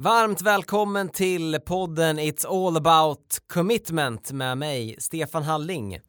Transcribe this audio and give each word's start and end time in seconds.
Varmt 0.00 0.42
välkommen 0.42 1.08
till 1.08 1.58
podden 1.66 2.18
It's 2.18 2.46
All 2.46 2.76
About 2.76 3.38
Commitment 3.52 4.32
med 4.32 4.58
mig, 4.58 4.96
Stefan 4.98 5.42
Halling. 5.42 6.00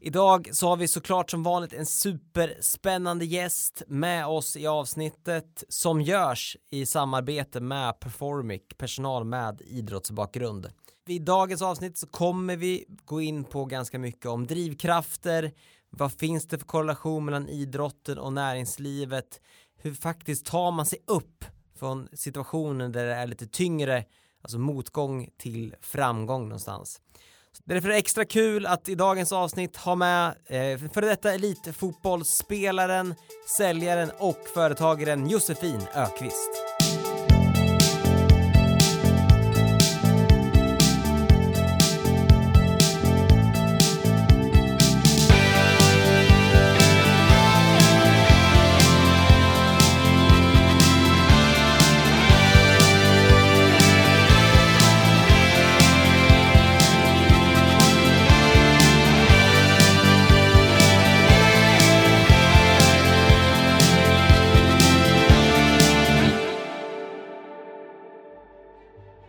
Idag 0.00 0.48
så 0.52 0.68
har 0.68 0.76
vi 0.76 0.88
såklart 0.88 1.30
som 1.30 1.42
vanligt 1.42 1.72
en 1.72 1.86
superspännande 1.86 3.24
gäst 3.24 3.82
med 3.88 4.26
oss 4.26 4.56
i 4.56 4.66
avsnittet 4.66 5.64
som 5.68 6.00
görs 6.00 6.56
i 6.70 6.86
samarbete 6.86 7.60
med 7.60 8.00
Performic, 8.00 8.62
personal 8.76 9.24
med 9.24 9.60
idrottsbakgrund. 9.60 10.70
I 11.08 11.18
dagens 11.18 11.62
avsnitt 11.62 11.98
så 11.98 12.06
kommer 12.06 12.56
vi 12.56 12.84
gå 13.04 13.20
in 13.20 13.44
på 13.44 13.64
ganska 13.64 13.98
mycket 13.98 14.26
om 14.26 14.46
drivkrafter, 14.46 15.52
vad 15.90 16.12
finns 16.12 16.48
det 16.48 16.58
för 16.58 16.66
korrelation 16.66 17.24
mellan 17.24 17.48
idrotten 17.48 18.18
och 18.18 18.32
näringslivet, 18.32 19.40
hur 19.76 19.94
faktiskt 19.94 20.46
tar 20.46 20.70
man 20.70 20.86
sig 20.86 20.98
upp 21.06 21.44
från 21.78 22.08
situationen 22.12 22.92
där 22.92 23.06
det 23.06 23.14
är 23.14 23.26
lite 23.26 23.46
tyngre, 23.46 24.04
alltså 24.42 24.58
motgång 24.58 25.28
till 25.38 25.74
framgång 25.80 26.42
någonstans. 26.42 27.00
Därför 27.64 27.88
är 27.88 27.92
det 27.92 27.98
extra 27.98 28.24
kul 28.24 28.66
att 28.66 28.88
i 28.88 28.94
dagens 28.94 29.32
avsnitt 29.32 29.76
ha 29.76 29.94
med 29.94 30.34
eh, 30.46 30.90
före 30.92 31.06
detta 31.06 31.34
elitfotbollsspelaren, 31.34 33.14
säljaren 33.56 34.10
och 34.18 34.38
företagaren 34.54 35.30
Josefin 35.30 35.80
Ökvist. 35.94 36.73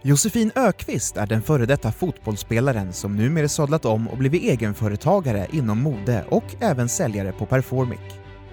Josefin 0.07 0.51
Ökvist 0.55 1.17
är 1.17 1.27
den 1.27 1.41
före 1.41 1.65
detta 1.65 1.91
fotbollsspelaren 1.91 2.93
som 2.93 3.15
numera 3.15 3.47
sadlat 3.47 3.85
om 3.85 4.07
och 4.07 4.17
blivit 4.17 4.43
egenföretagare 4.43 5.47
inom 5.51 5.81
mode 5.81 6.25
och 6.29 6.43
även 6.59 6.89
säljare 6.89 7.31
på 7.31 7.45
Performic. 7.45 7.99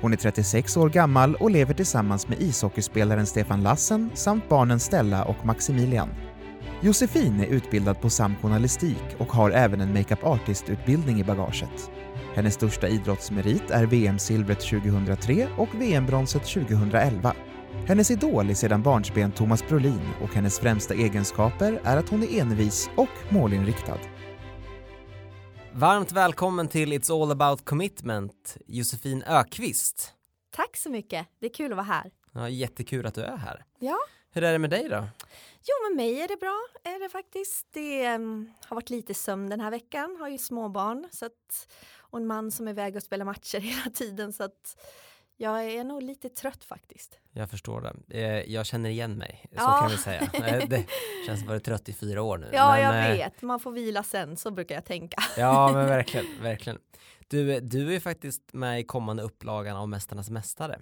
Hon 0.00 0.12
är 0.12 0.16
36 0.16 0.76
år 0.76 0.88
gammal 0.88 1.34
och 1.34 1.50
lever 1.50 1.74
tillsammans 1.74 2.28
med 2.28 2.42
ishockeyspelaren 2.42 3.26
Stefan 3.26 3.62
Lassen 3.62 4.10
samt 4.14 4.48
barnen 4.48 4.80
Stella 4.80 5.24
och 5.24 5.46
Maximilian. 5.46 6.08
Josefin 6.80 7.40
är 7.40 7.46
utbildad 7.46 8.00
på 8.00 8.10
SAM 8.10 8.36
journalistik 8.42 9.04
och 9.18 9.32
har 9.32 9.50
även 9.50 9.80
en 9.80 9.92
makeup 9.92 10.24
artist-utbildning 10.24 11.20
i 11.20 11.24
bagaget. 11.24 11.90
Hennes 12.34 12.54
största 12.54 12.88
idrottsmerit 12.88 13.70
är 13.70 13.86
VM-silvret 13.86 14.60
2003 14.60 15.48
och 15.56 15.68
VM-bronset 15.80 16.44
2011. 16.44 17.34
Hennes 17.86 18.10
idol 18.10 18.50
är 18.50 18.54
sedan 18.54 18.82
barnsben 18.82 19.32
Thomas 19.32 19.68
Brolin 19.68 20.14
och 20.22 20.28
hennes 20.28 20.60
främsta 20.60 20.94
egenskaper 20.94 21.80
är 21.84 21.96
att 21.96 22.08
hon 22.08 22.22
är 22.22 22.40
envis 22.40 22.90
och 22.96 23.32
målinriktad. 23.32 23.98
Varmt 25.72 26.12
välkommen 26.12 26.68
till 26.68 26.92
It's 26.92 27.22
All 27.22 27.30
About 27.30 27.64
Commitment, 27.64 28.56
Josefin 28.66 29.22
Ökvist. 29.22 30.14
Tack 30.50 30.76
så 30.76 30.90
mycket, 30.90 31.26
det 31.40 31.46
är 31.46 31.54
kul 31.54 31.72
att 31.72 31.76
vara 31.76 31.86
här. 31.86 32.10
Ja, 32.32 32.48
jättekul 32.48 33.06
att 33.06 33.14
du 33.14 33.20
är 33.20 33.36
här. 33.36 33.64
Ja. 33.78 33.98
Hur 34.30 34.44
är 34.44 34.52
det 34.52 34.58
med 34.58 34.70
dig 34.70 34.88
då? 34.88 35.04
Jo, 35.64 35.90
med 35.90 35.96
mig 35.96 36.20
är 36.20 36.28
det 36.28 36.36
bra, 36.36 36.58
är 36.84 37.02
det 37.02 37.08
faktiskt. 37.08 37.66
Det 37.72 38.14
um, 38.14 38.52
har 38.66 38.74
varit 38.74 38.90
lite 38.90 39.14
sömn 39.14 39.50
den 39.50 39.60
här 39.60 39.70
veckan, 39.70 40.16
har 40.20 40.28
ju 40.28 40.38
småbarn 40.38 41.08
så 41.10 41.26
att, 41.26 41.72
och 41.98 42.18
en 42.18 42.26
man 42.26 42.50
som 42.50 42.68
är 42.68 42.70
iväg 42.70 42.96
och 42.96 43.02
spelar 43.02 43.24
matcher 43.24 43.60
hela 43.60 43.90
tiden 43.90 44.32
så 44.32 44.44
att 44.44 44.76
jag 45.42 45.64
är 45.64 45.84
nog 45.84 46.02
lite 46.02 46.28
trött 46.28 46.64
faktiskt. 46.64 47.18
Jag 47.32 47.50
förstår 47.50 47.80
det. 47.80 48.18
Eh, 48.20 48.52
jag 48.52 48.66
känner 48.66 48.90
igen 48.90 49.14
mig, 49.18 49.40
så 49.50 49.56
Ja. 49.56 49.78
kan 49.80 49.90
vi 49.90 49.96
säga. 49.96 50.20
Eh, 50.34 50.68
Det 50.68 50.84
känns 51.26 51.40
som 51.40 51.48
att 51.48 51.54
jag 51.54 51.64
trött 51.64 51.88
i 51.88 51.92
fyra 51.92 52.22
år 52.22 52.38
nu. 52.38 52.50
Ja, 52.52 52.70
Men, 52.72 52.82
jag 52.82 53.10
eh, 53.10 53.16
vet. 53.16 53.42
Man 53.42 53.60
får 53.60 53.72
vila 53.72 54.02
sen, 54.02 54.36
så 54.36 54.50
brukar 54.50 54.74
jag 54.74 54.84
tänka. 54.84 55.22
Ja, 55.36 55.70
men 55.72 55.86
verkligen, 55.86 56.26
verkligen. 56.42 56.78
Du, 57.28 57.60
du 57.60 57.94
är 57.94 58.00
faktiskt 58.00 58.52
med 58.52 58.80
i 58.80 58.84
kommande 58.84 59.22
upplagan 59.22 59.76
av 59.76 59.88
Mästarnas 59.88 60.30
Mästare. 60.30 60.80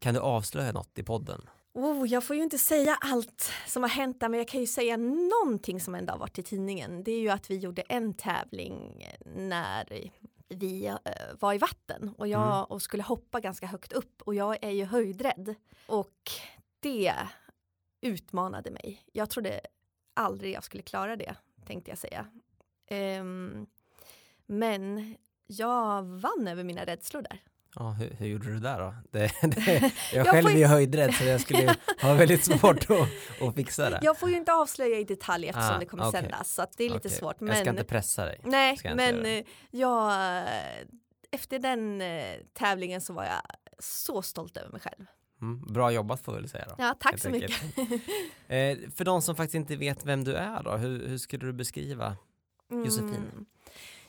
Kan 0.00 0.14
du 0.14 0.20
avslöja 0.20 0.72
något 0.72 0.98
i 0.98 1.02
podden? 1.02 1.40
Oh, 1.74 2.08
jag 2.08 2.24
får 2.24 2.36
ju 2.36 2.42
inte 2.42 2.58
säga 2.58 2.98
allt 3.00 3.50
som 3.66 3.82
har 3.82 3.90
hänt 3.90 4.20
där, 4.20 4.28
men 4.28 4.38
jag 4.38 4.48
kan 4.48 4.60
ju 4.60 4.66
säga 4.66 4.96
någonting 4.96 5.80
som 5.80 5.94
ändå 5.94 6.12
har 6.12 6.18
varit 6.18 6.38
i 6.38 6.42
tidningen. 6.42 7.04
Det 7.04 7.12
är 7.12 7.20
ju 7.20 7.28
att 7.28 7.50
vi 7.50 7.56
gjorde 7.58 7.82
en 7.82 8.14
tävling 8.14 9.06
när 9.36 10.08
vi 10.48 10.86
eh, 10.86 10.96
var 11.40 11.54
i 11.54 11.58
vatten 11.58 12.14
och 12.18 12.28
jag 12.28 12.42
Mm. 12.56 12.64
och 12.64 12.82
skulle 12.82 13.02
hoppa 13.02 13.40
ganska 13.40 13.66
högt 13.66 13.92
upp 13.92 14.22
och 14.22 14.34
jag 14.34 14.64
är 14.64 14.70
ju 14.70 14.84
höjdrädd. 14.84 15.54
Och 15.86 16.30
det 16.80 17.14
utmanade 18.00 18.70
mig. 18.70 19.02
Jag 19.12 19.30
trodde 19.30 19.60
aldrig 20.14 20.54
jag 20.54 20.64
skulle 20.64 20.82
klara 20.82 21.16
det, 21.16 21.36
tänkte 21.66 21.90
jag 21.90 21.98
säga. 21.98 22.26
Ehm, 22.86 23.66
men 24.46 25.16
jag 25.46 26.02
vann 26.02 26.48
över 26.48 26.64
mina 26.64 26.84
rädslor 26.84 27.22
där. 27.22 27.42
Ja, 27.76 27.90
hur, 27.90 28.10
hur 28.18 28.26
gjorde 28.26 28.46
du 28.52 28.58
där 28.60 28.78
då? 28.80 28.94
Det, 29.10 29.32
det, 29.42 29.92
jag 30.14 30.26
själv 30.26 30.46
är 30.48 30.56
ju- 30.56 30.64
höjdrädd 30.66 31.14
så 31.14 31.24
jag 31.24 31.40
skulle 31.40 31.76
ha 32.02 32.14
väldigt 32.14 32.44
svårt 32.44 32.90
att, 32.90 33.08
att 33.48 33.54
fixa 33.54 33.90
det. 33.90 33.98
Jag 34.02 34.18
får 34.18 34.30
ju 34.30 34.36
inte 34.36 34.52
avslöja 34.52 34.98
i 34.98 35.04
detalj 35.04 35.48
eftersom 35.48 35.74
Ah, 35.76 35.78
det 35.78 35.86
kommer 35.86 36.08
okej. 36.08 36.20
sändas 36.22 36.54
så 36.54 36.62
att 36.62 36.72
det 36.76 36.84
är 36.84 36.88
lite 36.90 37.08
Okej, 37.08 37.18
svårt. 37.18 37.36
Jag 37.40 37.56
ska 37.56 37.64
Men, 37.64 37.74
inte 37.74 37.84
pressa 37.84 38.24
dig. 38.24 38.40
nej, 38.44 38.78
jag 38.84 38.96
men 38.96 39.26
eh, 39.26 39.44
jag, 39.70 40.08
eh, 40.38 40.48
efter 41.30 41.58
den 41.58 42.00
eh, 42.00 42.24
tävlingen 42.52 43.00
så 43.00 43.12
var 43.12 43.24
jag 43.24 43.40
så 43.78 44.22
stolt 44.22 44.56
över 44.56 44.70
mig 44.70 44.80
själv. 44.80 45.06
Mm, 45.40 45.72
bra 45.72 45.90
jobbat 45.92 46.20
får 46.20 46.34
jag 46.34 46.40
väl 46.40 46.50
säga 46.50 46.64
då. 46.68 46.74
Ja, 46.78 46.94
tack 47.00 47.18
så 47.20 47.30
mycket. 47.30 47.50
Eh, 48.48 48.78
för 48.96 49.04
de 49.04 49.22
som 49.22 49.36
faktiskt 49.36 49.54
inte 49.54 49.76
vet 49.76 50.04
vem 50.06 50.24
du 50.24 50.34
är 50.34 50.62
då, 50.62 50.76
hur, 50.76 51.08
hur 51.08 51.18
skulle 51.18 51.46
du 51.46 51.52
beskriva? 51.52 52.16
Josefin? 52.70 53.08
Mm. 53.14 53.46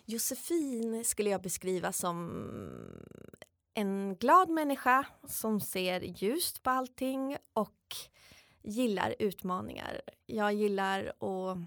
Josefin 0.06 1.04
skulle 1.06 1.30
jag 1.30 1.42
beskriva 1.42 1.92
som 1.92 2.44
en 3.76 4.16
glad 4.16 4.50
människa 4.50 5.06
som 5.28 5.62
ser 5.62 6.02
ljust 6.02 6.64
på 6.64 6.70
allting 6.70 7.38
och 7.54 7.96
gillar 8.64 9.16
utmaningar. 9.20 10.02
Jag 10.26 10.54
gillar 10.54 11.06
att 11.08 11.58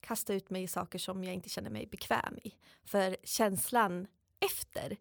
kasta 0.00 0.34
ut 0.34 0.50
mig 0.50 0.62
i 0.62 0.68
saker 0.68 0.98
som 0.98 1.24
jag 1.24 1.34
inte 1.34 1.48
känner 1.48 1.70
mig 1.70 1.86
bekväm 1.86 2.38
i. 2.42 2.54
För 2.84 3.16
känslan 3.24 4.06
efter 4.40 4.96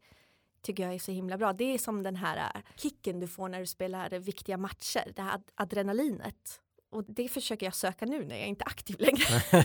tycker 0.61 0.83
jag 0.83 0.93
är 0.93 0.99
så 0.99 1.11
himla 1.11 1.37
bra. 1.37 1.53
Det 1.53 1.73
är 1.73 1.77
som 1.77 2.03
den 2.03 2.15
här 2.15 2.51
äh, 2.55 2.61
kicken 2.75 3.19
du 3.19 3.27
får 3.27 3.49
när 3.49 3.59
du 3.59 3.65
spelar 3.65 4.09
viktiga 4.19 4.57
matcher, 4.57 5.11
det 5.15 5.21
här 5.21 5.33
ad- 5.33 5.51
adrenalinet. 5.55 6.61
Och 6.89 7.03
det 7.07 7.27
försöker 7.29 7.65
jag 7.65 7.75
söka 7.75 8.05
nu 8.05 8.25
när 8.25 8.37
jag 8.37 8.47
inte 8.47 8.63
är 8.63 8.67
aktiv 8.67 8.95
längre. 8.99 9.41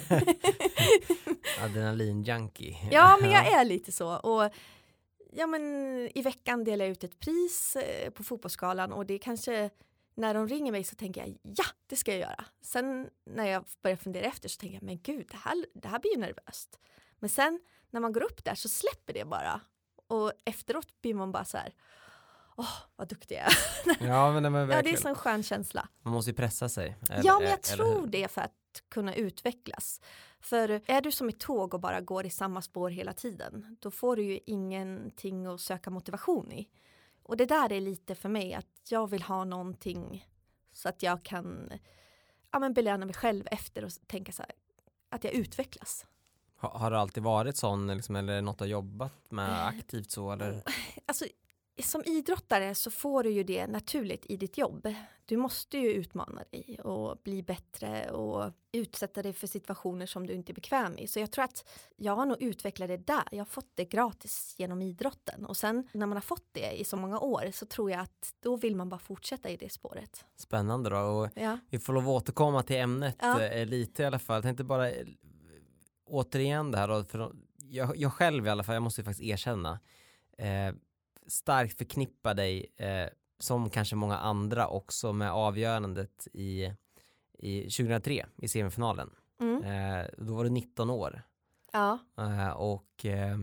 Adrenalin-junkie. 1.65 2.77
Ja, 2.91 3.19
men 3.21 3.31
jag 3.31 3.47
är 3.47 3.65
lite 3.65 3.93
så. 3.93 4.16
Och 4.16 4.53
ja, 5.33 5.47
men 5.47 5.63
i 6.15 6.23
veckan 6.23 6.65
delar 6.65 6.85
jag 6.85 6.93
ut 6.93 7.05
ett 7.05 7.19
pris 7.21 7.77
eh, 7.77 8.11
på 8.11 8.25
fotbollsskalan 8.25 8.93
och 8.93 9.07
det 9.07 9.15
är 9.15 9.19
kanske 9.19 9.71
när 10.15 10.35
de 10.35 10.49
ringer 10.49 10.73
mig 10.73 10.85
så 10.85 10.97
tänker 10.97 11.21
jag 11.21 11.37
ja, 11.43 11.65
det 11.87 11.97
ska 11.97 12.11
jag 12.11 12.21
göra. 12.21 12.45
Sen 12.63 13.09
när 13.27 13.47
jag 13.47 13.65
börjar 13.83 13.97
fundera 13.97 14.25
efter 14.27 14.49
så 14.49 14.59
tänker 14.61 14.75
jag 14.77 14.83
men 14.83 15.01
gud, 15.03 15.27
det 15.31 15.37
här, 15.37 15.67
det 15.75 15.89
här 15.89 15.99
blir 15.99 16.13
ju 16.15 16.21
nervöst. 16.21 16.79
Men 17.19 17.31
sen 17.31 17.61
när 17.91 18.01
man 18.01 18.13
går 18.13 18.23
upp 18.23 18.45
där 18.45 18.55
så 18.55 18.69
släpper 18.69 19.13
det 19.13 19.25
bara. 19.25 19.61
Och 20.07 20.33
efteråt 20.45 21.01
blir 21.03 21.15
man 21.15 21.33
bara 21.33 21.45
så 21.45 21.57
här, 21.57 21.75
åh, 22.57 22.77
vad 22.97 23.09
duktig 23.09 23.35
jag 23.37 23.43
är. 23.45 23.57
Ja, 24.07 24.33
men, 24.33 24.53
men 24.53 24.71
Ja, 24.71 24.83
det 24.83 24.91
är 24.91 24.95
en 24.95 25.01
sån 25.03 25.15
skön 25.15 25.43
känsla. 25.43 25.89
Man 26.03 26.13
måste 26.15 26.31
ju 26.31 26.37
pressa 26.37 26.69
sig. 26.69 26.97
eller- 27.11 27.25
ja, 27.25 27.39
men 27.39 27.49
jag 27.51 27.53
eller 27.73 27.85
tror 27.85 28.07
det 28.07 28.29
för 28.31 28.41
att 28.41 28.53
kunna 28.89 29.15
utvecklas. 29.15 30.01
För 30.41 30.81
är 30.87 31.01
du 31.01 31.13
som 31.13 31.28
ett 31.28 31.41
tåg 31.41 31.75
och 31.75 31.81
bara 31.81 32.01
går 32.01 32.27
i 32.27 32.31
samma 32.31 32.63
spår 32.63 32.91
hela 32.91 33.13
tiden, 33.13 33.77
då 33.81 33.91
får 33.91 34.17
du 34.17 34.22
ju 34.22 34.41
ingenting 34.47 35.47
att 35.47 35.61
söka 35.61 35.91
motivation 35.91 36.53
i. 36.53 36.69
Och 37.22 37.37
det 37.37 37.47
där 37.47 37.72
är 37.72 37.81
lite 37.81 38.15
för 38.15 38.28
mig 38.28 38.55
att 38.55 38.91
jag 38.91 39.11
vill 39.11 39.22
ha 39.22 39.45
någonting 39.45 40.27
så 40.72 40.89
att 40.89 41.03
jag 41.03 41.22
kan 41.22 41.72
ja, 42.51 42.59
men 42.59 42.75
belöna 42.75 43.07
mig 43.07 43.15
själv 43.15 43.45
efter 43.51 43.84
och 43.84 43.91
tänka 44.07 44.33
så 44.33 44.43
här, 44.43 44.53
att 45.09 45.25
jag 45.25 45.33
utvecklas. 45.33 46.07
Ha, 46.57 46.78
har 46.78 46.91
det 46.91 46.99
alltid 46.99 47.23
varit 47.23 47.57
sån, 47.57 47.87
liksom, 47.97 48.16
eller 48.16 48.43
något 48.43 48.59
du 48.59 48.65
har 48.65 48.69
jobbat 48.69 49.31
med 49.31 49.66
aktivt 49.66 50.11
så? 50.11 50.33
Eller? 50.33 50.63
Alltså, 51.07 51.25
som 51.82 52.03
idrottare 52.04 52.74
så 52.74 52.91
får 52.91 53.22
du 53.22 53.30
ju 53.30 53.42
det 53.44 53.66
naturligt 53.66 54.27
i 54.28 54.36
ditt 54.36 54.59
jobb. 54.59 54.94
Du 55.27 55.36
måste 55.36 55.78
ju 55.78 55.92
utmana 55.92 56.42
dig 56.50 56.78
och 56.84 57.18
bli 57.22 57.42
bättre 57.42 58.10
och 58.10 58.53
utsätta 58.72 59.22
dig 59.22 59.32
för 59.32 59.47
situationer 59.47 60.06
som 60.06 60.27
du 60.27 60.32
inte 60.34 60.53
är 60.53 60.54
bekväm 60.54 60.98
i. 60.98 61.06
Så 61.06 61.21
jag 61.21 61.30
tror 61.32 61.44
att 61.44 61.68
jag 61.97 62.16
har 62.16 62.27
nog 62.27 62.42
utvecklat 62.42 62.88
det 62.88 62.97
där. 62.97 63.22
Jag 63.30 63.38
har 63.38 63.44
fått 63.44 63.71
det 63.74 63.84
gratis 63.84 64.54
genom 64.59 64.82
idrotten 64.82 65.47
och 65.47 65.56
sen 65.56 65.88
när 65.92 66.06
man 66.06 66.16
har 66.16 66.21
fått 66.22 66.48
det 66.53 66.72
i 66.80 66.84
så 66.84 66.97
många 66.97 67.18
år 67.21 67.50
så 67.53 67.66
tror 67.66 67.91
jag 67.91 68.00
att 68.00 68.34
då 68.41 68.56
vill 68.56 68.77
man 68.77 68.88
bara 68.88 69.00
fortsätta 69.00 69.48
i 69.48 69.56
det 69.56 69.72
spåret. 69.72 70.24
Spännande 70.36 70.91
då 70.91 70.97
och 70.98 71.28
Ja, 71.34 71.59
vi 71.71 71.78
får 71.78 71.92
lov 71.92 72.03
att 72.03 72.09
återkomma 72.22 72.62
till 72.62 72.77
ämnet 72.77 73.16
Ja. 73.21 73.41
eh, 73.42 73.66
lite 73.66 74.03
i 74.03 74.06
alla 74.06 74.18
fall. 74.18 74.36
Jag 74.36 74.42
tänkte 74.42 74.65
bara 74.65 74.91
eh, 74.91 75.06
återigen 76.06 76.71
det 76.71 76.78
här 76.78 76.88
då, 76.88 77.04
för 77.04 77.32
jag, 77.62 77.97
jag 77.97 78.12
själv 78.12 78.47
i 78.47 78.50
alla 78.50 78.65
fall, 78.65 78.74
jag 78.74 78.82
måste 78.82 79.00
ju 79.00 79.04
faktiskt 79.04 79.30
erkänna, 79.30 79.80
eh, 80.38 80.74
starkt 81.30 81.78
förknippa 81.78 82.34
dig 82.34 82.66
eh, 82.77 83.09
som 83.38 83.71
kanske 83.71 83.97
många 83.97 84.18
andra 84.18 84.68
också 84.68 85.12
med 85.12 85.32
avgörandet 85.32 86.28
i, 86.32 86.72
i 87.38 87.62
2003 87.62 88.27
i 88.36 88.48
semifinalen. 88.48 89.10
mm. 89.41 89.65
Eh, 89.65 90.06
då 90.18 90.34
var 90.34 90.44
du 90.44 90.50
19 90.50 90.91
år 90.91 91.22
ja. 91.72 91.98
eh, 92.18 92.50
och 92.50 93.06
eh, 93.06 93.38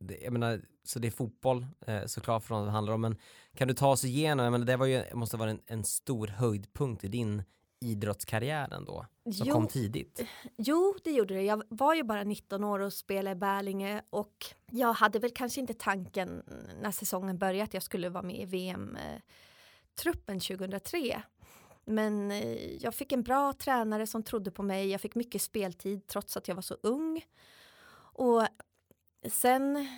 det, 0.00 0.18
jag 0.22 0.32
menar, 0.32 0.60
så 0.84 0.98
det 0.98 1.08
är 1.08 1.12
fotboll 1.12 1.66
eh, 1.86 2.06
såklart 2.06 2.44
för 2.44 2.54
vad 2.54 2.64
det 2.64 2.70
handlar 2.70 2.94
om, 2.94 3.00
men 3.00 3.16
kan 3.54 3.68
du 3.68 3.74
ta 3.74 3.88
oss 3.88 4.04
igenom, 4.04 4.44
jag 4.44 4.52
menar, 4.52 4.66
det 4.66 4.76
var 4.76 4.86
ju, 4.86 5.04
måste 5.14 5.36
vara 5.36 5.50
en, 5.50 5.60
en 5.66 5.84
stor 5.84 6.26
höjdpunkt 6.26 7.04
i 7.04 7.08
din 7.08 7.42
idrottskarriär 7.80 8.72
ändå, 8.74 9.06
som 9.22 9.46
Jo. 9.46 9.54
kom 9.54 9.68
tidigt. 9.68 10.20
Jo, 10.56 10.94
det 11.04 11.10
gjorde 11.10 11.34
det. 11.34 11.42
Jag 11.42 11.62
var 11.68 11.94
ju 11.94 12.02
bara 12.02 12.24
19 12.24 12.64
år 12.64 12.78
och 12.80 12.92
spelade 12.92 13.30
i 13.30 13.34
Bärlinge 13.34 14.02
och 14.10 14.46
jag 14.70 14.92
hade 14.92 15.18
väl 15.18 15.30
kanske 15.30 15.60
inte 15.60 15.74
tanken 15.74 16.42
när 16.82 16.90
säsongen 16.90 17.38
började 17.38 17.64
att 17.64 17.74
jag 17.74 17.82
skulle 17.82 18.08
vara 18.08 18.22
med 18.22 18.40
i 18.40 18.44
VM-truppen 18.44 20.40
2003. 20.40 21.22
Men 21.84 22.30
eh, 22.30 22.74
jag 22.76 22.94
fick 22.94 23.12
en 23.12 23.22
bra 23.22 23.52
tränare 23.52 24.06
som 24.06 24.22
trodde 24.22 24.50
på 24.50 24.62
mig. 24.62 24.90
Jag 24.90 25.00
fick 25.00 25.14
mycket 25.14 25.42
speltid 25.42 26.06
trots 26.06 26.36
att 26.36 26.48
jag 26.48 26.54
var 26.54 26.62
så 26.62 26.76
ung. 26.82 27.24
Och 28.12 28.46
sen 29.28 29.88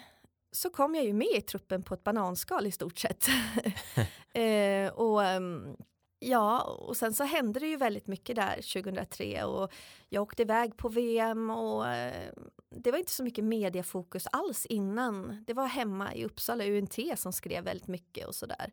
så 0.52 0.70
kom 0.70 0.94
jag 0.94 1.04
ju 1.04 1.12
med 1.12 1.36
i 1.36 1.40
truppen 1.40 1.82
på 1.82 1.94
ett 1.94 2.04
bananskal 2.04 2.66
i 2.66 2.72
stort 2.72 2.98
sett. 2.98 3.26
eh, 4.34 4.92
och 4.92 5.24
ehm, 5.24 5.76
Ja, 6.24 6.62
och 6.62 6.96
sen 6.96 7.14
så 7.14 7.24
hände 7.24 7.60
det 7.60 7.66
ju 7.66 7.76
väldigt 7.76 8.06
mycket 8.06 8.36
där 8.36 8.54
2003 8.54 9.44
och 9.44 9.72
jag 10.08 10.22
åkte 10.22 10.42
iväg 10.42 10.76
på 10.76 10.88
VM 10.88 11.50
och 11.50 11.88
eh, 11.88 12.32
det 12.70 12.90
var 12.90 12.98
inte 12.98 13.12
så 13.12 13.24
mycket 13.24 13.44
mediefokus 13.44 14.26
alls 14.32 14.66
innan. 14.66 15.44
Det 15.46 15.54
var 15.54 15.66
hemma 15.66 16.14
i 16.14 16.24
Uppsala, 16.24 16.64
UNT 16.64 16.98
som 17.16 17.32
skrev 17.32 17.64
väldigt 17.64 17.88
mycket 17.88 18.26
och 18.26 18.34
sådär. 18.34 18.72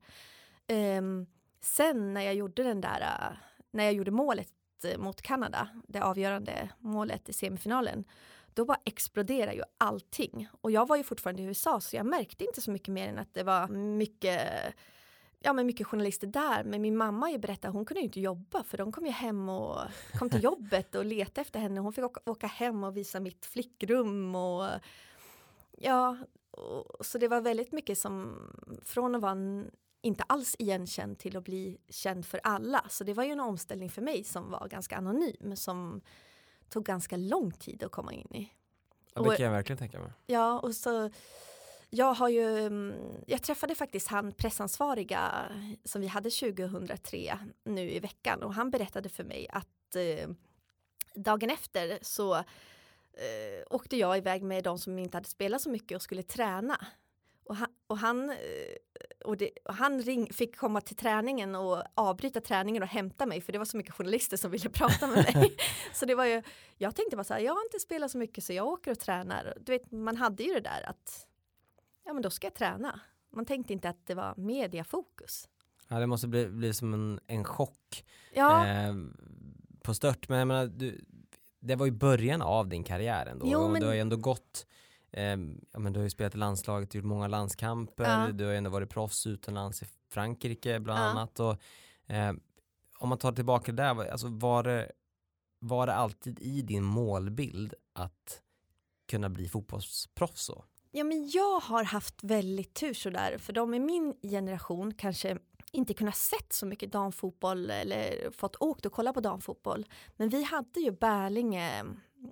Um, 0.67 1.27
sen 1.61 2.13
när 2.13 2.21
jag 2.21 2.35
gjorde 2.35 2.63
den 2.63 2.81
där, 2.81 3.01
eh, 3.01 3.37
när 3.71 3.83
jag 3.83 3.93
gjorde 3.93 4.11
målet 4.11 4.53
eh, 4.83 4.97
mot 4.97 5.21
Kanada, 5.21 5.69
det 5.87 6.01
avgörande 6.01 6.69
målet 6.79 7.29
i 7.29 7.33
semifinalen, 7.33 8.03
då 8.53 8.65
bara 8.65 8.79
exploderade 8.85 9.57
ju 9.57 9.63
allting. 9.77 10.47
Och 10.61 10.71
jag 10.71 10.87
var 10.87 10.97
ju 10.97 11.03
fortfarande 11.03 11.41
i 11.41 11.45
USA 11.45 11.81
så 11.81 11.95
jag 11.95 12.05
märkte 12.05 12.45
inte 12.45 12.61
så 12.61 12.71
mycket 12.71 12.93
mer 12.93 13.07
än 13.07 13.19
att 13.19 13.33
det 13.33 13.43
var 13.43 13.67
mycket 13.67 14.41
ja, 15.39 15.53
men 15.53 15.65
mycket 15.65 15.87
journalister 15.87 16.27
där. 16.27 16.63
Men 16.63 16.81
min 16.81 16.97
mamma 16.97 17.31
ju 17.31 17.37
berättat 17.37 17.73
hon 17.73 17.85
kunde 17.85 17.99
ju 17.99 18.05
inte 18.05 18.19
jobba 18.19 18.63
för 18.63 18.77
de 18.77 18.91
kom 18.91 19.05
ju 19.05 19.11
hem 19.11 19.49
och 19.49 19.79
kom 20.19 20.29
till 20.29 20.43
jobbet 20.43 20.95
och 20.95 21.05
letade 21.05 21.41
efter 21.41 21.59
henne. 21.59 21.79
Hon 21.79 21.93
fick 21.93 22.05
åka, 22.05 22.21
åka 22.25 22.47
hem 22.47 22.83
och 22.83 22.97
visa 22.97 23.19
mitt 23.19 23.45
flickrum 23.45 24.35
och 24.35 24.69
ja, 25.77 26.17
och, 26.51 27.05
så 27.05 27.17
det 27.17 27.27
var 27.27 27.41
väldigt 27.41 27.71
mycket 27.71 27.97
som 27.97 28.39
från 28.83 29.15
att 29.15 29.21
vara 29.21 29.63
inte 30.01 30.23
alls 30.23 30.55
igenkänd 30.59 31.19
till 31.19 31.37
att 31.37 31.43
bli 31.43 31.77
känd 31.89 32.25
för 32.25 32.39
alla. 32.43 32.85
Så 32.89 33.03
det 33.03 33.13
var 33.13 33.23
ju 33.23 33.31
en 33.31 33.39
omställning 33.39 33.89
för 33.89 34.01
mig 34.01 34.23
som 34.23 34.51
var 34.51 34.67
ganska 34.67 34.97
anonym 34.97 35.55
som 35.55 36.01
tog 36.69 36.85
ganska 36.85 37.17
lång 37.17 37.51
tid 37.51 37.83
att 37.83 37.91
komma 37.91 38.13
in 38.13 38.27
i. 38.35 38.53
Ja, 39.13 39.21
det 39.21 39.35
kan 39.35 39.45
jag 39.45 39.51
verkligen 39.51 39.77
tänka 39.77 39.99
mig. 39.99 40.11
Ja, 40.25 40.59
och 40.59 40.75
så 40.75 41.09
jag 41.89 42.13
har 42.13 42.29
ju, 42.29 42.57
mm, 42.57 42.93
jag 43.27 43.43
träffade 43.43 43.75
faktiskt 43.75 44.07
han 44.07 44.31
pressansvariga 44.31 45.51
som 45.83 46.01
vi 46.01 46.07
hade 46.07 46.29
2003 46.29 47.39
nu 47.63 47.91
i 47.91 47.99
veckan 47.99 48.43
och 48.43 48.53
han 48.53 48.71
berättade 48.71 49.09
för 49.09 49.23
mig 49.23 49.47
att 49.49 49.95
eh, 49.95 50.29
dagen 51.15 51.49
efter 51.49 51.99
så 52.01 52.35
eh, 53.13 53.63
åkte 53.69 53.97
jag 53.97 54.17
iväg 54.17 54.43
med 54.43 54.63
de 54.63 54.79
som 54.79 54.99
inte 54.99 55.17
hade 55.17 55.29
spelat 55.29 55.61
så 55.61 55.69
mycket 55.69 55.95
och 55.95 56.01
skulle 56.01 56.23
träna. 56.23 56.85
Och 57.43 57.55
han, 57.55 57.69
och 57.87 57.97
han, 57.97 58.29
eh, 58.29 58.35
och 59.25 59.37
det, 59.37 59.49
och 59.65 59.73
han 59.73 60.01
ring, 60.01 60.33
fick 60.33 60.57
komma 60.57 60.81
till 60.81 60.95
träningen 60.95 61.55
och 61.55 61.83
avbryta 61.93 62.41
träningen 62.41 62.83
och 62.83 62.89
hämta 62.89 63.25
mig 63.25 63.41
för 63.41 63.51
det 63.51 63.57
var 63.57 63.65
så 63.65 63.77
mycket 63.77 63.93
journalister 63.93 64.37
som 64.37 64.51
ville 64.51 64.69
prata 64.73 65.07
med 65.07 65.35
mig. 65.35 65.57
så 65.93 66.05
det 66.05 66.15
var 66.15 66.25
ju, 66.25 66.43
jag 66.77 66.95
tänkte 66.95 67.15
bara 67.15 67.23
så 67.23 67.33
här, 67.33 67.41
jag 67.41 67.53
har 67.53 67.63
inte 67.65 67.79
spelat 67.79 68.11
så 68.11 68.17
mycket 68.17 68.43
så 68.43 68.53
jag 68.53 68.67
åker 68.67 68.91
och 68.91 68.99
tränar. 68.99 69.53
Du 69.61 69.71
vet, 69.71 69.91
man 69.91 70.17
hade 70.17 70.43
ju 70.43 70.53
det 70.53 70.59
där 70.59 70.89
att 70.89 71.28
ja 72.09 72.13
men 72.13 72.21
då 72.21 72.29
ska 72.29 72.47
jag 72.47 72.53
träna. 72.53 72.99
Man 73.31 73.45
tänkte 73.45 73.73
inte 73.73 73.89
att 73.89 74.05
det 74.05 74.15
var 74.15 74.33
mediafokus. 74.37 75.49
Ja, 75.87 75.99
det 75.99 76.07
måste 76.07 76.27
bli, 76.27 76.47
bli 76.47 76.73
som 76.73 76.93
en, 76.93 77.19
en 77.27 77.43
chock 77.43 78.05
Ja, 78.33 78.67
eh, 78.67 78.93
på 79.83 79.93
stört, 79.93 80.29
men 80.29 80.39
jag 80.39 80.47
menar, 80.47 80.65
du, 80.67 81.05
det 81.59 81.75
var 81.75 81.85
ju 81.85 81.91
början 81.91 82.41
av 82.41 82.67
din 82.67 82.83
karriär 82.83 83.25
ändå. 83.25 83.45
Jo, 83.49 83.67
men- 83.67 83.81
Du 83.81 83.87
har 83.87 83.93
ju 83.93 83.99
ändå 83.99 84.17
gått, 84.17 84.67
eh, 85.11 85.23
ja, 85.71 85.79
men 85.79 85.93
du 85.93 85.99
har 85.99 86.03
ju 86.03 86.09
spelat 86.09 86.35
i 86.35 86.37
landslaget, 86.37 86.93
gjort 86.95 87.05
många 87.05 87.27
landskamper, 87.27 88.03
Ja. 88.03 88.31
du 88.31 88.43
har 88.45 88.51
ju 88.51 88.57
ändå 88.57 88.69
varit 88.69 88.89
proffs 88.89 89.27
utomlands 89.27 89.83
i 89.83 89.85
Frankrike 90.09 90.79
bland 90.79 90.99
Ja. 90.99 91.03
annat. 91.03 91.39
Och, 91.39 91.61
eh, 92.13 92.33
om 92.99 93.09
man 93.09 93.17
tar 93.17 93.31
tillbaka 93.31 93.71
det 93.71 93.83
där, 93.83 94.11
alltså 94.11 94.27
var 94.27 94.63
det, 94.63 94.91
var 95.59 95.87
det 95.87 95.93
alltid 95.93 96.39
i 96.39 96.61
din 96.61 96.83
målbild 96.83 97.73
att 97.93 98.41
kunna 99.07 99.29
bli 99.29 99.47
fotbollsproffs 99.49 100.41
så? 100.45 100.63
Ja 100.91 101.03
men 101.03 101.29
jag 101.29 101.59
har 101.59 101.83
haft 101.83 102.23
väldigt 102.23 102.73
tur 102.73 102.93
sådär 102.93 103.37
för 103.37 103.53
de 103.53 103.73
i 103.73 103.79
min 103.79 104.13
generation 104.21 104.93
kanske 104.93 105.37
inte 105.71 105.93
kunnat 105.93 106.15
sett 106.15 106.53
så 106.53 106.65
mycket 106.65 106.91
damfotboll 106.91 107.69
eller 107.69 108.31
fått 108.31 108.55
åkt 108.59 108.85
och 108.85 108.91
kolla 108.91 109.13
på 109.13 109.19
damfotboll. 109.19 109.85
Men 110.17 110.29
vi 110.29 110.43
hade 110.43 110.79
ju 110.79 110.91
Bärlinge 110.91 111.83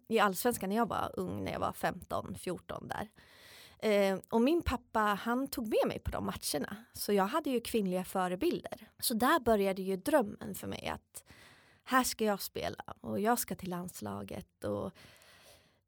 i 0.08 0.20
allsvenskan 0.20 0.70
när 0.70 0.76
jag 0.76 0.90
var 0.90 1.12
ung, 1.14 1.44
när 1.44 1.52
jag 1.52 1.60
var 1.60 1.72
15-14 1.72 2.88
där. 2.88 3.10
Eh, 3.80 4.20
och 4.30 4.42
min 4.42 4.62
pappa 4.62 5.00
han 5.00 5.48
tog 5.48 5.68
med 5.68 5.88
mig 5.88 6.00
på 6.00 6.12
de 6.12 6.26
matcherna. 6.26 6.76
Så 6.94 7.14
jag 7.14 7.28
hade 7.28 7.50
ju 7.50 7.62
kvinnliga 7.62 8.04
förebilder. 8.04 8.88
Så 9.00 9.14
där 9.14 9.40
började 9.40 9.82
ju 9.82 9.96
drömmen 9.96 10.56
för 10.56 10.68
mig 10.68 10.88
att 10.88 11.24
här 11.84 12.04
ska 12.04 12.26
jag 12.26 12.42
spela 12.42 12.84
och 13.02 13.20
jag 13.20 13.40
ska 13.40 13.56
till 13.56 13.70
landslaget. 13.70 14.64
Och 14.64 14.92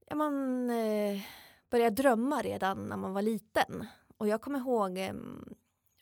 ja, 0.08 0.16
man 0.16 0.70
eh, 0.70 1.22
började 1.70 2.02
drömma 2.02 2.42
redan 2.42 2.90
när 2.90 2.98
man 2.98 3.14
var 3.14 3.22
liten. 3.22 3.88
Och 4.18 4.28
jag 4.28 4.42
kommer 4.42 4.60
ihåg 4.60 4.98
eh, 4.98 5.14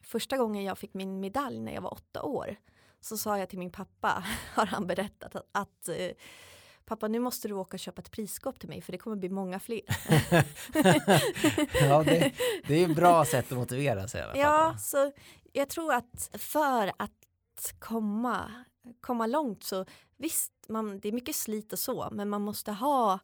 första 0.04 0.38
gången 0.38 0.64
jag 0.64 0.78
fick 0.78 0.94
min 0.94 1.20
medalj 1.20 1.60
när 1.60 1.74
jag 1.74 1.82
var 1.82 1.94
åtta 1.94 2.24
år. 2.24 2.56
Så 3.02 3.18
sa 3.18 3.38
jag 3.38 3.50
till 3.50 3.60
min 3.60 3.72
pappa, 3.72 4.24
har 4.54 4.66
han 4.66 4.88
berättat, 4.88 5.36
att, 5.36 5.48
att 5.52 5.90
eh, 5.90 6.12
pappa 6.86 7.08
nu 7.08 7.20
måste 7.20 7.48
du 7.48 7.54
åka 7.54 7.76
och 7.76 7.80
köpa 7.80 8.02
ett 8.02 8.12
prisskåp 8.12 8.60
till 8.60 8.70
mig 8.70 8.82
för 8.82 8.92
det 8.92 8.98
kommer 8.98 9.16
bli 9.16 9.30
många 9.30 9.60
fler. 9.60 9.82
ja, 11.82 12.04
det, 12.04 12.34
det 12.68 12.84
är 12.84 12.90
ett 12.90 12.96
bra 12.96 13.26
sätt 13.26 13.52
att 13.52 13.58
motivera 13.58 14.08
sig. 14.08 14.26
Ja, 14.36 14.76
så 14.80 15.12
jag 15.54 15.70
tror 15.70 15.94
att 15.94 16.30
för 16.34 16.92
att 16.98 17.12
komma, 17.80 18.52
komma 19.02 19.28
långt 19.28 19.64
så 19.64 19.86
visst, 20.18 20.54
man, 20.68 21.00
det 21.00 21.08
är 21.08 21.12
mycket 21.12 21.36
slit 21.36 21.74
och 21.74 21.80
så, 21.80 22.10
men 22.12 22.30
man 22.30 22.42
måste 22.42 22.72
ha, 22.72 23.20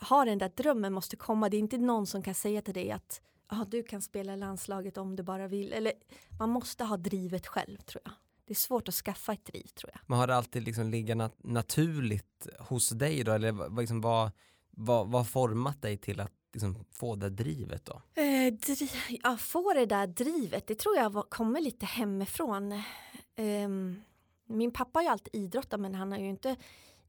ha 0.00 0.24
den 0.24 0.38
där 0.38 0.52
drömmen 0.56 0.92
måste 0.92 1.16
komma. 1.16 1.48
Det 1.48 1.56
är 1.56 1.58
inte 1.58 1.78
någon 1.78 2.06
som 2.06 2.22
kan 2.22 2.34
säga 2.34 2.62
till 2.62 2.74
dig 2.74 2.90
att 2.90 3.20
ah, 3.46 3.64
du 3.64 3.82
kan 3.82 4.02
spela 4.02 4.36
landslaget 4.36 4.96
om 4.98 5.16
du 5.16 5.22
bara 5.22 5.48
vill. 5.48 5.72
Eller, 5.72 5.92
man 6.38 6.50
måste 6.50 6.84
ha 6.84 6.96
drivet 6.96 7.46
själv 7.46 7.78
tror 7.78 8.02
jag. 8.04 8.12
Det 8.46 8.52
är 8.52 8.56
svårt 8.56 8.88
att 8.88 8.94
skaffa 8.94 9.32
ett 9.32 9.44
driv 9.44 9.66
tror 9.66 9.90
jag. 9.94 10.00
Men 10.06 10.18
har 10.18 10.26
det 10.26 10.36
alltid 10.36 10.62
liksom 10.62 10.90
ligga 10.90 11.14
nat- 11.14 11.36
naturligt 11.38 12.46
hos 12.58 12.88
dig 12.90 13.24
då? 13.24 13.32
Eller 13.32 13.80
liksom, 13.80 14.00
vad, 14.00 14.30
vad, 14.70 15.06
vad 15.08 15.20
har 15.20 15.24
format 15.24 15.82
dig 15.82 15.96
till 15.96 16.20
att 16.20 16.32
liksom, 16.52 16.84
få 16.90 17.16
det 17.16 17.30
drivet 17.30 17.84
då? 17.84 18.02
Eh, 18.14 18.52
dri- 18.52 19.20
ja, 19.22 19.36
få 19.36 19.72
det 19.72 19.86
där 19.86 20.06
drivet, 20.06 20.66
det 20.66 20.74
tror 20.74 20.96
jag 20.96 21.10
var, 21.10 21.22
kommer 21.22 21.60
lite 21.60 21.86
hemifrån. 21.86 22.82
Ehm, 23.36 24.02
min 24.46 24.70
pappa 24.70 24.98
har 24.98 25.04
ju 25.04 25.08
alltid 25.08 25.34
idrottat 25.34 25.80
men 25.80 25.94
han 25.94 26.12
har 26.12 26.18
ju 26.18 26.28
inte 26.28 26.56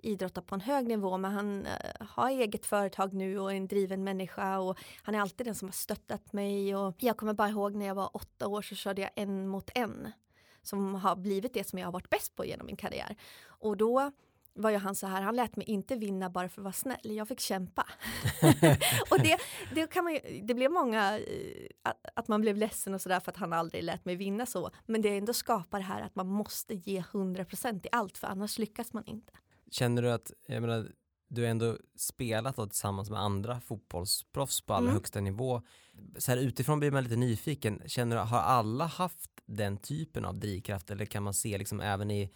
idrotta 0.05 0.41
på 0.41 0.55
en 0.55 0.61
hög 0.61 0.87
nivå 0.87 1.17
men 1.17 1.31
han 1.31 1.65
eh, 1.65 2.07
har 2.07 2.29
eget 2.29 2.65
företag 2.65 3.13
nu 3.13 3.39
och 3.39 3.51
är 3.51 3.55
en 3.55 3.67
driven 3.67 4.03
människa 4.03 4.59
och 4.59 4.77
han 5.03 5.15
är 5.15 5.19
alltid 5.19 5.47
den 5.47 5.55
som 5.55 5.67
har 5.67 5.73
stöttat 5.73 6.33
mig 6.33 6.75
och 6.75 6.95
jag 6.97 7.17
kommer 7.17 7.33
bara 7.33 7.49
ihåg 7.49 7.75
när 7.75 7.85
jag 7.85 7.95
var 7.95 8.09
åtta 8.13 8.47
år 8.47 8.61
så 8.61 8.75
körde 8.75 9.01
jag 9.01 9.11
en 9.15 9.47
mot 9.47 9.69
en 9.75 10.11
som 10.61 10.95
har 10.95 11.15
blivit 11.15 11.53
det 11.53 11.67
som 11.67 11.79
jag 11.79 11.87
har 11.87 11.91
varit 11.91 12.09
bäst 12.09 12.35
på 12.35 12.45
genom 12.45 12.65
min 12.65 12.77
karriär 12.77 13.15
och 13.47 13.77
då 13.77 14.11
var 14.55 14.69
ju 14.69 14.77
han 14.77 14.95
så 14.95 15.07
här, 15.07 15.21
han 15.21 15.35
lät 15.35 15.55
mig 15.55 15.65
inte 15.69 15.95
vinna 15.95 16.29
bara 16.29 16.49
för 16.49 16.61
att 16.61 16.63
vara 16.63 16.73
snäll, 16.73 17.15
jag 17.15 17.27
fick 17.27 17.39
kämpa. 17.39 17.87
och 19.09 19.19
det, 19.19 19.37
det, 19.75 19.87
kan 19.87 20.03
man 20.03 20.13
ju, 20.13 20.41
det 20.43 20.53
blev 20.53 20.71
många, 20.71 21.19
eh, 21.19 21.67
att, 21.83 22.05
att 22.15 22.27
man 22.27 22.41
blev 22.41 22.57
ledsen 22.57 22.93
och 22.93 23.01
sådär 23.01 23.19
för 23.19 23.31
att 23.31 23.37
han 23.37 23.53
aldrig 23.53 23.83
lät 23.83 24.05
mig 24.05 24.15
vinna 24.15 24.45
så. 24.45 24.71
Men 24.85 25.01
det 25.01 25.17
ändå 25.17 25.33
skapar 25.33 25.79
det 25.79 25.85
här 25.85 26.01
att 26.01 26.15
man 26.15 26.27
måste 26.27 26.73
ge 26.73 27.01
100% 27.01 27.85
i 27.85 27.89
allt 27.91 28.17
för 28.17 28.27
annars 28.27 28.57
lyckas 28.57 28.93
man 28.93 29.05
inte. 29.05 29.33
Känner 29.77 30.01
du 30.01 30.11
att, 30.11 30.31
jag 30.47 30.61
menar, 30.61 30.91
du 31.27 31.41
har 31.41 31.49
ändå 31.49 31.77
spelat 31.95 32.55
då 32.55 32.67
tillsammans 32.67 33.09
med 33.09 33.19
andra 33.19 33.61
fotbollsproffs 33.61 34.61
på 34.61 34.73
allra 34.73 34.85
Mm. 34.85 34.93
högsta 34.93 35.21
nivå. 35.21 35.61
Så 36.17 36.31
här 36.31 36.37
utifrån 36.37 36.79
blir 36.79 36.91
man 36.91 37.03
lite 37.03 37.15
nyfiken, 37.15 37.81
känner 37.85 38.15
du, 38.15 38.21
har 38.21 38.39
alla 38.39 38.85
haft 38.85 39.29
den 39.45 39.77
typen 39.77 40.25
av 40.25 40.39
drivkraft 40.39 40.91
eller 40.91 41.05
kan 41.05 41.23
man 41.23 41.33
se 41.33 41.57
liksom 41.57 41.79
även 41.81 42.11
i 42.11 42.31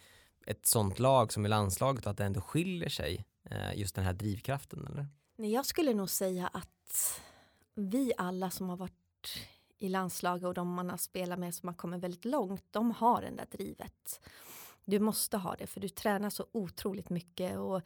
ett 0.46 0.66
sånt 0.66 0.98
lag 0.98 1.32
som 1.32 1.46
i 1.46 1.48
landslaget 1.48 2.06
att 2.06 2.16
det 2.16 2.24
ändå 2.24 2.40
skiljer 2.40 2.88
sig 2.88 3.24
eh, 3.50 3.78
just 3.78 3.94
den 3.94 4.04
här 4.04 4.12
drivkraften 4.12 4.86
eller? 4.86 5.06
Nej, 5.36 5.52
jag 5.52 5.66
skulle 5.66 5.94
nog 5.94 6.10
säga 6.10 6.46
att 6.46 7.20
vi 7.74 8.12
alla 8.16 8.50
som 8.50 8.68
har 8.68 8.76
varit 8.76 8.94
i 9.78 9.88
landslaget 9.88 10.44
och 10.44 10.54
de 10.54 10.74
man 10.74 10.90
har 10.90 10.96
spelat 10.96 11.38
med 11.38 11.54
som 11.54 11.68
har 11.68 11.74
kommit 11.74 12.00
väldigt 12.00 12.24
långt, 12.24 12.64
de 12.70 12.90
har 12.90 13.22
det 13.22 13.30
där 13.30 13.46
drivet. 13.58 14.20
Du 14.90 14.98
måste 14.98 15.36
ha 15.36 15.56
det 15.56 15.66
för 15.66 15.80
du 15.80 15.88
tränar 15.88 16.30
så 16.30 16.46
otroligt 16.52 17.10
mycket 17.10 17.58
och 17.58 17.82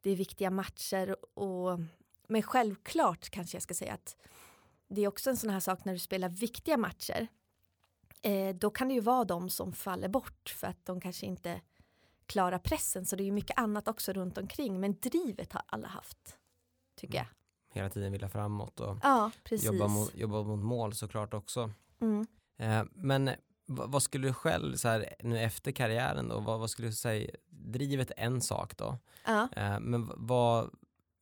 det 0.00 0.10
är 0.10 0.16
viktiga 0.16 0.50
matcher. 0.50 1.16
Och, 1.38 1.80
men 2.26 2.42
självklart 2.42 3.30
kanske 3.30 3.56
jag 3.56 3.62
ska 3.62 3.74
säga 3.74 3.94
att 3.94 4.16
det 4.88 5.00
är 5.00 5.08
också 5.08 5.30
en 5.30 5.36
sån 5.36 5.50
här 5.50 5.60
sak 5.60 5.84
när 5.84 5.92
du 5.92 5.98
spelar 5.98 6.28
viktiga 6.28 6.76
matcher. 6.76 7.28
Eh, 8.22 8.54
då 8.54 8.70
kan 8.70 8.88
det 8.88 8.94
ju 8.94 9.00
vara 9.00 9.24
de 9.24 9.50
som 9.50 9.72
faller 9.72 10.08
bort 10.08 10.54
för 10.56 10.66
att 10.66 10.86
de 10.86 11.00
kanske 11.00 11.26
inte 11.26 11.60
klarar 12.26 12.58
pressen. 12.58 13.06
Så 13.06 13.16
det 13.16 13.22
är 13.22 13.24
ju 13.24 13.32
mycket 13.32 13.58
annat 13.58 13.88
också 13.88 14.12
runt 14.12 14.38
omkring. 14.38 14.80
Men 14.80 14.94
drivet 15.00 15.52
har 15.52 15.62
alla 15.66 15.88
haft, 15.88 16.36
tycker 16.96 17.18
jag. 17.18 17.26
Hela 17.74 17.90
tiden 17.90 18.12
vilja 18.12 18.28
framåt 18.28 18.80
och 18.80 18.98
Ja, 19.02 19.30
jobba 19.50 19.88
mot, 19.88 20.14
jobba 20.14 20.42
mot 20.42 20.64
mål 20.64 20.94
såklart 20.94 21.34
också. 21.34 21.70
Mm. 22.00 22.26
Eh, 22.56 22.84
men 22.92 23.30
vad, 23.66 24.02
skulle 24.02 24.28
du 24.28 24.32
själv, 24.34 24.76
så 24.76 24.88
här, 24.88 25.14
nu 25.22 25.38
efter 25.40 25.72
karriären 25.72 26.28
då, 26.28 26.40
vad, 26.40 26.60
vad 26.60 26.70
skulle 26.70 26.88
du 26.88 26.92
säga, 26.94 27.30
drivet 27.50 28.10
är 28.10 28.22
en 28.24 28.40
sak 28.40 28.76
då, 28.76 28.98
Ja. 29.26 29.48
eh, 29.56 29.80
men 29.80 30.10
vad, 30.16 30.70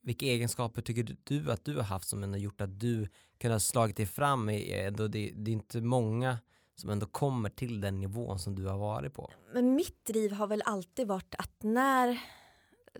vilka 0.01 0.25
egenskaper 0.25 0.81
tycker 0.81 1.15
du 1.23 1.51
att 1.51 1.65
du 1.65 1.75
har 1.75 1.83
haft 1.83 2.07
som 2.07 2.23
ändå 2.23 2.37
gjort 2.37 2.61
att 2.61 2.79
du 2.79 3.07
kunnat 3.37 3.61
slagit 3.63 3.97
dig 3.97 4.05
fram 4.05 4.49
i, 4.49 4.73
ändå, 4.73 5.07
det, 5.07 5.31
det 5.35 5.51
är 5.51 5.53
inte 5.53 5.81
många 5.81 6.37
som 6.75 6.89
ändå 6.89 7.05
kommer 7.05 7.49
till 7.49 7.81
den 7.81 7.99
nivån 7.99 8.39
som 8.39 8.55
du 8.55 8.65
har 8.65 8.77
varit 8.77 9.13
på. 9.13 9.31
Men 9.53 9.75
mitt 9.75 10.05
driv 10.05 10.31
har 10.31 10.47
väl 10.47 10.61
alltid 10.65 11.07
varit 11.07 11.35
att 11.37 11.63
när 11.63 12.19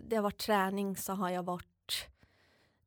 det 0.00 0.16
har 0.16 0.22
varit 0.22 0.38
träning 0.38 0.96
så 0.96 1.12
har 1.12 1.30
jag 1.30 1.42
varit 1.42 1.66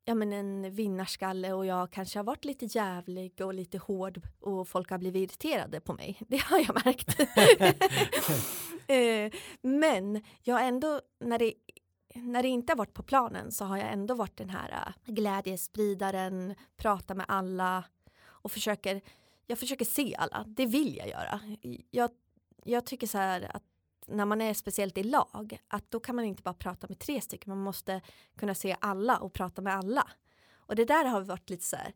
ja, 0.05 0.15
men 0.15 0.33
en 0.33 0.71
vinnarskalle 0.71 1.53
och 1.53 1.65
jag 1.65 1.91
kanske 1.91 2.19
har 2.19 2.23
varit 2.23 2.45
lite 2.45 2.65
jävlig 2.65 3.41
och 3.41 3.53
lite 3.53 3.77
hård 3.77 4.21
och 4.39 4.67
folk 4.67 4.89
har 4.89 4.97
blivit 4.97 5.31
irriterade 5.31 5.79
på 5.79 5.93
mig. 5.93 6.21
Det 6.27 6.41
har 6.41 6.59
jag 6.59 6.85
märkt. 6.85 7.19
Eh, 8.87 9.31
men 9.61 10.23
jag 10.43 10.67
ändå, 10.67 11.01
när 11.19 11.39
det, 11.39 11.53
när 12.15 12.43
det 12.43 12.49
inte 12.49 12.71
har 12.71 12.77
varit 12.77 12.93
på 12.93 13.03
planen 13.03 13.51
så 13.51 13.65
har 13.65 13.77
jag 13.77 13.91
ändå 13.91 14.13
varit 14.13 14.37
den 14.37 14.49
här 14.49 14.71
äh, 14.71 15.13
glädjespridaren, 15.13 16.55
prata 16.77 17.13
med 17.13 17.25
alla 17.27 17.83
och 18.23 18.51
försöker, 18.51 19.01
jag 19.47 19.59
försöker 19.59 19.85
se 19.85 20.15
alla. 20.15 20.45
Det 20.47 20.65
vill 20.65 20.97
jag 20.97 21.09
göra. 21.09 21.39
Jag, 21.91 22.09
jag 22.63 22.85
tycker 22.85 23.07
så 23.07 23.17
här 23.17 23.55
att 23.55 23.63
när 24.07 24.25
man 24.25 24.41
är 24.41 24.53
speciellt 24.53 24.97
i 24.97 25.03
lag, 25.03 25.59
att 25.67 25.91
då 25.91 25.99
kan 25.99 26.15
man 26.15 26.25
inte 26.25 26.43
bara 26.43 26.53
prata 26.53 26.87
med 26.87 26.99
tre 26.99 27.21
stycken, 27.21 27.49
man 27.49 27.63
måste 27.63 28.01
kunna 28.37 28.55
se 28.55 28.75
alla 28.81 29.17
och 29.17 29.33
prata 29.33 29.61
med 29.61 29.75
alla. 29.75 30.07
Och 30.55 30.75
det 30.75 30.85
där 30.85 31.05
har 31.05 31.21
varit 31.21 31.49
lite 31.49 31.63
så 31.65 31.75
här 31.75 31.93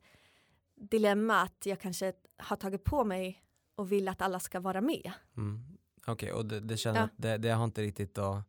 dilemma 0.76 1.42
att 1.42 1.66
jag 1.66 1.80
kanske 1.80 2.14
har 2.38 2.56
tagit 2.56 2.84
på 2.84 3.04
mig 3.04 3.44
och 3.76 3.92
vill 3.92 4.08
att 4.08 4.22
alla 4.22 4.40
ska 4.40 4.60
vara 4.60 4.82
med. 4.82 5.12
Mm. 5.38 5.78
Okej, 6.08 6.34
och 6.34 6.46
det, 6.46 6.60
det 6.60 6.78
känner 6.78 7.00
Ja. 7.00 7.06
att 7.06 7.12
det, 7.16 7.38
det 7.38 7.50
har 7.50 7.64
inte 7.64 7.82
riktigt 7.82 8.16
då 8.16 8.44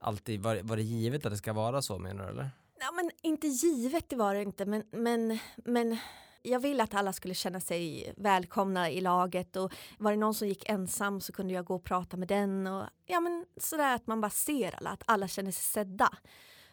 alltid 0.00 0.40
varit, 0.42 0.64
varit 0.64 0.84
givet 0.86 1.26
att 1.26 1.32
det 1.32 1.36
ska 1.38 1.52
vara 1.52 1.82
så 1.82 1.98
menar 1.98 2.24
du 2.24 2.30
eller? 2.30 2.50
Ja, 2.80 2.92
men 2.92 3.10
inte 3.22 3.46
givet 3.46 4.08
det 4.08 4.16
var 4.16 4.34
det 4.34 4.42
inte, 4.42 4.66
men, 4.66 4.84
men, 4.90 5.38
men 5.56 5.96
jag 6.42 6.60
vill 6.60 6.80
att 6.80 6.94
alla 6.94 7.12
skulle 7.12 7.34
känna 7.34 7.60
sig 7.60 8.12
välkomna 8.16 8.90
i 8.90 9.00
laget 9.00 9.56
och 9.56 9.72
var 9.98 10.10
det 10.10 10.16
någon 10.16 10.34
som 10.34 10.48
gick 10.48 10.68
ensam 10.68 11.20
så 11.20 11.32
kunde 11.32 11.54
jag 11.54 11.64
gå 11.64 11.74
och 11.74 11.84
prata 11.84 12.16
med 12.16 12.28
den 12.28 12.66
och 12.66 12.86
ja 13.06 13.20
men 13.20 13.46
sådär 13.56 13.94
att 13.94 14.06
man 14.06 14.20
bara 14.20 14.30
ser 14.30 14.76
alla, 14.76 14.90
att 14.90 15.02
alla 15.06 15.28
känner 15.28 15.50
sig 15.50 15.62
sedda. 15.62 16.08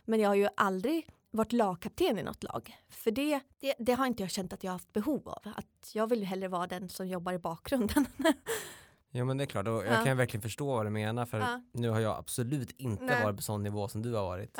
Men 0.06 0.20
jag 0.20 0.30
har 0.30 0.36
ju 0.36 0.48
aldrig 0.58 1.10
varit 1.32 1.54
lagkapten 1.54 2.20
i 2.20 2.24
något 2.24 2.44
lag, 2.44 2.78
för 2.90 3.12
det, 3.12 3.40
det, 3.60 3.76
det 3.80 3.94
har 3.94 4.06
inte 4.06 4.24
jag 4.24 4.32
känt 4.32 4.54
att 4.54 4.64
jag 4.64 4.72
har 4.72 4.76
haft 4.76 4.94
behov 4.94 5.30
av. 5.30 5.54
Att 5.56 5.92
jag 5.94 6.10
vill 6.10 6.20
ju 6.20 6.26
hellre 6.26 6.48
vara 6.48 6.68
den 6.68 6.90
som 6.90 7.08
jobbar 7.08 7.34
i 7.34 7.40
bakgrunden. 7.40 8.06
Ja 9.12 9.26
men 9.26 9.38
det 9.38 9.44
är 9.44 9.46
klart, 9.46 9.68
och 9.68 9.74
jag 9.86 9.86
Ja. 10.02 10.04
kan 10.06 10.18
verkligen 10.18 10.42
förstå 10.42 10.66
vad 10.76 10.86
du 10.86 10.90
menar 10.90 11.26
för 11.26 11.62
nu 11.74 11.90
har 11.90 12.00
jag 12.00 12.18
absolut 12.18 12.72
inte 12.78 13.04
Nej. 13.06 13.24
varit 13.24 13.36
på 13.36 13.42
sån 13.42 13.64
nivå 13.64 13.88
som 13.88 14.02
du 14.02 14.14
har 14.14 14.24
varit. 14.24 14.58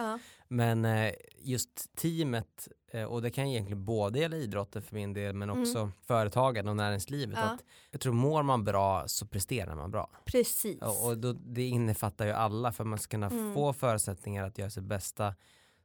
Men 0.48 0.86
eh, 0.86 1.12
just 1.42 1.96
teamet, 1.96 2.68
eh, 2.92 3.04
och 3.04 3.22
det 3.22 3.30
kan 3.32 3.46
egentligen 3.48 3.86
både 3.86 4.20
gälla 4.20 4.36
idrotten 4.38 4.82
för 4.82 4.96
min 4.96 5.14
del 5.14 5.36
men 5.36 5.50
Mm. 5.50 5.62
också 5.62 5.92
företagen 6.08 6.68
och 6.68 6.76
näringslivet. 6.76 7.38
Att 7.40 7.64
jag 7.92 8.02
tror 8.02 8.14
mår 8.14 8.44
man 8.44 8.64
bra 8.64 9.08
så 9.08 9.26
presterar 9.28 9.76
man 9.76 9.92
bra. 9.92 10.10
Precis. 10.26 10.82
Och, 10.82 11.08
och 11.08 11.18
då, 11.18 11.34
det 11.34 11.68
innefattar 11.68 12.26
ju 12.26 12.32
alla 12.32 12.72
för 12.72 12.84
att 12.84 12.88
man 12.88 13.00
ska 13.00 13.12
kunna 13.12 13.28
Mm. 13.28 13.54
få 13.54 13.74
förutsättningar 13.74 14.44
att 14.44 14.58
göra 14.58 14.70
sitt 14.70 14.84
bästa. 14.84 15.36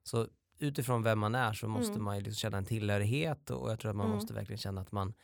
Så 0.03 0.27
utifrån 0.59 1.03
vem 1.03 1.19
man 1.19 1.35
är 1.35 1.53
så 1.53 1.69
måste 1.69 1.93
Mm. 1.93 2.05
man 2.05 2.17
ju 2.17 2.23
liksom 2.23 2.39
känna 2.39 2.59
en 2.59 2.65
tillhörighet 2.65 3.51
och 3.51 3.71
jag 3.71 3.81
tror 3.81 3.91
att 3.91 3.97
man 3.97 4.07
Mm. 4.07 4.17
måste 4.19 4.35
verkligen 4.35 4.59
känna 4.59 4.81
att 4.81 4.93
man 4.93 5.15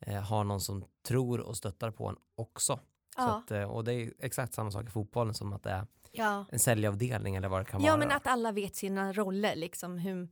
eh, 0.00 0.22
har 0.22 0.44
någon 0.44 0.60
som 0.60 0.84
tror 1.02 1.40
och 1.40 1.56
stöttar 1.56 1.90
på 1.90 2.06
en 2.08 2.16
också. 2.34 2.76
Så 2.76 3.22
ja. 3.22 3.38
att, 3.38 3.50
eh, 3.50 3.62
och 3.62 3.84
det 3.84 3.92
är 3.92 4.12
exakt 4.18 4.54
samma 4.54 4.70
sak 4.70 4.86
i 4.86 4.90
fotbollen 4.90 5.34
som 5.34 5.52
att 5.52 5.62
det 5.62 5.70
är 5.70 5.86
ja. 6.12 6.44
en 6.50 6.58
säljavdelning 6.58 7.36
eller 7.36 7.48
vad 7.48 7.60
det 7.60 7.64
kan 7.64 7.80
Ja, 7.80 7.92
vara. 7.92 7.98
men 7.98 8.16
att 8.16 8.26
alla 8.26 8.52
vet 8.52 8.76
sina 8.76 9.12
roller. 9.12 9.56
Liksom, 9.56 9.98
hur, 9.98 10.28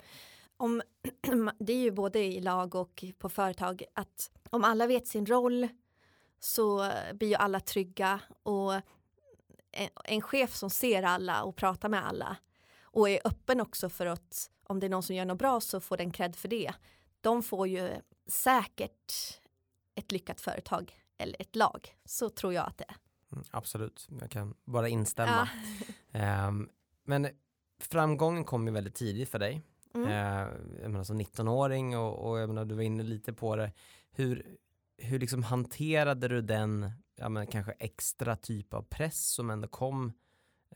om, 0.56 0.82
det 1.58 1.73
är 1.73 1.82
ju 1.82 1.90
både 1.90 2.18
i 2.18 2.40
lag 2.40 2.75
och 2.75 3.04
på 3.18 3.28
företag 3.28 3.82
att 3.94 4.30
om 4.50 4.64
alla 4.64 4.87
vet 4.87 5.06
sin 5.06 5.26
roll 5.26 5.68
så 6.40 6.92
blir 7.14 7.28
ju 7.28 7.35
alla 7.35 7.61
trygga 7.61 8.20
och 8.42 8.75
en, 9.73 9.88
en 10.04 10.23
chef 10.23 10.54
som 10.54 10.70
ser 10.70 11.02
alla 11.02 11.42
och 11.42 11.56
pratar 11.56 11.88
med 11.88 12.06
alla 12.06 12.37
och 12.82 13.08
är 13.08 13.20
öppen 13.25 13.61
också 13.61 13.88
för 13.88 14.06
att 14.06 14.50
om 14.66 14.80
det 14.80 14.87
är 14.87 14.90
någon 14.90 15.02
som 15.02 15.16
gör 15.16 15.25
något 15.25 15.38
bra 15.38 15.61
så 15.61 15.80
får 15.80 15.96
den 15.96 16.11
cred 16.11 16.37
för 16.37 16.49
det. 16.49 16.73
De 17.20 17.42
får 17.42 17.68
ju 17.68 17.90
säkert 18.26 19.12
ett 19.96 20.12
lyckat 20.12 20.40
företag 20.40 20.92
eller 21.18 21.42
ett 21.42 21.56
lag. 21.56 21.96
Så 22.04 22.30
tror 22.30 22.54
jag 22.54 22.66
att 22.66 22.78
det 22.78 22.84
är. 22.88 22.96
Mm, 23.32 23.44
absolut, 23.50 24.08
jag 24.20 24.30
kan 24.30 24.54
bara 24.64 24.88
instämma. 24.88 25.48
Ja. 26.12 26.18
Ehm, 26.18 26.68
men 27.04 27.28
framgången 27.80 28.44
kom 28.44 28.66
ju 28.66 28.72
väldigt 28.72 28.94
tidigt 28.94 29.28
för 29.28 29.38
dig. 29.38 29.62
Mm. 29.94 30.08
Eh, 30.08 30.48
jag 30.82 30.90
menar 30.90 31.04
som 31.04 31.20
19-åring 31.20 31.96
och, 31.96 32.30
och 32.30 32.38
jag 32.38 32.48
menar, 32.48 32.64
du 32.64 32.74
var 32.74 32.82
inne 32.82 33.02
lite 33.02 33.32
på 33.32 33.56
det. 33.56 33.72
Hur, 34.10 34.56
hur 34.96 35.18
liksom 35.18 35.42
hanterade 35.42 36.28
du 36.28 36.42
den, 36.42 36.90
ja, 37.16 37.28
men 37.28 37.46
kanske 37.46 37.72
extra 37.72 38.36
typ 38.36 38.74
av 38.74 38.82
press 38.82 39.28
som 39.28 39.50
ändå 39.50 39.68
kom 39.68 40.12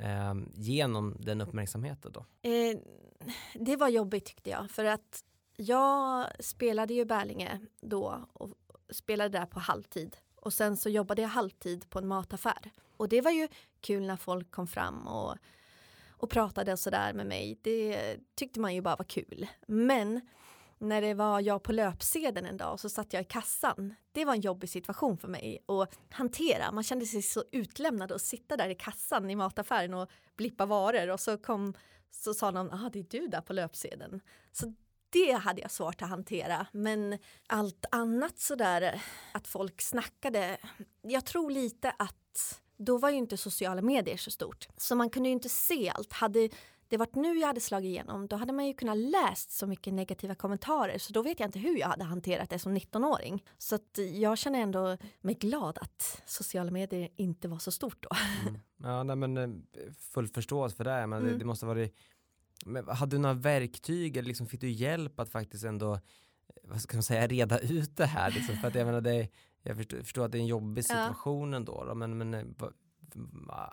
eh, 0.00 0.34
genom 0.54 1.16
den 1.20 1.40
uppmärksamheten 1.40 2.12
då? 2.12 2.26
Eh, 2.42 2.78
det 3.54 3.76
var 3.76 3.88
jobbigt 3.88 4.24
tyckte 4.24 4.50
jag 4.50 4.70
för 4.70 4.84
att 4.84 5.24
jag 5.56 6.26
spelade 6.40 6.94
ju 6.94 7.04
Bärlinge 7.04 7.60
då 7.80 8.24
och 8.32 8.54
spelade 8.92 9.38
där 9.38 9.46
på 9.46 9.60
halvtid 9.60 10.16
och 10.34 10.52
sen 10.52 10.76
så 10.76 10.88
jobbade 10.88 11.22
jag 11.22 11.28
halvtid 11.28 11.90
på 11.90 11.98
en 11.98 12.08
mataffär 12.08 12.70
och 12.96 13.08
det 13.08 13.20
var 13.20 13.30
ju 13.30 13.48
kul 13.80 14.06
när 14.06 14.16
folk 14.16 14.50
kom 14.50 14.66
fram 14.66 15.06
och, 15.06 15.36
och 16.10 16.30
pratade 16.30 16.72
och 16.72 16.78
sådär 16.78 17.12
med 17.12 17.26
mig. 17.26 17.58
Det 17.62 18.16
tyckte 18.34 18.60
man 18.60 18.74
ju 18.74 18.80
bara 18.80 18.96
var 18.96 19.04
kul. 19.04 19.46
Men 19.66 20.20
när 20.78 21.02
det 21.02 21.14
var 21.14 21.40
jag 21.40 21.62
på 21.62 21.72
löpsedeln 21.72 22.46
en 22.46 22.56
dag 22.56 22.80
så 22.80 22.88
satt 22.88 23.12
jag 23.12 23.22
i 23.22 23.24
kassan. 23.24 23.94
Det 24.12 24.24
var 24.24 24.34
en 24.34 24.40
jobbig 24.40 24.70
situation 24.70 25.18
för 25.18 25.28
mig 25.28 25.64
att 25.66 25.98
hantera. 26.10 26.72
Man 26.72 26.84
kände 26.84 27.06
sig 27.06 27.22
så 27.22 27.44
utlämnad 27.52 28.12
att 28.12 28.22
sitta 28.22 28.56
där 28.56 28.68
i 28.68 28.74
kassan 28.74 29.30
i 29.30 29.36
mataffären 29.36 29.94
och 29.94 30.10
blippa 30.36 30.66
varor 30.66 31.10
och 31.10 31.20
så 31.20 31.38
kom 31.38 31.74
så 32.10 32.34
sa 32.34 32.50
någon, 32.50 32.70
ah 32.70 32.90
det 32.92 32.98
är 32.98 33.06
du 33.10 33.26
där 33.26 33.40
på 33.40 33.52
löpsedeln. 33.52 34.20
Så 34.52 34.74
det 35.12 35.32
hade 35.32 35.60
jag 35.60 35.70
svårt 35.70 36.02
att 36.02 36.08
hantera. 36.08 36.66
Men 36.72 37.18
allt 37.46 37.84
annat 37.90 38.38
sådär, 38.38 39.02
att 39.32 39.46
folk 39.48 39.80
snackade. 39.82 40.58
Jag 41.02 41.24
tror 41.24 41.50
lite 41.50 41.90
att 41.98 42.60
då 42.76 42.98
var 42.98 43.10
ju 43.10 43.16
inte 43.16 43.36
sociala 43.36 43.82
medier 43.82 44.16
så 44.16 44.30
stort. 44.30 44.68
Så 44.76 44.94
man 44.94 45.10
kunde 45.10 45.28
ju 45.28 45.32
inte 45.32 45.48
se 45.48 45.90
allt. 45.90 46.12
Hade 46.12 46.48
det 46.88 46.96
varit 46.96 47.14
nu 47.14 47.38
jag 47.38 47.46
hade 47.46 47.60
slagit 47.60 47.88
igenom, 47.88 48.26
då 48.28 48.36
hade 48.36 48.52
man 48.52 48.66
ju 48.66 48.74
kunnat 48.74 48.96
läst 48.96 49.50
så 49.50 49.66
mycket 49.66 49.92
negativa 49.94 50.34
kommentarer. 50.34 50.98
Så 50.98 51.12
då 51.12 51.22
vet 51.22 51.40
jag 51.40 51.48
inte 51.48 51.58
hur 51.58 51.78
jag 51.78 51.88
hade 51.88 52.04
hanterat 52.04 52.50
det 52.50 52.58
som 52.58 52.76
19-åring. 52.76 53.44
Så 53.58 53.74
att 53.74 53.98
jag 54.12 54.38
känner 54.38 54.60
ändå 54.60 54.96
mig 55.20 55.34
glad 55.34 55.78
att 55.78 56.22
sociala 56.26 56.70
medier 56.70 57.08
inte 57.16 57.48
var 57.48 57.58
så 57.58 57.70
stort 57.70 58.02
då. 58.02 58.08
Mm. 58.48 58.60
Ja, 58.82 59.02
nej, 59.02 59.16
men 59.16 59.36
eh, 59.36 59.48
full 59.98 60.28
förståelse 60.28 60.76
för 60.76 60.84
det. 60.84 61.06
Men 61.06 61.18
Mm. 61.18 61.32
det, 61.32 61.38
det 61.38 61.44
måste 61.44 61.66
vara 61.66 61.88
men 62.66 62.88
hade 62.88 63.16
du 63.16 63.20
några 63.20 63.34
verktyg 63.34 64.16
eller 64.16 64.28
liksom 64.28 64.46
fick 64.46 64.60
du 64.60 64.70
hjälp 64.70 65.20
att 65.20 65.28
faktiskt 65.30 65.64
ändå 65.64 65.94
eh, 65.94 66.00
vad 66.62 66.80
ska 66.80 66.96
man 66.96 67.02
säga, 67.02 67.26
reda 67.26 67.58
ut 67.58 67.96
det 67.96 68.06
här? 68.06 68.30
Liksom? 68.30 68.56
För 68.56 68.68
att 68.68 68.74
jag 68.74 68.86
menar, 68.86 69.00
det, 69.00 69.28
jag 69.62 69.76
förstår, 69.76 69.98
förstår 70.02 70.24
att 70.24 70.32
det 70.32 70.38
är 70.38 70.40
en 70.40 70.46
jobbig 70.46 70.82
Ja. 70.82 70.84
situation 70.88 71.54
ändå, 71.54 71.84
då, 71.84 71.94
men, 71.94 72.18
men 72.18 72.34
eh, 72.34 72.44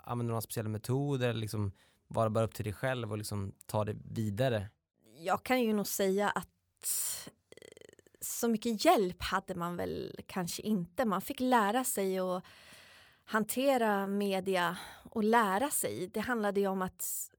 använder 0.02 0.24
du 0.24 0.28
några 0.28 0.40
speciella 0.40 0.68
metoder 0.68 1.32
liksom 1.32 1.72
var 2.10 2.24
det 2.24 2.30
bara 2.30 2.44
upp 2.44 2.54
till 2.54 2.64
dig 2.64 2.72
själv 2.74 3.10
och 3.12 3.18
liksom 3.18 3.52
ta 3.66 3.84
det 3.84 3.96
vidare? 4.04 4.68
Jag 5.18 5.42
kan 5.42 5.62
ju 5.62 5.72
nog 5.72 5.86
säga 5.86 6.30
att 6.30 6.46
eh, 7.50 7.98
så 8.20 8.48
mycket 8.48 8.84
hjälp 8.84 9.22
hade 9.22 9.54
man 9.54 9.76
väl 9.76 10.20
kanske 10.26 10.62
inte. 10.62 11.04
Man 11.04 11.20
fick 11.20 11.40
lära 11.40 11.84
sig 11.84 12.18
att 12.18 12.44
hantera 13.24 14.06
media 14.06 14.78
och 15.10 15.24
lära 15.24 15.70
sig. 15.70 16.10
Det 16.14 16.20
handlade 16.20 16.60
ju 16.60 16.66
om 16.66 16.82
att 16.82 17.30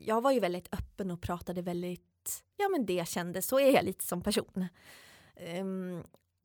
jag 0.00 0.20
var 0.20 0.32
ju 0.32 0.40
väldigt 0.40 0.74
öppen 0.74 1.10
och 1.10 1.20
pratade 1.20 1.62
väldigt, 1.62 2.44
ja 2.56 2.68
men 2.68 2.86
det 2.86 2.94
jag 2.94 3.08
kände, 3.08 3.42
så 3.42 3.60
är 3.60 3.72
jag 3.72 3.84
lite 3.84 4.04
som 4.04 4.22
person. 4.22 4.66
Um, 5.60 6.04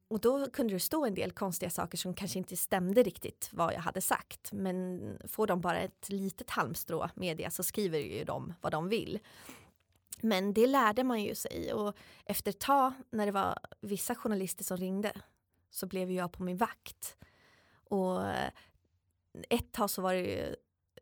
och 0.09 0.19
då 0.19 0.49
kunde 0.49 0.73
det 0.73 0.79
stå 0.79 1.05
en 1.05 1.15
del 1.15 1.31
konstiga 1.31 1.69
saker 1.69 1.97
som 1.97 2.13
kanske 2.13 2.39
inte 2.39 2.57
stämde 2.57 3.03
riktigt 3.03 3.49
vad 3.51 3.73
jag 3.73 3.79
hade 3.79 4.01
sagt. 4.01 4.51
Men 4.53 5.01
får 5.27 5.47
de 5.47 5.61
bara 5.61 5.79
ett 5.79 6.09
litet 6.09 6.49
halmstrå 6.49 7.09
media 7.15 7.49
så 7.49 7.63
skriver 7.63 7.99
ju 7.99 8.23
de 8.23 8.53
vad 8.61 8.71
de 8.71 8.89
vill. 8.89 9.19
Men 10.21 10.53
det 10.53 10.67
lärde 10.67 11.03
man 11.03 11.23
ju 11.23 11.35
sig 11.35 11.73
och 11.73 11.97
efter 12.25 12.51
ett 12.51 12.59
tag 12.59 12.93
när 13.09 13.25
det 13.25 13.31
var 13.31 13.59
vissa 13.81 14.15
journalister 14.15 14.63
som 14.63 14.77
ringde 14.77 15.13
så 15.69 15.87
blev 15.87 16.11
jag 16.11 16.31
på 16.31 16.43
min 16.43 16.57
vakt. 16.57 17.17
Och 17.83 18.21
ett 19.49 19.71
tag 19.71 19.89
så 19.89 20.01
var 20.01 20.13
det 20.13 20.19
ju 20.19 20.55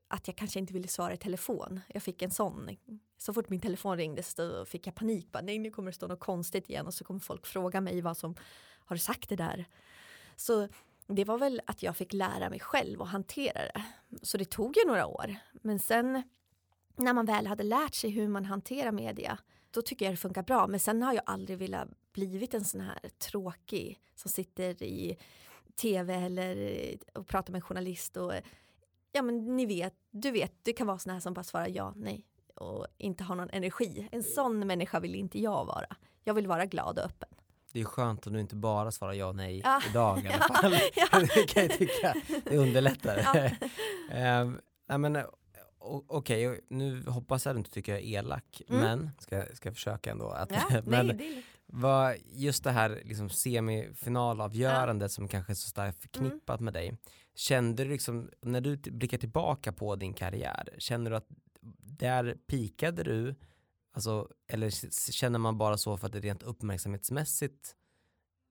att 0.08 0.28
jag 0.28 0.38
kanske 0.38 0.60
inte 0.60 0.74
ville 0.74 0.88
svara 0.88 1.14
i 1.14 1.18
telefon. 1.18 1.82
Jag 1.88 2.04
fick 2.04 2.22
en 2.22 2.32
sån. 2.32 2.78
Så 3.18 3.34
fort 3.34 3.50
min 3.50 3.60
telefon 3.60 3.98
ringde 3.98 4.24
så 4.24 4.66
fick 4.66 4.88
jag 4.88 4.96
panik. 4.96 5.32
Bara, 5.32 5.44
Nej, 5.44 5.60
nu 5.60 5.72
kommer 5.72 5.92
det 5.92 5.96
stå 5.96 6.08
något 6.08 6.20
konstigt 6.20 6.70
igen 6.70 6.88
och 6.88 6.94
så 6.94 7.04
kommer 7.04 7.20
folk 7.20 7.46
fråga 7.46 7.82
mig 7.82 8.02
vad 8.02 8.18
som 8.18 8.36
har 8.86 8.96
du 8.96 9.00
sagt 9.00 9.30
det 9.30 9.36
där. 9.36 9.66
Så 10.36 10.68
det 11.08 11.26
var 11.26 11.38
väl 11.38 11.62
att 11.66 11.84
jag 11.84 11.98
fick 11.98 12.14
lära 12.14 12.50
mig 12.50 12.60
själv 12.60 13.02
att 13.02 13.10
hantera 13.10 13.60
det. 13.60 13.84
Så 14.22 14.38
det 14.38 14.46
tog 14.46 14.78
ju 14.78 14.88
några 14.88 15.06
år. 15.06 15.36
Men 15.52 15.80
sen 15.80 16.24
när 16.96 17.14
man 17.14 17.26
väl 17.26 17.48
hade 17.48 17.64
lärt 17.64 17.94
sig 17.94 18.10
hur 18.10 18.28
man 18.28 18.46
hanterar 18.46 18.92
media, 18.92 19.38
då 19.72 19.82
tycker 19.82 20.06
jag 20.06 20.14
det 20.14 20.18
funkar 20.18 20.44
bra. 20.44 20.68
Men 20.68 20.80
sen 20.80 21.04
har 21.04 21.14
jag 21.14 21.24
aldrig 21.26 21.58
velat 21.58 21.90
blivit 22.14 22.54
en 22.54 22.66
sån 22.66 22.82
här 22.82 23.00
tråkig 23.18 24.00
som 24.16 24.32
sitter 24.32 24.84
i 24.84 25.18
tv 25.76 26.14
eller 26.14 26.58
eh, 26.58 26.96
och 27.14 27.28
pratar 27.28 27.52
med 27.52 27.58
en 27.58 27.62
journalist 27.62 28.18
och 28.18 28.34
ja 29.16 29.22
men 29.22 29.56
ni 29.56 29.66
vet, 29.66 29.94
du 30.12 30.32
vet, 30.32 30.54
det 30.64 30.74
kan 30.74 30.88
vara 30.88 30.98
sån 30.98 31.14
här 31.14 31.20
som 31.20 31.34
bara 31.34 31.44
svarar 31.44 31.68
ja, 31.68 31.94
nej 31.96 32.26
och 32.56 32.88
inte 32.98 33.24
har 33.24 33.36
någon 33.36 33.50
energi. 33.50 34.08
En 34.12 34.24
sån 34.24 34.68
människa 34.68 35.00
vill 35.00 35.16
inte 35.16 35.40
jag 35.40 35.66
vara. 35.66 35.96
Jag 36.24 36.34
vill 36.34 36.48
vara 36.48 36.66
glad 36.66 37.00
och 37.00 37.06
öppen. 37.06 37.30
Det 37.74 37.82
är 37.82 37.86
skönt 37.86 38.28
om 38.28 38.34
du 38.34 38.40
inte 38.40 38.56
bara 38.56 38.92
svarar 38.92 39.14
ja 39.14 39.26
och 39.28 39.36
nej 39.36 39.62
Ja. 39.64 39.82
idag 39.90 40.26
i 40.26 40.28
alla 40.28 40.38
Ja, 40.50 40.54
fall. 40.56 40.76
ja. 40.96 41.20
det 41.36 41.48
kan 41.48 41.64
jag 41.64 41.72
tycka, 41.78 42.16
det 42.46 42.58
underlättar. 42.58 43.18
Ja. 43.18 43.50
Ehm, 44.16 44.60
nej 44.90 44.98
men, 44.98 45.18
okej, 46.08 46.50
och 46.50 46.56
nu 46.70 47.04
hoppas 47.08 47.46
jag 47.46 47.52
att 47.52 47.56
du 47.56 47.60
inte 47.60 47.72
tycker 47.72 47.92
jag 47.92 48.02
är 48.02 48.06
elak, 48.06 48.62
Mm. 48.70 48.82
men 48.82 49.12
ska, 49.20 49.44
ska 49.56 49.70
jag 49.70 49.76
försöka 49.76 50.12
ändå. 50.12 50.30
Att, 50.30 50.52
Ja, 50.52 50.82
men 50.86 51.08
nej, 51.08 51.18
det 51.18 51.42
vad, 51.68 52.16
just 52.26 52.64
det 52.64 52.72
här 52.72 53.02
liksom 53.06 53.30
semifinalavgörandet 53.30 55.12
som 55.12 55.28
kanske 55.28 55.54
är 55.54 55.56
så 55.56 55.70
starkt 55.70 56.02
förknippat 56.02 56.60
med 56.60 56.74
dig. 56.74 56.98
Kände 57.36 57.84
du 57.84 57.90
liksom, 57.90 58.30
när 58.42 58.62
du 58.62 58.78
blickar 58.78 59.18
tillbaka 59.18 59.72
på 59.72 59.96
din 59.96 60.14
karriär, 60.14 60.76
känner 60.78 61.12
du 61.12 61.18
att 61.18 61.28
där 61.82 62.38
pikade 62.48 63.04
du, 63.04 63.36
alltså, 63.92 64.30
eller 64.48 64.70
känner 65.12 65.40
man 65.40 65.58
bara 65.58 65.78
så 65.78 65.98
för 65.98 66.08
att 66.08 66.14
det 66.14 66.20
rent 66.20 66.44
uppmärksamhetsmässigt 66.44 67.76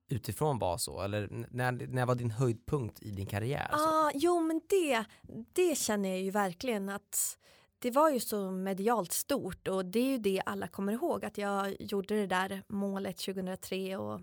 utifrån 0.09 0.59
var 0.59 0.77
så? 0.77 1.01
Eller 1.01 1.47
när, 1.51 1.71
när 1.71 2.05
var 2.05 2.15
din 2.15 2.31
höjdpunkt 2.31 3.03
i 3.03 3.11
din 3.11 3.25
karriär? 3.25 3.69
Så? 3.71 3.77
Ah, 3.77 4.11
jo 4.13 4.39
men 4.39 4.61
det, 4.69 5.05
det 5.53 5.77
känner 5.77 6.09
jag 6.09 6.21
ju 6.21 6.31
verkligen 6.31 6.89
att 6.89 7.37
det 7.79 7.91
var 7.91 8.09
ju 8.09 8.19
så 8.19 8.51
medialt 8.51 9.11
stort 9.11 9.67
och 9.67 9.85
det 9.85 9.99
är 9.99 10.11
ju 10.11 10.17
det 10.17 10.41
alla 10.45 10.67
kommer 10.67 10.93
ihåg 10.93 11.25
att 11.25 11.37
jag 11.37 11.81
gjorde 11.81 12.15
det 12.15 12.27
där 12.27 12.63
målet 12.67 13.17
2003 13.17 13.97
och, 13.97 14.21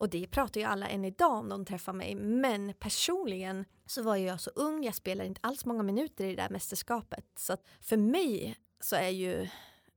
och 0.00 0.10
det 0.10 0.26
pratar 0.26 0.60
ju 0.60 0.66
alla 0.66 0.88
än 0.88 1.04
idag 1.04 1.32
om 1.32 1.48
de 1.48 1.64
träffar 1.64 1.92
mig. 1.92 2.14
Men 2.14 2.74
personligen 2.74 3.64
så 3.86 4.02
var 4.02 4.16
ju 4.16 4.26
jag 4.26 4.40
så 4.40 4.50
ung, 4.50 4.84
jag 4.84 4.94
spelade 4.94 5.26
inte 5.26 5.40
alls 5.42 5.64
många 5.64 5.82
minuter 5.82 6.24
i 6.24 6.28
det 6.28 6.42
där 6.42 6.50
mästerskapet. 6.50 7.24
Så 7.36 7.52
att 7.52 7.66
för 7.80 7.96
mig 7.96 8.58
så 8.80 8.96
är 8.96 9.08
ju 9.08 9.48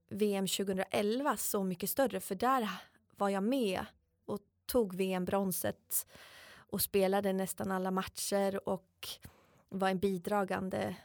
VM 0.09 0.47
2011 0.47 1.37
så 1.37 1.63
mycket 1.63 1.89
större 1.89 2.19
för 2.19 2.35
där 2.35 2.69
var 3.17 3.29
jag 3.29 3.43
med 3.43 3.85
och 4.25 4.39
tog 4.65 4.95
VM-bronset 4.95 6.07
och 6.55 6.81
spelade 6.81 7.33
nästan 7.33 7.71
alla 7.71 7.91
matcher 7.91 8.69
och 8.69 9.07
var 9.69 9.89
en 9.89 9.99
bidragande 9.99 10.95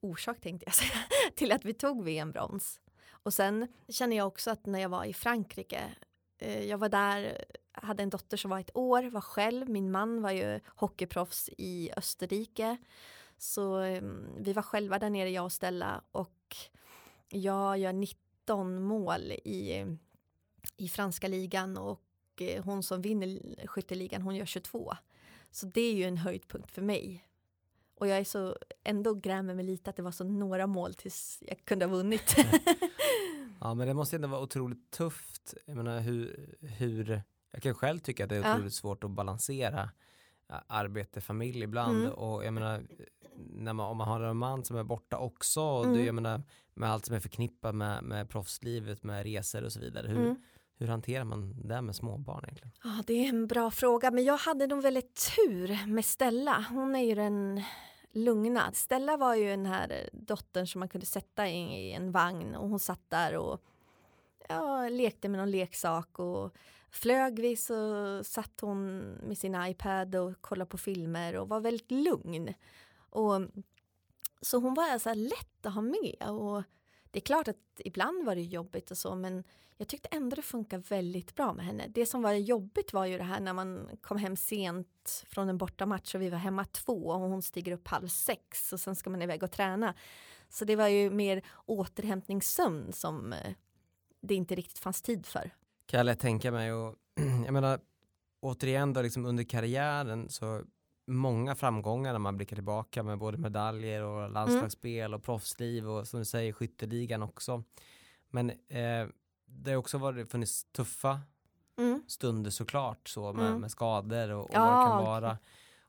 orsak 0.00 0.40
tänkte 0.40 0.66
jag 0.66 0.74
säga 0.74 1.04
till 1.34 1.52
att 1.52 1.64
vi 1.64 1.74
tog 1.74 2.04
VM-brons. 2.04 2.80
Och 3.08 3.34
sen 3.34 3.68
känner 3.88 4.16
jag 4.16 4.26
också 4.26 4.50
att 4.50 4.66
när 4.66 4.80
jag 4.80 4.88
var 4.88 5.04
i 5.04 5.12
Frankrike, 5.12 5.94
eh, 6.38 6.64
jag 6.64 6.78
var 6.78 6.88
där, 6.88 7.44
hade 7.74 8.02
en 8.02 8.10
dotter 8.10 8.36
som 8.36 8.50
var 8.50 8.60
ett 8.60 8.76
år, 8.76 9.10
var 9.10 9.20
själv, 9.20 9.68
min 9.68 9.90
man 9.90 10.22
var 10.22 10.30
ju 10.30 10.60
hockeyproffs 10.66 11.50
i 11.58 11.90
Österrike. 11.96 12.76
Så 13.38 13.80
eh, 13.80 14.02
vi 14.38 14.52
var 14.52 14.62
själva 14.62 14.98
där 14.98 15.10
nere 15.10 15.30
jag 15.30 15.44
och 15.44 15.52
Stella 15.52 16.02
och 16.12 16.56
jag 17.28 17.78
gör 17.78 17.92
19 17.92 18.82
mål 18.82 19.32
i, 19.32 19.86
i 20.76 20.88
franska 20.88 21.28
ligan 21.28 21.76
och 21.76 22.02
eh, 22.40 22.64
hon 22.64 22.82
som 22.82 23.02
vinner 23.02 23.66
skytteligan 23.66 24.22
hon 24.22 24.36
gör 24.36 24.46
22. 24.46 24.94
Så 25.50 25.66
det 25.66 25.80
är 25.80 25.94
ju 25.94 26.04
en 26.04 26.16
höjdpunkt 26.16 26.70
för 26.70 26.82
mig. 26.82 27.28
Och 27.94 28.08
jag 28.08 28.18
är 28.18 28.24
så, 28.24 28.56
ändå 28.84 29.14
grämer 29.14 29.54
mig 29.54 29.64
lite 29.64 29.90
att 29.90 29.96
det 29.96 30.02
var 30.02 30.12
så 30.12 30.24
några 30.24 30.66
mål 30.66 30.94
tills 30.94 31.42
jag 31.46 31.64
kunde 31.64 31.84
ha 31.84 31.92
vunnit. 31.96 32.36
Ja 33.60 33.74
men 33.74 33.88
det 33.88 33.94
måste 33.94 34.16
ändå 34.16 34.28
vara 34.28 34.40
otroligt 34.40 34.90
tufft. 34.90 35.54
Jag 35.66 35.76
menar 35.76 36.00
hur, 36.00 36.54
hur 36.60 37.22
jag 37.54 37.62
kan 37.62 37.74
själv 37.74 37.98
tycka 37.98 38.22
att 38.24 38.30
det 38.30 38.36
är 38.36 38.42
Ja. 38.42 38.54
otroligt 38.54 38.74
svårt 38.74 39.04
att 39.04 39.10
balansera 39.10 39.90
ja, 40.48 40.64
arbete, 40.66 41.20
familj 41.20 41.62
ibland 41.62 41.98
Mm. 42.00 42.12
och 42.12 42.44
jag 42.44 42.54
menar 42.54 42.82
när 43.36 43.72
man, 43.72 43.86
om 43.86 43.96
man 43.96 44.08
har 44.08 44.20
en 44.20 44.36
man 44.36 44.64
som 44.64 44.76
är 44.76 44.84
borta 44.84 45.18
också 45.18 45.60
och 45.62 45.84
Mm. 45.84 45.96
du, 45.96 46.04
jag 46.04 46.14
menar 46.14 46.42
med 46.74 46.90
allt 46.90 47.06
som 47.06 47.14
är 47.16 47.20
förknippat 47.20 47.74
med, 47.74 48.02
med 48.04 48.28
proffslivet, 48.30 49.02
med 49.02 49.22
resor 49.22 49.62
och 49.64 49.72
så 49.72 49.80
vidare. 49.80 50.08
Hur, 50.08 50.16
Mm. 50.18 50.36
hur 50.78 50.86
hanterar 50.88 51.24
man 51.24 51.68
det 51.68 51.82
med 51.82 51.96
småbarn 51.96 52.44
egentligen? 52.44 52.72
Ja, 52.84 53.02
det 53.06 53.12
är 53.24 53.28
en 53.28 53.46
bra 53.46 53.70
fråga, 53.70 54.10
men 54.10 54.24
jag 54.24 54.36
hade 54.36 54.66
nog 54.66 54.82
väldigt 54.82 55.30
tur 55.36 55.86
med 55.86 56.04
Stella. 56.04 56.66
Hon 56.70 56.94
är 56.96 57.02
ju 57.04 57.14
den 57.14 57.62
lugna. 58.12 58.72
Stella 58.72 59.16
var 59.16 59.34
ju 59.34 59.50
den 59.50 59.66
här 59.66 60.10
dottern 60.12 60.66
som 60.66 60.78
man 60.78 60.88
kunde 60.88 61.06
sätta 61.06 61.48
i, 61.48 61.88
i 61.88 61.92
en 61.92 62.12
vagn 62.12 62.54
och 62.54 62.68
hon 62.68 62.78
satt 62.78 63.10
där 63.10 63.36
och 63.36 63.60
ja, 64.48 64.88
lekte 64.88 65.28
med 65.28 65.40
någon 65.40 65.50
leksak 65.50 66.18
och 66.18 66.54
flög 66.94 67.38
vi 67.38 67.56
så 67.56 68.24
satt 68.24 68.60
hon 68.60 68.98
med 69.12 69.38
sin 69.38 69.64
iPad 69.64 70.14
och 70.14 70.40
kollade 70.40 70.68
på 70.68 70.78
filmer 70.78 71.36
och 71.36 71.48
var 71.48 71.60
väldigt 71.60 71.90
lugn. 71.90 72.54
Och, 72.96 73.40
så 74.40 74.58
hon 74.58 74.74
var 74.74 74.98
så 74.98 75.08
här 75.08 75.16
lätt 75.16 75.66
att 75.66 75.74
ha 75.74 75.80
med 75.82 76.28
och 76.28 76.62
det 77.10 77.18
är 77.18 77.20
klart 77.20 77.48
att 77.48 77.56
ibland 77.76 78.24
var 78.24 78.34
det 78.34 78.42
jobbigt 78.42 78.90
och 78.90 78.98
så 78.98 79.14
men 79.14 79.44
jag 79.76 79.88
tyckte 79.88 80.08
ändå 80.12 80.36
det 80.36 80.42
funkar 80.42 80.78
väldigt 80.78 81.34
bra 81.34 81.52
med 81.52 81.64
henne. 81.64 81.86
Det 81.88 82.06
som 82.06 82.22
var 82.22 82.32
jobbigt 82.32 82.92
var 82.92 83.06
ju 83.06 83.18
det 83.18 83.24
här 83.24 83.40
när 83.40 83.52
man 83.52 83.88
kom 84.00 84.16
hem 84.16 84.36
sent 84.36 85.24
från 85.28 85.48
en 85.48 85.58
bortamatch 85.58 86.14
och 86.14 86.22
vi 86.22 86.30
var 86.30 86.38
hemma 86.38 86.64
två 86.64 87.06
och 87.06 87.20
hon 87.20 87.42
stiger 87.42 87.72
upp 87.72 87.88
halv 87.88 88.08
sex 88.08 88.72
och 88.72 88.80
sen 88.80 88.96
ska 88.96 89.10
man 89.10 89.22
iväg 89.22 89.42
och 89.42 89.50
träna. 89.50 89.94
Så 90.48 90.64
det 90.64 90.76
var 90.76 90.88
ju 90.88 91.10
mer 91.10 91.42
återhämtningssömn 91.66 92.92
som 92.92 93.34
det 94.20 94.34
inte 94.34 94.54
riktigt 94.54 94.78
fanns 94.78 95.02
tid 95.02 95.26
för. 95.26 95.50
Kan 95.94 95.98
jag 95.98 96.04
lätt 96.06 96.20
tänka 96.20 96.52
mig 96.52 96.72
och 96.72 96.94
jag 97.44 97.52
menar 97.52 97.80
återigen 98.40 98.92
då 98.92 99.02
liksom 99.02 99.26
under 99.26 99.44
karriären 99.44 100.28
så 100.28 100.62
många 101.06 101.54
framgångar 101.54 102.12
när 102.12 102.18
man 102.18 102.36
blickar 102.36 102.56
tillbaka 102.56 103.02
med 103.02 103.18
både 103.18 103.38
medaljer 103.38 104.02
och 104.02 104.30
landslagsspel 104.30 105.14
och 105.14 105.22
proffsliv 105.22 105.88
och 105.88 106.08
som 106.08 106.18
du 106.18 106.24
säger 106.24 106.52
skytteligan 106.52 107.22
också. 107.22 107.62
Men 108.28 108.50
eh, 108.50 109.06
det 109.46 109.70
har 109.70 109.76
också 109.76 109.98
varit, 109.98 110.30
funnits 110.30 110.64
tuffa 110.64 111.20
Mm. 111.78 112.02
stunder 112.08 112.50
såklart 112.50 113.08
så 113.08 113.32
med, 113.32 113.46
Mm. 113.46 113.60
med 113.60 113.70
skador 113.70 114.30
och, 114.30 114.44
och 114.44 114.50
Ja, 114.52 114.60
vad 114.64 114.80
det 114.80 114.84
kan 114.90 115.04
vara. 115.04 115.38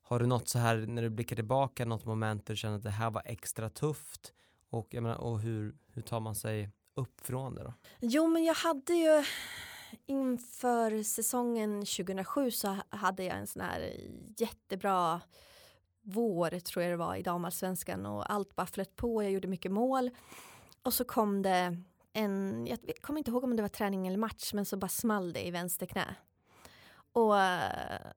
har 0.02 0.20
du 0.20 0.26
något 0.26 0.48
så 0.48 0.60
här 0.60 0.76
när 0.78 1.02
du 1.02 1.10
blickar 1.10 1.36
tillbaka 1.36 1.86
något 1.86 2.06
moment 2.06 2.46
där 2.46 2.54
du 2.54 2.58
känner 2.58 2.76
att 2.78 2.84
det 2.84 2.90
här 2.90 3.10
var 3.12 3.22
extra 3.26 3.70
tufft 3.70 4.34
och, 4.70 4.88
jag 4.90 5.04
menar, 5.04 5.18
och 5.18 5.40
hur, 5.40 5.76
hur 5.94 6.02
tar 6.02 6.20
man 6.20 6.36
sig 6.36 6.70
upp 6.96 7.22
från 7.22 7.56
det 7.56 7.64
då? 7.64 7.74
Jo, 8.00 8.28
men 8.28 8.44
jag 8.44 8.56
hade 8.56 8.94
ju 8.94 9.24
inför 10.06 11.04
säsongen 11.04 11.80
2007 11.80 12.52
så 12.52 12.78
hade 12.90 13.24
jag 13.24 13.38
en 13.38 13.48
sån 13.48 13.62
här 13.62 13.94
jättebra 14.38 15.22
vår 16.02 16.60
tror 16.60 16.84
jag 16.84 16.94
det 16.94 16.98
var 16.98 17.16
i 17.16 17.24
damallsvenskan 17.24 18.06
och 18.06 18.32
allt 18.32 18.56
bara 18.56 18.68
flöt 18.68 18.96
på. 18.96 19.24
Jag 19.24 19.32
gjorde 19.32 19.48
mycket 19.48 19.72
mål 19.72 20.10
och 20.84 20.94
så 20.94 21.04
kom 21.04 21.42
det 21.42 21.78
en, 22.14 22.68
jag 22.68 22.80
kommer 23.02 23.18
inte 23.18 23.32
ihåg 23.32 23.44
om 23.44 23.56
det 23.56 23.62
var 23.62 23.70
träning 23.70 24.08
eller 24.08 24.18
match, 24.18 24.54
men 24.54 24.66
så 24.66 24.78
bara 24.78 24.88
small 24.88 25.34
det 25.34 25.48
i 25.48 25.52
vänster 25.52 25.86
knä. 25.86 26.16
Och 27.12 27.40
eh, 27.40 28.12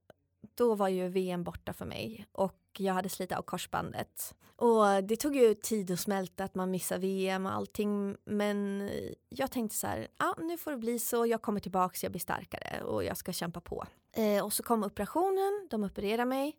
då 0.55 0.75
var 0.75 0.89
ju 0.89 1.09
VM 1.09 1.45
borta 1.45 1.73
för 1.73 1.87
mig 1.87 2.27
och 2.33 2.68
jag 2.81 2.95
hade 2.95 3.09
slitit 3.09 3.39
av 3.39 3.43
korsbandet. 3.43 4.35
Och 4.57 5.05
det 5.05 5.17
tog 5.17 5.37
ju 5.37 5.55
tid 5.55 5.91
att 5.91 6.01
smälta 6.01 6.45
att 6.45 6.55
man 6.55 6.71
missar 6.71 6.99
VM 6.99 7.47
och 7.47 7.53
allting 7.53 8.17
men 8.25 8.91
jag 9.29 9.51
tänkte 9.51 9.77
så 9.77 9.87
här, 9.87 10.09
ah, 10.17 10.35
nu 10.39 10.59
får 10.59 10.71
det 10.71 10.77
bli 10.77 10.99
så, 10.99 11.27
jag 11.27 11.43
kommer 11.43 11.61
tillbaks, 11.61 12.03
jag 12.03 12.13
blir 12.13 12.21
starkare 12.21 12.83
och 12.83 13.05
jag 13.05 13.17
ska 13.17 13.33
kämpa 13.33 13.61
på. 13.61 13.87
Eh, 14.13 14.45
och 14.45 14.53
så 14.53 14.63
kom 14.63 14.85
operationen, 14.85 15.69
de 15.71 15.85
opererar 15.85 16.25
mig 16.25 16.57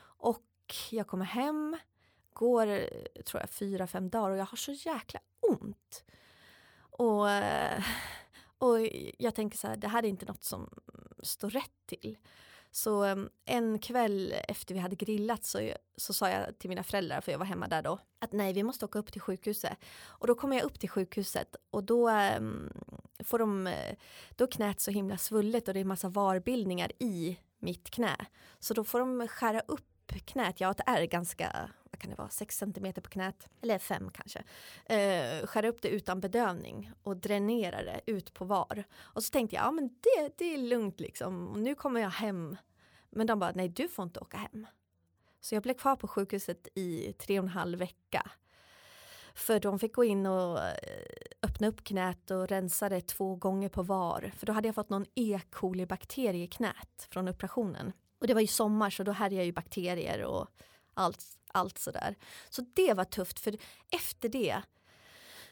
och 0.00 0.44
jag 0.90 1.06
kommer 1.06 1.24
hem, 1.24 1.76
går 2.32 2.66
tror 3.22 3.40
jag 3.40 3.50
fyra, 3.50 3.86
fem 3.86 4.10
dagar 4.10 4.30
och 4.30 4.36
jag 4.36 4.46
har 4.46 4.56
så 4.56 4.72
jäkla 4.72 5.20
ont. 5.40 6.04
Och, 6.80 7.26
och 8.58 8.80
jag 9.18 9.34
tänker 9.34 9.58
så 9.58 9.66
här, 9.66 9.76
det 9.76 9.88
här 9.88 10.02
är 10.02 10.08
inte 10.08 10.26
något 10.26 10.42
som 10.42 10.70
står 11.22 11.50
rätt 11.50 11.86
till. 11.86 12.18
Så 12.70 13.04
ehm, 13.04 13.28
en 13.44 13.78
kväll 13.78 14.34
efter 14.48 14.74
vi 14.74 14.80
hade 14.80 14.96
grillat 14.96 15.44
så, 15.44 15.72
så 15.96 16.12
sa 16.12 16.30
jag 16.30 16.58
till 16.58 16.68
mina 16.68 16.82
föräldrar, 16.82 17.20
för 17.20 17.32
jag 17.32 17.38
var 17.38 17.46
hemma 17.46 17.68
där 17.68 17.82
då, 17.82 17.98
att 18.18 18.32
nej 18.32 18.52
vi 18.52 18.62
måste 18.62 18.84
åka 18.84 18.98
upp 18.98 19.12
till 19.12 19.20
sjukhuset. 19.20 19.78
Och 20.04 20.26
då 20.26 20.34
kommer 20.34 20.56
jag 20.56 20.64
upp 20.64 20.80
till 20.80 20.90
sjukhuset 20.90 21.56
och 21.70 21.84
då 21.84 22.10
um, 22.10 22.70
får 23.24 23.38
de, 23.38 23.66
eh, 23.66 23.94
då 24.36 24.44
är 24.44 24.50
knät 24.50 24.80
så 24.80 24.90
himla 24.90 25.18
svullet 25.18 25.68
och 25.68 25.74
det 25.74 25.80
är 25.80 25.84
massa 25.84 26.08
varbildningar 26.08 26.92
i 26.98 27.38
mitt 27.58 27.90
knä. 27.90 28.26
Så 28.58 28.74
då 28.74 28.84
får 28.84 28.98
de 29.00 29.28
skära 29.28 29.60
upp 29.60 29.84
knät, 30.24 30.60
jag 30.60 30.68
har 30.68 30.72
ett 30.72 30.80
ärr 30.86 31.04
ganska, 31.04 31.70
vad 31.90 32.00
kan 32.00 32.10
det 32.10 32.16
vara, 32.16 32.28
6 32.28 32.58
cm 32.58 32.92
på 32.94 33.10
knät, 33.10 33.48
eller 33.62 33.78
5 33.78 34.10
kanske. 34.10 34.44
Eh, 34.84 35.46
skära 35.46 35.68
upp 35.68 35.82
det 35.82 35.88
utan 35.88 36.20
bedövning 36.20 36.92
och 37.02 37.16
dränera 37.16 37.82
det 37.82 38.00
ut 38.06 38.34
på 38.34 38.44
var. 38.44 38.84
Och 38.98 39.24
så 39.24 39.30
tänkte 39.30 39.56
jag, 39.56 39.64
ja 39.64 39.70
men 39.70 39.88
det, 39.88 40.32
det 40.38 40.54
är 40.54 40.58
lugnt 40.58 41.00
liksom, 41.00 41.48
och 41.48 41.58
nu 41.58 41.74
kommer 41.74 42.00
jag 42.00 42.10
hem. 42.10 42.56
Men 43.10 43.26
de 43.26 43.38
bara, 43.38 43.52
nej 43.54 43.68
du 43.68 43.88
får 43.88 44.02
inte 44.02 44.20
åka 44.20 44.36
hem. 44.36 44.66
Så 45.40 45.54
jag 45.54 45.62
blev 45.62 45.74
kvar 45.74 45.96
på 45.96 46.08
sjukhuset 46.08 46.68
i 46.74 47.12
tre 47.12 47.38
och 47.38 47.44
en 47.44 47.48
halv 47.48 47.78
vecka. 47.78 48.30
För 49.34 49.60
de 49.60 49.78
fick 49.78 49.94
gå 49.94 50.04
in 50.04 50.26
och 50.26 50.58
eh, 50.58 50.74
öppna 51.42 51.68
upp 51.68 51.84
knät 51.84 52.30
och 52.30 52.48
rensa 52.48 52.88
det 52.88 53.00
två 53.00 53.36
gånger 53.36 53.68
på 53.68 53.82
var. 53.82 54.32
För 54.36 54.46
då 54.46 54.52
hade 54.52 54.68
jag 54.68 54.74
fått 54.74 54.90
någon 54.90 55.06
E. 55.14 55.40
coli-bakterie 55.50 56.44
i 56.44 56.46
knät 56.46 57.08
från 57.10 57.28
operationen. 57.28 57.92
Och 58.20 58.26
det 58.26 58.34
var 58.34 58.40
ju 58.40 58.46
sommar 58.46 58.90
så 58.90 59.02
då 59.02 59.12
hade 59.12 59.34
jag 59.34 59.44
ju 59.44 59.52
bakterier 59.52 60.24
och 60.24 60.48
allt, 60.98 61.24
allt 61.52 61.78
sådär. 61.78 62.14
Så 62.50 62.62
det 62.74 62.94
var 62.94 63.04
tufft 63.04 63.40
för 63.40 63.56
efter 63.90 64.28
det 64.28 64.62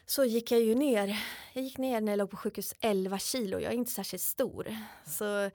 så 0.05 0.23
gick 0.25 0.51
jag 0.51 0.61
ju 0.61 0.75
ner. 0.75 1.23
Jag 1.53 1.63
gick 1.63 1.77
ner 1.77 2.01
när 2.01 2.11
jag 2.11 2.17
låg 2.17 2.29
på 2.29 2.37
sjukhus 2.37 2.73
11 2.79 3.19
kilo. 3.19 3.59
Jag 3.59 3.73
är 3.73 3.77
inte 3.77 3.91
särskilt 3.91 4.23
stor. 4.23 4.75
Så 5.05 5.49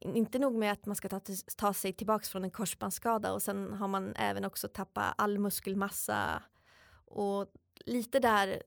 inte 0.00 0.38
nog 0.38 0.54
med 0.54 0.72
att 0.72 0.86
man 0.86 0.96
ska 0.96 1.08
ta, 1.08 1.20
ta 1.56 1.74
sig 1.74 1.92
tillbaka 1.92 2.24
från 2.24 2.44
en 2.44 2.50
korsbandsskada 2.50 3.32
och 3.32 3.42
sen 3.42 3.72
har 3.72 3.88
man 3.88 4.14
även 4.16 4.44
också 4.44 4.68
tappat 4.68 5.14
all 5.18 5.38
muskelmassa 5.38 6.42
och 7.04 7.46
lite 7.84 8.18
där 8.18 8.62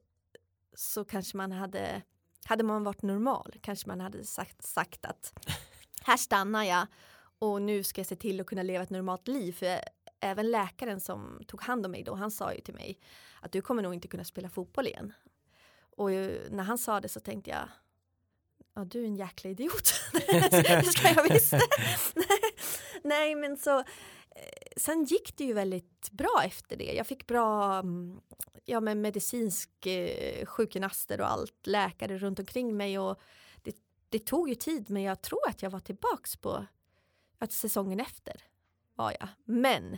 så 0.73 1.05
kanske 1.05 1.37
man 1.37 1.51
hade, 1.51 2.01
hade 2.45 2.63
man 2.63 2.83
varit 2.83 3.01
normal, 3.01 3.53
kanske 3.61 3.87
man 3.87 4.01
hade 4.01 4.25
sagt, 4.25 4.63
sagt 4.63 5.05
att 5.05 5.33
här 6.03 6.17
stannar 6.17 6.63
jag 6.63 6.87
och 7.39 7.61
nu 7.61 7.83
ska 7.83 7.99
jag 7.99 8.07
se 8.07 8.15
till 8.15 8.41
att 8.41 8.47
kunna 8.47 8.63
leva 8.63 8.83
ett 8.83 8.89
normalt 8.89 9.27
liv. 9.27 9.51
För 9.51 9.79
även 10.25 10.51
läkaren 10.51 10.99
som 10.99 11.41
tog 11.47 11.61
hand 11.61 11.85
om 11.85 11.91
mig 11.91 12.03
då, 12.03 12.15
han 12.15 12.31
sa 12.31 12.53
ju 12.53 12.61
till 12.61 12.73
mig 12.73 12.99
att 13.41 13.51
du 13.51 13.61
kommer 13.61 13.83
nog 13.83 13.93
inte 13.93 14.07
kunna 14.07 14.23
spela 14.23 14.49
fotboll 14.49 14.87
igen. 14.87 15.13
Och 15.97 16.09
när 16.49 16.63
han 16.63 16.77
sa 16.77 17.01
det 17.01 17.09
så 17.09 17.19
tänkte 17.19 17.49
jag, 17.49 17.69
ja 18.73 18.85
du 18.85 19.01
är 19.01 19.05
en 19.05 19.15
jäkla 19.15 19.49
idiot. 19.49 19.93
det 20.11 20.85
ska 20.85 21.09
jag 21.09 21.29
visst. 21.29 21.53
Nej 23.03 23.35
men 23.35 23.57
så, 23.57 23.79
eh, 23.79 23.85
sen 24.77 25.03
gick 25.03 25.37
det 25.37 25.43
ju 25.43 25.53
väldigt 25.53 26.11
bra 26.11 26.41
efter 26.45 26.77
det. 26.77 26.93
Jag 26.93 27.07
fick 27.07 27.27
bra 27.27 27.79
mm, 27.79 28.19
ja, 28.65 28.79
med 28.79 28.97
medicinsk 28.97 29.85
eh, 29.85 30.45
sjukgymnaster 30.45 31.21
och 31.21 31.31
allt, 31.31 31.67
läkare 31.67 32.17
runt 32.17 32.39
omkring 32.39 32.77
mig 32.77 32.99
och 32.99 33.21
det, 33.61 33.75
det 34.09 34.19
tog 34.19 34.49
ju 34.49 34.55
tid 34.55 34.89
men 34.89 35.03
jag 35.03 35.21
tror 35.21 35.49
att 35.49 35.61
jag 35.61 35.69
var 35.69 35.79
tillbaks 35.79 36.35
på 36.35 36.65
att 37.39 37.51
säsongen 37.51 37.99
efter 37.99 38.43
var 38.95 39.11
jag. 39.19 39.27
Men 39.45 39.97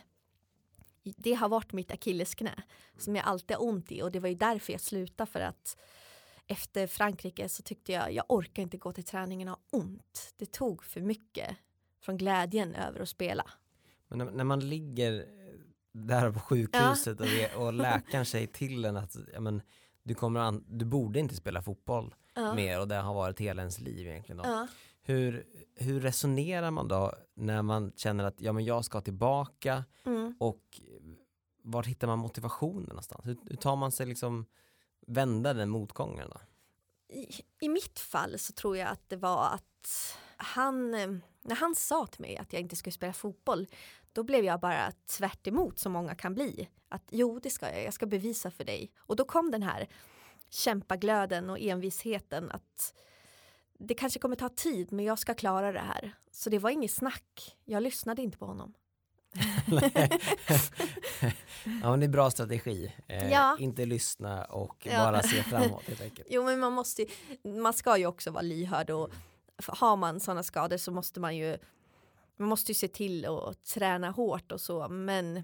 det 1.17 1.33
har 1.33 1.49
varit 1.49 1.73
mitt 1.73 1.91
akillesknä 1.91 2.63
som 2.97 3.15
jag 3.15 3.25
alltid 3.25 3.57
har 3.57 3.63
ont 3.63 3.91
i 3.91 4.01
och 4.01 4.11
det 4.11 4.19
var 4.19 4.29
ju 4.29 4.35
därför 4.35 4.73
jag 4.73 4.81
slutade 4.81 5.31
för 5.31 5.39
att 5.39 5.77
efter 6.47 6.87
Frankrike 6.87 7.49
så 7.49 7.63
tyckte 7.63 7.91
jag 7.91 8.13
jag 8.13 8.25
orkar 8.29 8.63
inte 8.63 8.77
gå 8.77 8.91
till 8.91 9.03
träningen 9.03 9.47
och 9.47 9.59
ha 9.71 9.79
ont. 9.79 10.33
Det 10.37 10.51
tog 10.51 10.83
för 10.83 11.01
mycket 11.01 11.57
från 12.01 12.17
glädjen 12.17 12.75
över 12.75 12.99
att 12.99 13.09
spela. 13.09 13.45
Men 14.07 14.17
när, 14.17 14.31
när 14.31 14.43
man 14.43 14.69
ligger 14.69 15.25
där 15.91 16.31
på 16.31 16.39
sjukhuset 16.39 17.19
ja. 17.19 17.47
och, 17.55 17.65
och 17.65 17.73
läkaren 17.73 18.25
säger 18.25 18.47
till 18.47 18.85
en 18.85 18.97
att 18.97 19.15
ja, 19.33 19.39
men, 19.39 19.61
du, 20.03 20.13
kommer 20.13 20.39
an, 20.39 20.63
du 20.67 20.85
borde 20.85 21.19
inte 21.19 21.35
spela 21.35 21.61
fotboll 21.61 22.15
ja. 22.35 22.53
mer 22.53 22.79
och 22.79 22.87
det 22.87 22.95
har 22.95 23.13
varit 23.13 23.39
hela 23.39 23.61
ens 23.61 23.79
liv 23.79 24.07
egentligen. 24.07 24.37
Då. 24.37 24.43
Ja. 24.49 24.67
Hur, 25.01 25.45
hur 25.75 25.99
resonerar 25.99 26.71
man 26.71 26.87
då 26.87 27.13
när 27.35 27.61
man 27.61 27.91
känner 27.95 28.23
att 28.23 28.41
ja, 28.41 28.53
men 28.53 28.65
jag 28.65 28.85
ska 28.85 29.01
tillbaka 29.01 29.83
mm. 30.05 30.35
och 30.39 30.81
var 31.67 31.83
hittar 31.83 32.07
man 32.07 32.19
motivationen 32.19 32.83
någonstans? 32.83 33.25
Hur, 33.25 33.37
hur 33.49 33.55
tar 33.55 33.75
man 33.75 33.91
sig 33.91 34.05
liksom 34.05 34.45
vända 35.07 35.53
den 35.53 35.69
motgången 35.69 36.29
då? 36.29 36.39
I, 37.15 37.41
I 37.59 37.69
mitt 37.69 37.99
fall 37.99 38.39
så 38.39 38.53
tror 38.53 38.77
jag 38.77 38.87
att 38.87 39.09
det 39.09 39.15
var 39.15 39.45
att 39.45 40.17
han, 40.37 40.93
eh, 40.93 41.07
när 41.41 41.55
han 41.55 41.75
sa 41.75 42.07
till 42.07 42.21
mig 42.21 42.37
att 42.37 42.53
jag 42.53 42.61
inte 42.61 42.75
skulle 42.75 42.93
spela 42.93 43.13
fotboll, 43.13 43.67
då 44.13 44.23
blev 44.23 44.45
jag 44.45 44.59
bara 44.59 44.91
tvärt 45.17 45.47
emot 45.47 45.79
som 45.79 45.91
många 45.91 46.15
kan 46.15 46.33
bli. 46.33 46.69
Att 46.89 47.03
jo, 47.11 47.39
det 47.39 47.49
ska 47.49 47.71
jag, 47.71 47.83
jag 47.83 47.93
ska 47.93 48.05
bevisa 48.05 48.51
för 48.51 48.63
dig. 48.63 48.91
Och 48.97 49.15
då 49.15 49.25
kom 49.25 49.51
den 49.51 49.63
här 49.63 49.87
kämpaglöden 50.49 51.49
och 51.49 51.59
envisheten 51.59 52.51
att 52.51 52.93
det 53.79 53.93
kanske 53.93 54.19
kommer 54.19 54.35
ta 54.35 54.49
tid 54.49 54.91
men 54.91 55.05
jag 55.05 55.19
ska 55.19 55.33
klara 55.33 55.71
det 55.71 55.79
här. 55.79 56.15
Så 56.31 56.49
det 56.49 56.59
var 56.59 56.69
inget 56.69 56.91
snack. 56.91 57.57
Jag 57.65 57.83
lyssnade 57.83 58.21
inte 58.21 58.37
på 58.37 58.45
honom. 58.45 58.73
ja 61.81 61.91
men 61.91 61.99
det 61.99 62.05
är 62.05 62.09
bra 62.09 62.31
strategi. 62.31 62.93
Eh, 63.07 63.31
ja. 63.31 63.57
Inte 63.59 63.85
lyssna 63.85 64.45
och 64.45 64.87
ja. 64.91 64.97
bara 64.97 65.23
se 65.23 65.43
framåt 65.43 65.83
helt 65.87 66.01
enkelt. 66.01 66.27
Jo 66.31 66.43
men 66.43 66.59
man 66.59 66.73
måste 66.73 67.05
man 67.43 67.73
ska 67.73 67.97
ju 67.97 68.05
också 68.05 68.31
vara 68.31 68.41
lyhörd 68.41 68.89
och 68.89 69.09
har 69.67 69.95
man 69.95 70.19
sådana 70.19 70.43
skador 70.43 70.77
så 70.77 70.91
måste 70.91 71.19
man 71.19 71.37
ju 71.37 71.57
man 72.37 72.49
måste 72.49 72.71
ju 72.71 72.75
se 72.75 72.87
till 72.87 73.25
att 73.25 73.65
träna 73.65 74.11
hårt 74.11 74.51
och 74.51 74.61
så 74.61 74.87
men 74.89 75.43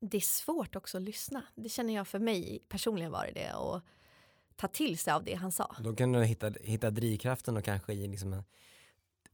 det 0.00 0.16
är 0.16 0.20
svårt 0.20 0.76
också 0.76 0.96
att 0.96 1.02
lyssna. 1.02 1.42
Det 1.54 1.68
känner 1.68 1.94
jag 1.94 2.08
för 2.08 2.18
mig 2.18 2.62
personligen 2.68 3.12
var 3.12 3.26
det 3.26 3.32
det 3.32 3.54
och 3.54 3.80
ta 4.56 4.68
till 4.68 4.98
sig 4.98 5.12
av 5.12 5.24
det 5.24 5.34
han 5.34 5.52
sa. 5.52 5.76
Då 5.78 5.94
kan 5.96 6.12
du 6.12 6.24
hitta, 6.24 6.50
hitta 6.60 6.90
drivkraften 6.90 7.56
och 7.56 7.64
kanske 7.64 7.92
i 7.92 8.08
liksom 8.08 8.32
en, 8.32 8.44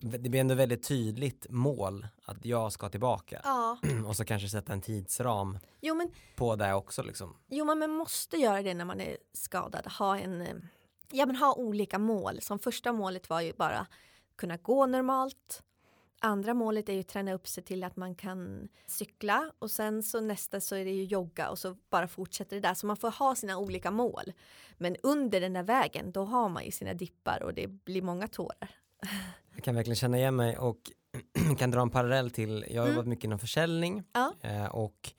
det 0.00 0.28
blir 0.28 0.40
ändå 0.40 0.54
väldigt 0.54 0.88
tydligt 0.88 1.46
mål 1.50 2.06
att 2.24 2.44
jag 2.44 2.72
ska 2.72 2.88
tillbaka 2.88 3.40
ja. 3.44 3.78
och 4.06 4.16
så 4.16 4.24
kanske 4.24 4.48
sätta 4.48 4.72
en 4.72 4.80
tidsram 4.80 5.58
jo, 5.80 5.94
men, 5.94 6.10
på 6.36 6.56
det 6.56 6.74
också 6.74 7.02
liksom. 7.02 7.36
Jo 7.48 7.64
men 7.64 7.78
man 7.78 7.90
måste 7.90 8.36
göra 8.36 8.62
det 8.62 8.74
när 8.74 8.84
man 8.84 9.00
är 9.00 9.16
skadad, 9.32 9.86
ha 9.86 10.18
en 10.18 10.42
eh, 10.42 10.54
ja 11.10 11.26
men 11.26 11.36
ha 11.36 11.54
olika 11.54 11.98
mål. 11.98 12.40
Som 12.40 12.58
första 12.58 12.92
målet 12.92 13.30
var 13.30 13.40
ju 13.40 13.52
bara 13.52 13.86
kunna 14.36 14.56
gå 14.56 14.86
normalt, 14.86 15.62
Andra 16.22 16.54
målet 16.54 16.88
är 16.88 16.92
ju 16.92 17.00
att 17.00 17.08
träna 17.08 17.32
upp 17.32 17.48
sig 17.48 17.64
till 17.64 17.84
att 17.84 17.96
man 17.96 18.14
kan 18.14 18.68
cykla 18.86 19.52
och 19.58 19.70
sen 19.70 20.02
så 20.02 20.20
nästa 20.20 20.60
så 20.60 20.76
är 20.76 20.84
det 20.84 20.90
ju 20.90 21.04
jogga 21.04 21.50
och 21.50 21.58
så 21.58 21.76
bara 21.90 22.08
fortsätter 22.08 22.56
det 22.56 22.68
där. 22.68 22.74
Så 22.74 22.86
man 22.86 22.96
får 22.96 23.10
ha 23.10 23.34
sina 23.34 23.58
olika 23.58 23.90
mål. 23.90 24.32
Men 24.78 24.96
under 25.02 25.40
den 25.40 25.52
där 25.52 25.62
vägen 25.62 26.12
då 26.12 26.24
har 26.24 26.48
man 26.48 26.64
ju 26.64 26.70
sina 26.70 26.94
dippar 26.94 27.42
och 27.42 27.54
det 27.54 27.66
blir 27.66 28.02
många 28.02 28.28
tårar. 28.28 28.70
Jag 29.60 29.64
kan 29.64 29.74
verkligen 29.74 29.96
känna 29.96 30.18
igen 30.18 30.36
mig 30.36 30.58
och 30.58 30.78
kan 31.58 31.70
dra 31.70 31.82
en 31.82 31.90
parallell 31.90 32.30
till, 32.30 32.64
jag 32.70 32.82
har 32.82 32.86
mm. 32.86 32.96
jobbat 32.96 33.08
mycket 33.08 33.24
inom 33.24 33.38
försäljning 33.38 34.02
ja. 34.12 34.32
Eh, 34.40 34.64
och 34.64 35.12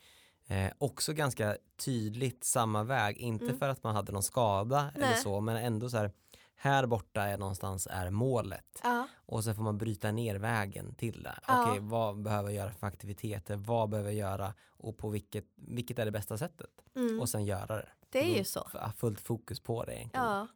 eh, 0.47 0.71
också 0.77 1.13
ganska 1.13 1.57
tydligt 1.85 2.43
samma 2.43 2.83
väg, 2.83 3.17
inte 3.17 3.45
mm. 3.45 3.59
för 3.59 3.69
att 3.69 3.83
man 3.83 3.95
hade 3.95 4.11
någon 4.11 4.23
skada 4.23 4.91
Nej. 4.95 5.03
eller 5.03 5.15
så 5.15 5.41
men 5.41 5.57
ändå 5.57 5.89
så 5.89 5.97
här 5.97 6.11
här 6.55 6.85
borta 6.85 7.21
är 7.21 7.37
någonstans 7.37 7.87
är 7.91 8.09
målet. 8.09 8.79
Ja. 8.83 9.07
och 9.25 9.43
sen 9.43 9.55
får 9.55 9.63
man 9.63 9.77
bryta 9.77 10.11
ner 10.11 10.35
vägen 10.35 10.95
till 10.95 11.23
det. 11.23 11.39
Ja. 11.47 11.65
Okej, 11.65 11.79
vad 11.81 12.21
behöver 12.21 12.49
jag 12.49 12.55
göra 12.55 12.73
för 12.73 12.87
aktiviteter? 12.87 13.55
Vad 13.55 13.89
behöver 13.89 14.09
jag 14.09 14.19
göra? 14.19 14.53
Och 14.67 14.97
på 14.97 15.09
vilket, 15.09 15.45
vilket 15.55 15.99
är 15.99 16.05
det 16.05 16.11
bästa 16.11 16.37
sättet? 16.37 16.71
Mm. 16.95 17.19
Och 17.19 17.29
sen 17.29 17.45
göra 17.45 17.75
det. 17.75 17.89
Det 18.09 18.33
är 18.33 18.37
ju 18.37 18.43
så. 18.43 18.67
Fullt 18.97 19.21
fokus 19.21 19.59
på 19.59 19.83
det 19.83 19.93
egentligen. 19.95 20.25
Ja. 20.25 20.47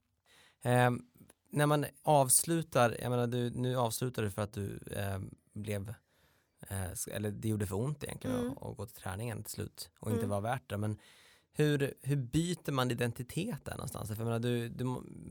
Ehm, 0.65 1.01
när 1.55 1.65
man 1.65 1.85
avslutar, 2.03 2.97
jag 3.01 3.09
menar 3.09 3.27
du, 3.27 3.49
nu 3.49 3.75
avslutar 3.77 4.23
du 4.23 4.31
för 4.31 4.41
att 4.41 4.53
du 4.53 4.79
ehm, 4.95 5.29
blev, 5.53 5.93
eh, 6.69 6.91
eller 7.15 7.31
det 7.31 7.47
gjorde 7.49 7.67
för 7.67 7.75
ont 7.75 8.03
egentligen 8.03 8.37
Mm. 8.39 8.51
att 8.51 8.63
att 8.63 8.77
gå 8.77 8.85
till 8.85 8.95
träningen 8.95 9.43
till 9.43 9.51
slut 9.53 9.89
och 9.99 10.11
inte 10.11 10.19
Mm. 10.25 10.29
var 10.29 10.41
värt 10.41 10.69
det. 10.69 10.77
Men 10.77 10.97
hur, 11.51 11.93
hur 12.01 12.15
byter 12.15 12.71
man 12.71 12.91
identitet 12.91 13.65
där 13.65 13.71
någonstans? 13.71 14.07
För 14.09 14.15
jag, 14.15 14.25
menar, 14.25 14.39
du, 14.39 14.69
du, 14.69 14.85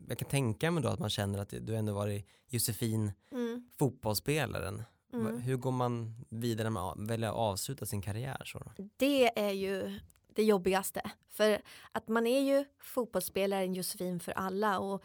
jag 0.08 0.18
kan 0.18 0.28
tänka 0.28 0.70
mig 0.70 0.82
då 0.82 0.88
att 0.88 0.98
man 0.98 1.10
känner 1.10 1.38
att 1.38 1.54
du 1.60 1.76
ändå 1.76 1.92
varit 1.94 2.26
Josefin, 2.48 3.12
Mm. 3.30 3.68
fotbollsspelaren. 3.78 4.82
Mm. 5.12 5.40
Hur 5.40 5.56
går 5.56 5.70
man 5.72 6.24
vidare 6.28 6.70
med 6.70 6.82
att 6.82 6.98
välja 6.98 7.28
att 7.30 7.36
avsluta 7.36 7.86
sin 7.86 8.02
karriär? 8.02 8.42
Så 8.44 8.58
då? 8.58 8.72
Det 8.96 9.38
är 9.38 9.50
ju 9.52 10.00
det 10.34 10.42
jobbigaste. 10.44 11.10
För 11.28 11.62
att 11.92 12.08
man 12.08 12.26
är 12.26 12.40
ju 12.40 12.64
fotbollsspelaren 12.80 13.74
Josefin 13.74 14.20
för 14.20 14.32
alla 14.32 14.78
och, 14.78 15.02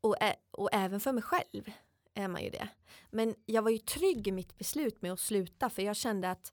och, 0.00 0.16
och 0.50 0.68
även 0.72 1.00
för 1.00 1.12
mig 1.12 1.22
själv 1.22 1.70
är 2.14 2.28
man 2.28 2.42
ju 2.42 2.50
det. 2.50 2.68
Men 3.10 3.34
jag 3.46 3.62
var 3.62 3.70
ju 3.70 3.78
trygg 3.78 4.28
i 4.28 4.32
mitt 4.32 4.58
beslut 4.58 5.02
med 5.02 5.12
att 5.12 5.20
sluta 5.20 5.70
för 5.70 5.82
jag 5.82 5.96
kände 5.96 6.30
att 6.30 6.52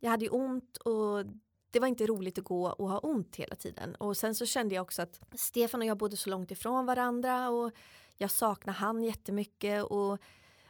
jag 0.00 0.10
hade 0.10 0.24
ju 0.24 0.30
ont 0.30 0.76
och 0.76 1.24
det 1.70 1.80
var 1.80 1.88
inte 1.88 2.06
roligt 2.06 2.38
att 2.38 2.44
gå 2.44 2.70
och 2.70 2.90
ha 2.90 2.98
ont 2.98 3.36
hela 3.36 3.56
tiden. 3.56 3.94
Och 3.94 4.16
sen 4.16 4.34
så 4.34 4.46
kände 4.46 4.74
jag 4.74 4.82
också 4.82 5.02
att 5.02 5.20
Stefan 5.34 5.80
och 5.80 5.86
jag 5.86 5.98
bodde 5.98 6.16
så 6.16 6.30
långt 6.30 6.50
ifrån 6.50 6.86
varandra 6.86 7.50
och 7.50 7.72
jag 8.16 8.30
saknar 8.30 8.74
han 8.74 9.02
jättemycket 9.02 9.84
och 9.84 10.18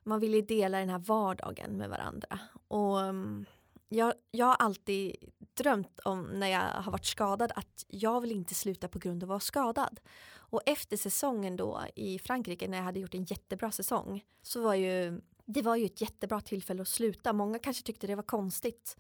man 0.03 0.21
ville 0.21 0.41
dela 0.41 0.79
den 0.79 0.89
här 0.89 0.99
vardagen 0.99 1.77
med 1.77 1.91
varandra. 1.91 2.39
Och 2.69 3.01
mm, 3.01 3.47
jag, 3.93 4.15
jag 4.31 4.47
har 4.47 4.55
alltid 4.55 5.17
drömt 5.55 6.01
om 6.01 6.23
när 6.23 6.47
jag 6.47 6.83
har 6.83 6.93
varit 6.93 7.05
skadad 7.05 7.53
att 7.57 7.85
jag 7.89 8.21
vill 8.21 8.33
inte 8.33 8.55
sluta 8.55 8.89
på 8.89 8.99
grund 8.99 9.23
av 9.23 9.27
att 9.27 9.29
vara 9.29 9.41
skadad. 9.41 10.01
Och 10.33 10.63
efter 10.67 10.97
säsongen 10.97 11.57
då 11.57 11.85
i 11.97 12.19
Frankrike 12.19 12.69
när 12.69 12.79
jag 12.79 12.85
hade 12.85 13.01
gjort 13.01 13.15
en 13.15 13.25
jättebra 13.25 13.71
säsong 13.71 14.25
så 14.43 14.63
var 14.63 14.75
ju 14.75 15.21
det 15.45 15.63
var 15.63 15.77
ju 15.77 15.87
ett 15.87 16.01
jättebra 16.01 16.41
tillfälle 16.41 16.83
att 16.83 16.89
sluta. 16.89 17.33
Många 17.33 17.59
kanske 17.59 17.83
tyckte 17.83 18.07
det 18.07 18.15
var 18.15 18.23
konstigt. 18.23 18.97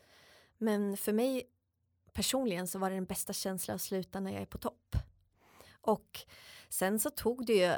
Men 0.58 0.96
för 0.96 1.12
mig 1.12 1.42
personligen 2.12 2.68
så 2.68 2.78
var 2.78 2.90
det 2.90 2.96
den 2.96 3.04
bästa 3.04 3.32
känslan 3.32 3.74
att 3.74 3.82
sluta 3.82 4.20
när 4.20 4.32
jag 4.32 4.42
är 4.42 4.46
på 4.46 4.58
topp. 4.58 4.96
Och 5.80 6.20
sen 6.68 6.98
så 6.98 7.10
tog 7.10 7.46
det 7.46 7.54
ju 7.54 7.74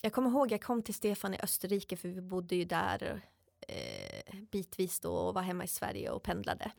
jag 0.00 0.12
kommer 0.12 0.30
ihåg 0.30 0.52
jag 0.52 0.62
kom 0.62 0.82
till 0.82 0.94
Stefan 0.94 1.34
i 1.34 1.40
Österrike 1.42 1.96
för 1.96 2.08
vi 2.08 2.20
bodde 2.20 2.56
ju 2.56 2.64
där 2.64 3.22
eh, 3.68 4.34
bitvis 4.50 5.00
då 5.00 5.12
och 5.12 5.34
var 5.34 5.42
hemma 5.42 5.64
i 5.64 5.68
Sverige 5.68 6.10
och 6.10 6.22
pendlade. 6.22 6.72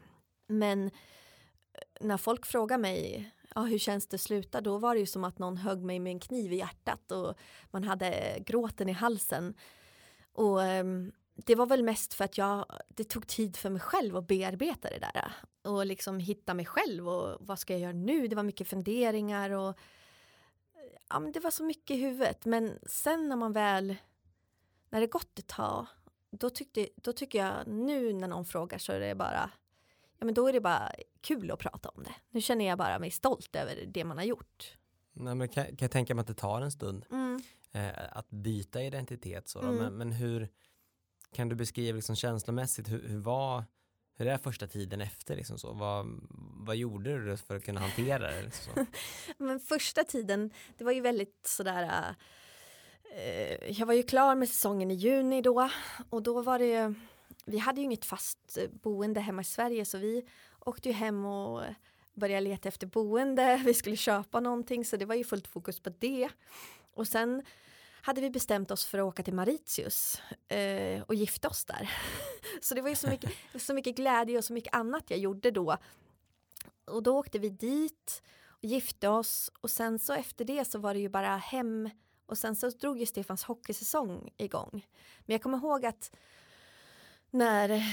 Men 0.47 0.85
eh, 0.85 0.91
när 1.99 2.17
folk 2.17 2.45
frågar 2.45 2.77
mig 2.77 3.31
ja, 3.55 3.61
hur 3.61 3.77
känns 3.77 4.07
det 4.07 4.15
att 4.15 4.21
sluta 4.21 4.61
då 4.61 4.77
var 4.77 4.93
det 4.93 4.99
ju 4.99 5.05
som 5.05 5.23
att 5.23 5.39
någon 5.39 5.57
högg 5.57 5.83
mig 5.83 5.99
med 5.99 6.11
en 6.11 6.19
kniv 6.19 6.53
i 6.53 6.55
hjärtat 6.55 7.11
och 7.11 7.33
man 7.71 7.83
hade 7.83 8.39
gråten 8.45 8.89
i 8.89 8.91
halsen. 8.91 9.53
Och 10.33 10.63
eh, 10.63 10.85
det 11.35 11.55
var 11.55 11.65
väl 11.65 11.83
mest 11.83 12.13
för 12.13 12.25
att 12.25 12.37
jag, 12.37 12.65
det 12.87 13.03
tog 13.03 13.27
tid 13.27 13.57
för 13.57 13.69
mig 13.69 13.81
själv 13.81 14.17
att 14.17 14.27
bearbeta 14.27 14.89
det 14.89 14.99
där 14.99 15.33
och 15.61 15.85
liksom 15.85 16.19
hitta 16.19 16.53
mig 16.53 16.65
själv 16.65 17.09
och 17.09 17.37
vad 17.39 17.59
ska 17.59 17.73
jag 17.73 17.81
göra 17.81 17.93
nu? 17.93 18.27
Det 18.27 18.35
var 18.35 18.43
mycket 18.43 18.67
funderingar 18.67 19.49
och 19.49 19.77
ja, 21.09 21.19
men 21.19 21.31
det 21.31 21.39
var 21.39 21.51
så 21.51 21.63
mycket 21.63 21.97
i 21.97 21.99
huvudet. 21.99 22.45
Men 22.45 22.79
sen 22.85 23.29
när 23.29 23.35
man 23.35 23.53
väl, 23.53 23.95
när 24.89 25.01
det 25.01 25.07
gått 25.07 25.39
ett 25.39 25.47
tag, 25.47 25.87
då, 26.31 26.49
tyckte, 26.49 26.89
då 26.95 27.13
tycker 27.13 27.39
jag 27.45 27.67
nu 27.67 28.13
när 28.13 28.27
någon 28.27 28.45
frågar 28.45 28.77
så 28.77 28.91
är 28.91 28.99
det 28.99 29.15
bara, 29.15 29.51
ja 30.19 30.25
men 30.25 30.33
då 30.33 30.47
är 30.47 30.53
det 30.53 30.61
bara 30.61 30.91
kul 31.21 31.51
att 31.51 31.59
prata 31.59 31.89
om 31.89 32.03
det. 32.03 32.15
Nu 32.29 32.41
känner 32.41 32.65
jag 32.65 32.77
bara 32.77 32.99
mig 32.99 33.11
stolt 33.11 33.55
över 33.55 33.85
det 33.87 34.03
man 34.05 34.17
har 34.17 34.25
gjort. 34.25 34.77
Nej, 35.13 35.35
men 35.35 35.49
kan, 35.49 35.65
kan 35.65 35.77
jag 35.79 35.91
tänka 35.91 36.15
mig 36.15 36.21
att 36.21 36.27
det 36.27 36.33
tar 36.33 36.61
en 36.61 36.71
stund 36.71 37.05
Mm. 37.11 37.41
eh, 37.71 38.17
att 38.17 38.29
byta 38.29 38.81
identitet. 38.83 39.47
Så. 39.47 39.59
Mm. 39.61 39.75
Men, 39.75 39.93
men 39.93 40.11
hur 40.11 40.49
kan 41.33 41.49
du 41.49 41.55
beskriva 41.55 41.95
liksom 41.95 42.15
känslomässigt 42.15 42.89
hur, 42.89 43.07
hur 43.07 43.19
var 43.19 43.63
hur 44.15 44.27
är 44.27 44.37
första 44.37 44.67
tiden 44.67 45.01
efter 45.01 45.35
liksom 45.35 45.57
så? 45.57 45.73
Vad, 45.73 46.05
vad 46.65 46.75
gjorde 46.75 47.25
du 47.25 47.37
för 47.37 47.55
att 47.55 47.63
kunna 47.63 47.79
hantera 47.79 48.31
det? 48.31 48.41
Liksom? 48.41 48.85
Men 49.37 49.59
första 49.59 50.03
tiden, 50.03 50.51
det 50.77 50.83
var 50.83 50.91
ju 50.91 51.01
väldigt 51.01 51.45
sådär 51.47 52.15
jag 53.67 53.85
var 53.85 53.93
ju 53.93 54.03
klar 54.03 54.35
med 54.35 54.49
säsongen 54.49 54.91
i 54.91 54.93
juni 54.93 55.41
då 55.41 55.69
och 56.09 56.23
då 56.23 56.41
var 56.41 56.59
det 56.59 56.93
vi 57.49 57.57
hade 57.57 57.81
ju 57.81 57.85
inget 57.85 58.05
fast 58.05 58.57
eh, 58.57 58.69
boende 58.69 59.19
hemma 59.19 59.41
i 59.41 59.45
Sverige 59.45 59.85
så 59.85 59.97
vi 59.97 60.25
åkte 60.59 60.89
ju 60.89 60.95
hem 60.95 61.25
och 61.25 61.63
började 62.13 62.41
leta 62.41 62.67
efter 62.67 62.87
boende, 62.87 63.61
vi 63.65 63.73
skulle 63.73 63.95
köpa 63.95 64.39
någonting 64.39 64.85
så 64.85 64.97
det 64.97 65.05
var 65.05 65.15
ju 65.15 65.23
fullt 65.23 65.47
fokus 65.47 65.79
på 65.79 65.89
det. 65.99 66.29
Och 66.93 67.07
sen 67.07 67.43
hade 68.01 68.21
vi 68.21 68.29
bestämt 68.29 68.71
oss 68.71 68.85
för 68.85 68.97
att 68.97 69.03
åka 69.03 69.23
till 69.23 69.33
Mauritius 69.33 70.21
eh, 70.47 71.01
och 71.01 71.15
gifta 71.15 71.47
oss 71.47 71.65
där. 71.65 71.89
så 72.61 72.75
det 72.75 72.81
var 72.81 72.89
ju 72.89 72.95
så 72.95 73.07
mycket, 73.07 73.31
så 73.55 73.73
mycket 73.73 73.95
glädje 73.95 74.37
och 74.37 74.45
så 74.45 74.53
mycket 74.53 74.75
annat 74.75 75.03
jag 75.07 75.19
gjorde 75.19 75.51
då. 75.51 75.77
Och 76.85 77.03
då 77.03 77.17
åkte 77.17 77.39
vi 77.39 77.49
dit 77.49 78.21
och 78.47 78.65
gifte 78.65 79.07
oss 79.07 79.51
och 79.61 79.69
sen 79.69 79.99
så 79.99 80.13
efter 80.13 80.45
det 80.45 80.65
så 80.65 80.79
var 80.79 80.93
det 80.93 80.99
ju 80.99 81.09
bara 81.09 81.37
hem 81.37 81.89
och 82.29 82.37
sen 82.37 82.55
så 82.55 82.69
drog 82.69 82.99
ju 82.99 83.05
Stefans 83.05 83.43
hockeysäsong 83.43 84.29
igång. 84.37 84.87
Men 85.25 85.33
jag 85.33 85.41
kommer 85.41 85.57
ihåg 85.57 85.85
att 85.85 86.11
när 87.31 87.83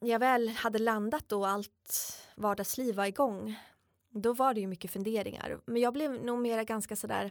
jag 0.00 0.18
väl 0.18 0.48
hade 0.48 0.78
landat 0.78 1.32
och 1.32 1.48
allt 1.48 2.18
vardagsliv 2.36 2.94
var 2.94 3.06
igång 3.06 3.56
då 4.10 4.32
var 4.32 4.54
det 4.54 4.60
ju 4.60 4.66
mycket 4.66 4.90
funderingar. 4.90 5.60
Men 5.66 5.82
jag 5.82 5.92
blev 5.92 6.24
nog 6.24 6.38
mera 6.38 6.64
ganska 6.64 6.96
sådär 6.96 7.30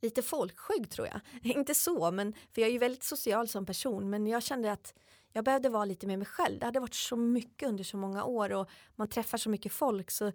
lite 0.00 0.22
folkskygg 0.22 0.90
tror 0.90 1.06
jag. 1.06 1.20
Inte 1.56 1.74
så, 1.74 2.10
men 2.10 2.32
för 2.52 2.60
jag 2.60 2.68
är 2.68 2.72
ju 2.72 2.78
väldigt 2.78 3.02
social 3.02 3.48
som 3.48 3.66
person 3.66 4.10
men 4.10 4.26
jag 4.26 4.42
kände 4.42 4.72
att 4.72 4.94
jag 5.32 5.44
behövde 5.44 5.68
vara 5.68 5.84
lite 5.84 6.06
med 6.06 6.18
mig 6.18 6.26
själv. 6.26 6.58
Det 6.58 6.66
hade 6.66 6.80
varit 6.80 6.94
så 6.94 7.16
mycket 7.16 7.68
under 7.68 7.84
så 7.84 7.96
många 7.96 8.24
år 8.24 8.52
och 8.52 8.70
man 8.96 9.08
träffar 9.08 9.38
så 9.38 9.50
mycket 9.50 9.72
folk 9.72 10.10
så 10.10 10.32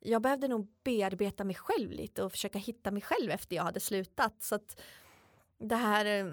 jag 0.00 0.22
behövde 0.22 0.48
nog 0.48 0.68
bearbeta 0.84 1.44
mig 1.44 1.54
själv 1.56 1.90
lite 1.90 2.22
och 2.22 2.32
försöka 2.32 2.58
hitta 2.58 2.90
mig 2.90 3.02
själv 3.02 3.30
efter 3.30 3.56
jag 3.56 3.62
hade 3.62 3.80
slutat. 3.80 4.42
Så 4.42 4.54
att 4.54 4.80
det 5.58 5.76
här, 5.76 6.04
eh, 6.26 6.32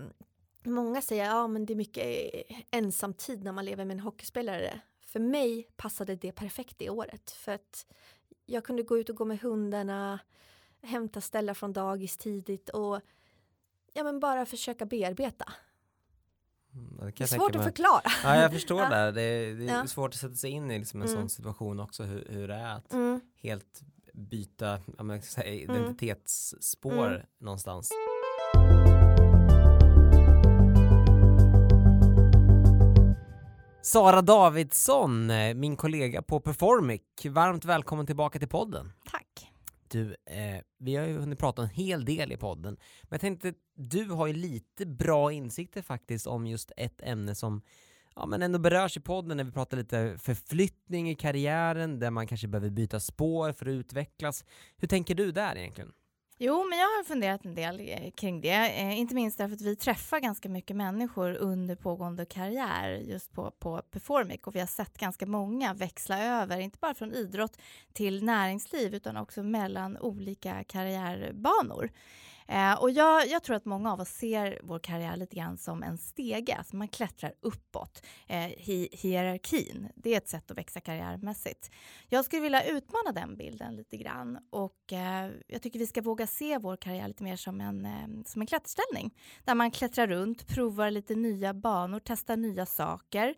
många 0.63 1.01
säger 1.01 1.25
ja 1.25 1.47
men 1.47 1.65
det 1.65 1.73
är 1.73 1.75
mycket 1.75 2.05
ensamtid 2.71 3.43
när 3.43 3.51
man 3.51 3.65
lever 3.65 3.85
med 3.85 3.95
en 3.95 3.99
hockeyspelare. 3.99 4.81
För 5.05 5.19
mig 5.19 5.67
passade 5.75 6.15
det 6.15 6.31
perfekt 6.31 6.77
det 6.77 6.89
året 6.89 7.31
för 7.31 7.51
att 7.51 7.85
jag 8.45 8.63
kunde 8.63 8.83
gå 8.83 8.97
ut 8.97 9.09
och 9.09 9.15
gå 9.15 9.25
med 9.25 9.39
hundarna, 9.41 10.19
hämta 10.81 11.21
Stella 11.21 11.53
från 11.53 11.73
dagis 11.73 12.17
tidigt 12.17 12.69
och 12.69 12.99
ja 13.93 14.03
men 14.03 14.19
bara 14.19 14.45
försöka 14.45 14.85
bearbeta. 14.85 15.53
Mm, 16.73 17.05
Det 17.05 17.11
kan 17.11 17.23
är 17.23 17.27
svårt 17.27 17.55
att 17.55 17.63
förklara. 17.63 18.01
Ja, 18.23 18.35
jag 18.41 18.51
förstår 18.53 18.81
Ja. 18.81 18.89
det. 18.89 19.11
Det 19.11 19.21
är, 19.21 19.53
det 19.55 19.65
är 19.67 19.67
Ja. 19.77 19.87
svårt 19.87 20.13
att 20.13 20.19
sätta 20.19 20.35
sig 20.35 20.49
in 20.49 20.71
i 20.71 20.79
liksom 20.79 21.01
en 21.01 21.07
Mm. 21.07 21.19
sån 21.21 21.29
situation 21.29 21.79
också, 21.79 22.03
hur, 22.03 22.27
hur 22.29 22.47
det 22.47 22.55
är 22.55 22.75
att 22.75 22.93
Mm. 22.93 23.21
Helt 23.45 23.81
byta 24.13 24.79
ja, 24.97 25.03
men, 25.03 25.21
säg, 25.21 25.61
identitetsspår 25.61 27.07
Mm. 27.07 27.21
någonstans. 27.39 27.91
Sara 33.81 34.21
Davidsson, 34.21 35.29
eh, 35.29 35.53
min 35.53 35.75
kollega 35.77 36.21
på 36.21 36.39
Performic, 36.39 37.01
varmt 37.29 37.65
välkommen 37.65 38.05
tillbaka 38.05 38.39
till 38.39 38.47
podden. 38.47 38.91
Tack. 39.11 39.51
Du, 39.87 40.15
eh, 40.25 40.61
vi 40.77 40.95
har 40.95 41.05
ju 41.05 41.17
hunnit 41.17 41.39
prata 41.39 41.61
en 41.61 41.69
hel 41.69 42.05
del 42.05 42.31
i 42.31 42.37
podden, 42.37 42.73
men 43.03 43.09
jag 43.09 43.21
tänkte, 43.21 43.53
du 43.75 44.05
har 44.09 44.27
ju 44.27 44.33
lite 44.33 44.85
bra 44.85 45.31
insikter 45.31 45.81
faktiskt 45.81 46.27
om 46.27 46.47
just 46.47 46.71
ett 46.77 47.01
ämne 47.01 47.35
som 47.35 47.61
ja, 48.15 48.25
men 48.25 48.41
ändå 48.41 48.59
berörs 48.59 48.97
i 48.97 48.99
podden 48.99 49.37
när 49.37 49.43
vi 49.43 49.51
pratar 49.51 49.77
lite 49.77 50.17
förflyttning 50.17 51.09
i 51.09 51.15
karriären, 51.15 51.99
där 51.99 52.11
man 52.11 52.27
kanske 52.27 52.47
behöver 52.47 52.69
byta 52.69 52.99
spår 52.99 53.51
för 53.51 53.65
att 53.65 53.69
utvecklas. 53.69 54.45
Hur 54.77 54.87
tänker 54.87 55.15
du 55.15 55.31
där 55.31 55.55
egentligen? 55.55 55.91
Jo, 56.37 56.65
men 56.69 56.79
jag 56.79 56.85
har 56.85 57.03
funderat 57.03 57.45
en 57.45 57.55
del 57.55 57.79
eh, 57.79 58.11
kring 58.11 58.41
det. 58.41 58.81
Eh, 58.81 58.99
inte 58.99 59.15
minst 59.15 59.37
därför 59.37 59.55
att 59.55 59.61
vi 59.61 59.75
träffar 59.75 60.19
ganska 60.19 60.49
mycket 60.49 60.75
människor 60.75 61.35
under 61.35 61.75
pågående 61.75 62.25
karriär 62.25 62.89
just 62.89 63.31
på, 63.31 63.51
på 63.51 63.81
Performic 63.91 64.41
och 64.43 64.55
vi 64.55 64.59
har 64.59 64.67
sett 64.67 64.97
ganska 64.97 65.25
många 65.25 65.73
växla 65.73 66.23
över, 66.23 66.59
inte 66.59 66.79
bara 66.81 66.93
från 66.93 67.13
idrott 67.13 67.57
till 67.93 68.23
näringsliv 68.23 68.95
utan 68.95 69.17
också 69.17 69.43
mellan 69.43 69.97
olika 69.97 70.63
karriärbanor. 70.63 71.89
Eh, 72.47 72.73
och 72.81 72.91
jag, 72.91 73.27
jag, 73.27 73.43
tror 73.43 73.55
att 73.55 73.65
många 73.65 73.91
av 73.91 73.99
oss 73.99 74.09
ser 74.09 74.59
vår 74.63 74.79
karriär 74.79 75.17
lite 75.17 75.35
grann 75.35 75.57
som 75.57 75.83
en 75.83 75.97
stege, 75.97 76.55
alltså 76.57 76.75
man 76.75 76.87
klättrar 76.87 77.33
uppåt 77.41 78.05
eh, 78.27 78.51
i 78.51 78.89
hierarkin. 78.91 79.89
Det 79.95 80.13
är 80.13 80.17
ett 80.17 80.29
sätt 80.29 80.51
att 80.51 80.57
växa 80.57 80.79
karriärmässigt. 80.79 81.71
Jag 82.09 82.25
skulle 82.25 82.41
vilja 82.41 82.63
utmana 82.63 83.11
den 83.11 83.37
bilden 83.37 83.75
lite 83.75 83.97
grann 83.97 84.37
och 84.49 84.93
eh, 84.93 85.31
jag 85.47 85.61
tycker 85.61 85.79
vi 85.79 85.87
ska 85.87 86.01
våga 86.01 86.27
se 86.27 86.57
vår 86.57 86.77
karriär 86.77 87.07
lite 87.07 87.23
mer 87.23 87.35
som 87.35 87.61
en, 87.61 87.85
eh, 87.85 88.23
som 88.25 88.41
en 88.41 88.47
klätterställning 88.47 89.13
där 89.43 89.55
man 89.55 89.71
klättrar 89.71 90.07
runt, 90.07 90.47
provar 90.47 90.91
lite 90.91 91.15
nya 91.15 91.53
banor, 91.53 92.01
testar 92.05 92.37
nya 92.37 92.65
saker. 92.65 93.35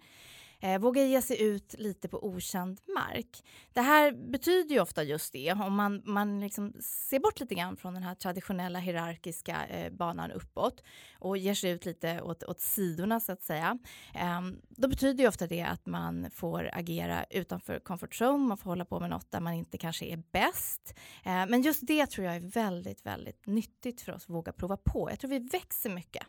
Eh, 0.60 0.80
våga 0.80 1.04
ge 1.04 1.22
sig 1.22 1.42
ut 1.42 1.76
lite 1.78 2.08
på 2.08 2.26
okänd 2.26 2.80
mark. 2.96 3.44
Det 3.74 3.82
här 3.82 4.12
betyder 4.32 4.76
ju 4.76 4.82
ofta 4.82 5.04
just 5.04 5.34
det, 5.34 5.54
om 5.54 5.74
man, 5.74 6.02
man 6.06 6.40
liksom 6.40 6.74
ser 6.82 7.20
bort 7.20 7.40
lite 7.40 7.56
grann 7.56 7.78
från 7.78 7.94
den 7.94 8.04
här 8.04 8.16
traditionella 8.16 8.80
hierarkiska 8.80 9.66
eh, 9.68 9.94
banan 9.94 10.32
uppåt 10.32 10.84
och 11.20 11.38
ger 11.38 11.54
sig 11.54 11.72
ut 11.72 11.86
lite 11.86 12.22
åt, 12.22 12.44
åt 12.44 12.60
sidorna 12.60 13.20
så 13.20 13.32
att 13.32 13.44
säga. 13.44 13.78
Eh, 14.16 14.42
då 14.70 14.88
betyder 14.88 15.24
ju 15.24 15.28
ofta 15.28 15.48
det 15.48 15.62
att 15.62 15.86
man 15.86 16.32
får 16.32 16.70
agera 16.74 17.24
utanför 17.30 17.80
comfort 17.80 18.22
zone, 18.22 18.48
man 18.48 18.58
får 18.58 18.70
hålla 18.70 18.86
på 18.86 19.00
med 19.00 19.10
något 19.10 19.32
där 19.32 19.40
man 19.40 19.54
inte 19.54 19.78
kanske 19.78 20.06
är 20.06 20.24
bäst. 20.32 20.94
Eh, 21.24 21.32
men 21.32 21.62
just 21.62 21.88
det 21.88 22.06
tror 22.06 22.26
jag 22.26 22.36
är 22.36 22.40
väldigt, 22.40 23.06
väldigt 23.06 23.46
nyttigt 23.46 24.02
för 24.02 24.12
oss 24.12 24.24
att 24.24 24.30
våga 24.30 24.54
prova 24.54 24.78
på. 24.78 25.10
Jag 25.10 25.20
tror 25.20 25.30
vi 25.30 25.40
växer 25.40 25.90
mycket. 25.90 26.24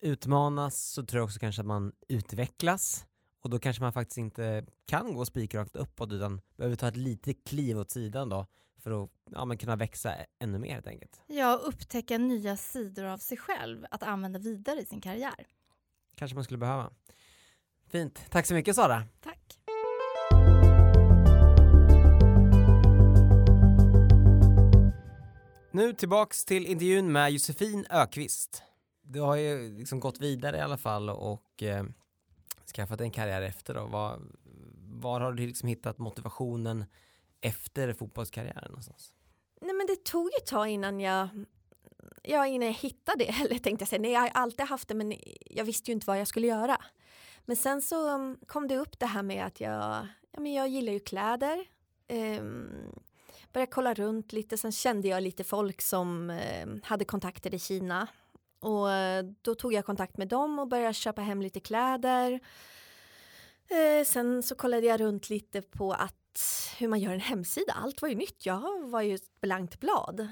Utmanas 0.00 0.92
så 0.92 1.06
tror 1.06 1.18
jag 1.20 1.24
också 1.24 1.38
kanske 1.38 1.62
att 1.62 1.66
man 1.66 1.92
utvecklas 2.08 3.07
och 3.40 3.50
då 3.50 3.58
kanske 3.58 3.82
man 3.82 3.92
faktiskt 3.92 4.18
inte 4.18 4.66
kan 4.86 5.14
gå 5.14 5.24
spikrakt 5.24 5.76
uppåt 5.76 6.12
utan 6.12 6.40
behöver 6.56 6.76
ta 6.76 6.88
ett 6.88 6.96
litet 6.96 7.44
kliv 7.44 7.78
åt 7.78 7.90
sidan 7.90 8.28
då 8.28 8.46
för 8.78 9.04
att 9.04 9.10
ja, 9.30 9.56
kunna 9.56 9.76
växa 9.76 10.14
ännu 10.38 10.58
mer 10.58 10.74
helt 10.74 10.86
enkelt. 10.86 11.22
Ja, 11.26 11.60
upptäcka 11.64 12.18
nya 12.18 12.56
sidor 12.56 13.04
av 13.04 13.18
sig 13.18 13.36
själv 13.36 13.86
att 13.90 14.02
använda 14.02 14.38
vidare 14.38 14.80
i 14.80 14.86
sin 14.86 15.00
karriär. 15.00 15.46
Kanske 16.16 16.34
man 16.34 16.44
skulle 16.44 16.58
behöva. 16.58 16.90
Fint. 17.90 18.30
Tack 18.30 18.46
så 18.46 18.54
mycket 18.54 18.76
Sara. 18.76 19.02
Tack. 19.20 19.58
Nu 25.72 25.92
tillbaks 25.92 26.44
till 26.44 26.66
intervjun 26.66 27.12
med 27.12 27.32
Josefin 27.32 27.86
Ökvist. 27.90 28.62
Du 29.02 29.20
har 29.20 29.36
ju 29.36 29.78
liksom 29.78 30.00
gått 30.00 30.20
vidare 30.20 30.56
i 30.56 30.60
alla 30.60 30.78
fall 30.78 31.10
och 31.10 31.62
eh, 31.62 31.84
skaffat 32.68 33.00
en 33.00 33.10
karriär 33.10 33.42
efter 33.42 33.74
då? 33.74 33.86
Var, 33.86 34.20
var 34.84 35.20
har 35.20 35.32
du 35.32 35.46
liksom 35.46 35.68
hittat 35.68 35.98
motivationen 35.98 36.84
efter 37.40 37.92
fotbollskarriären 37.92 38.70
någonstans? 38.70 39.14
Nej 39.60 39.74
men 39.74 39.86
det 39.86 40.04
tog 40.04 40.30
ett 40.40 40.46
tag 40.46 40.68
innan 40.68 41.00
jag 41.00 41.28
Ja, 42.22 42.46
innan 42.46 42.66
jag 42.66 42.74
hittade 42.74 43.24
det, 43.24 43.30
eller 43.44 43.58
tänkte 43.58 43.82
jag 43.82 43.88
säga, 43.88 44.02
nej 44.02 44.12
jag 44.12 44.20
har 44.20 44.28
alltid 44.28 44.66
haft 44.66 44.88
det 44.88 44.94
men 44.94 45.14
jag 45.50 45.64
visste 45.64 45.90
ju 45.90 45.92
inte 45.94 46.06
vad 46.06 46.20
jag 46.20 46.28
skulle 46.28 46.46
göra. 46.46 46.80
Men 47.44 47.56
sen 47.56 47.82
så 47.82 48.08
mm, 48.14 48.38
kom 48.46 48.68
det 48.68 48.76
upp 48.76 48.98
det 48.98 49.06
här 49.06 49.22
med 49.22 49.46
att 49.46 49.60
jag, 49.60 50.06
ja 50.30 50.40
men 50.40 50.52
jag 50.52 50.68
gillar 50.68 50.92
ju 50.92 51.00
kläder. 51.00 51.66
Um, 52.08 52.70
började 53.52 53.72
kolla 53.72 53.94
runt 53.94 54.32
lite, 54.32 54.56
sen 54.56 54.72
kände 54.72 55.08
jag 55.08 55.22
lite 55.22 55.44
folk 55.44 55.82
som 55.82 56.30
um, 56.64 56.80
hade 56.84 57.04
kontakter 57.04 57.54
i 57.54 57.58
Kina 57.58 58.08
och 58.60 58.92
eh, 58.92 59.24
då 59.42 59.54
tog 59.54 59.72
jag 59.72 59.84
kontakt 59.84 60.16
med 60.16 60.28
dem 60.28 60.58
och 60.58 60.68
började 60.68 60.94
köpa 60.94 61.20
hem 61.22 61.42
lite 61.42 61.60
kläder. 61.60 62.40
Eh, 63.68 64.04
sen 64.04 64.42
så 64.42 64.54
kollade 64.54 64.86
jag 64.86 65.00
runt 65.00 65.30
lite 65.30 65.62
på 65.62 65.92
att 65.92 66.14
hur 66.78 66.88
man 66.88 67.00
gör 67.00 67.12
en 67.12 67.20
hemsida. 67.20 67.72
Allt 67.72 68.02
var 68.02 68.08
ju 68.08 68.14
nytt. 68.14 68.46
Jag 68.46 68.88
var 68.88 69.02
ju 69.02 69.14
ett 69.14 69.40
blankt 69.40 69.80
blad. 69.80 70.28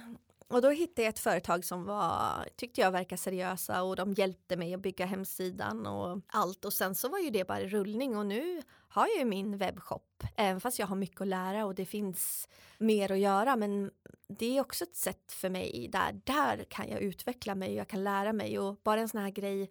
Och 0.48 0.62
då 0.62 0.70
hittade 0.70 1.02
jag 1.02 1.09
ett 1.09 1.18
företag 1.18 1.64
som 1.64 1.85
var, 1.85 2.48
tyckte 2.56 2.80
jag 2.80 2.90
verkar 2.90 3.16
seriösa 3.16 3.82
och 3.82 3.96
de 3.96 4.12
hjälpte 4.12 4.56
mig 4.56 4.74
att 4.74 4.80
bygga 4.80 5.06
hemsidan 5.06 5.87
och 5.87 6.20
allt. 6.26 6.64
Och 6.64 6.72
sen 6.72 6.94
så 6.94 7.09
var 7.09 7.18
ju 7.18 7.30
det 7.30 7.46
bara 7.46 7.61
i 7.61 7.68
rullning 7.68 8.16
och 8.16 8.26
nu 8.26 8.62
har 8.88 9.06
jag 9.06 9.18
ju 9.18 9.24
min 9.24 9.59
webbshop. 9.59 10.22
Även 10.37 10.61
fast 10.61 10.78
jag 10.78 10.87
har 10.87 10.96
mycket 10.96 11.20
att 11.20 11.26
lära 11.26 11.66
och 11.66 11.74
det 11.74 11.85
finns 11.85 12.48
mer 12.78 13.12
att 13.12 13.18
göra. 13.18 13.56
Men 13.56 13.90
det 14.28 14.56
är 14.56 14.61
också 14.61 14.85
ett 14.85 14.96
sätt 14.96 15.32
för 15.32 15.50
mig 15.50 15.88
där, 15.92 16.20
där 16.24 16.64
kan 16.68 16.88
jag 16.88 17.00
utveckla 17.00 17.54
mig 17.54 17.68
och 17.68 17.76
jag 17.76 17.88
kan 17.88 18.04
lära 18.04 18.32
mig. 18.32 18.59
Och 18.59 18.80
bara 18.82 19.00
en 19.00 19.09
sån 19.09 19.20
här 19.20 19.30
grej 19.30 19.70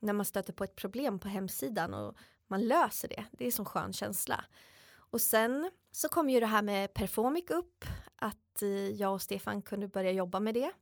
när 0.00 0.12
man 0.12 0.26
stöter 0.26 0.52
på 0.52 0.64
ett 0.64 0.76
problem 0.76 1.18
på 1.18 1.28
hemsidan 1.28 1.94
och 1.94 2.16
man 2.46 2.68
löser 2.68 3.08
det. 3.08 3.24
Det 3.30 3.44
är 3.44 3.46
en 3.46 3.52
sån 3.52 3.64
skön 3.64 3.92
känsla. 3.92 4.44
Och 5.16 5.22
sen 5.22 5.70
så 5.90 6.08
kom 6.08 6.30
ju 6.30 6.40
det 6.40 6.46
här 6.46 6.62
med 6.62 6.94
Performic 6.94 7.50
upp, 7.50 7.84
att 8.16 8.62
eh, 8.62 8.88
jag 8.88 9.14
och 9.14 9.22
Stefan 9.22 9.62
kunde 9.62 9.88
börja 9.88 10.12
jobba 10.12 10.40
med 10.40 10.54
det. 10.54 10.72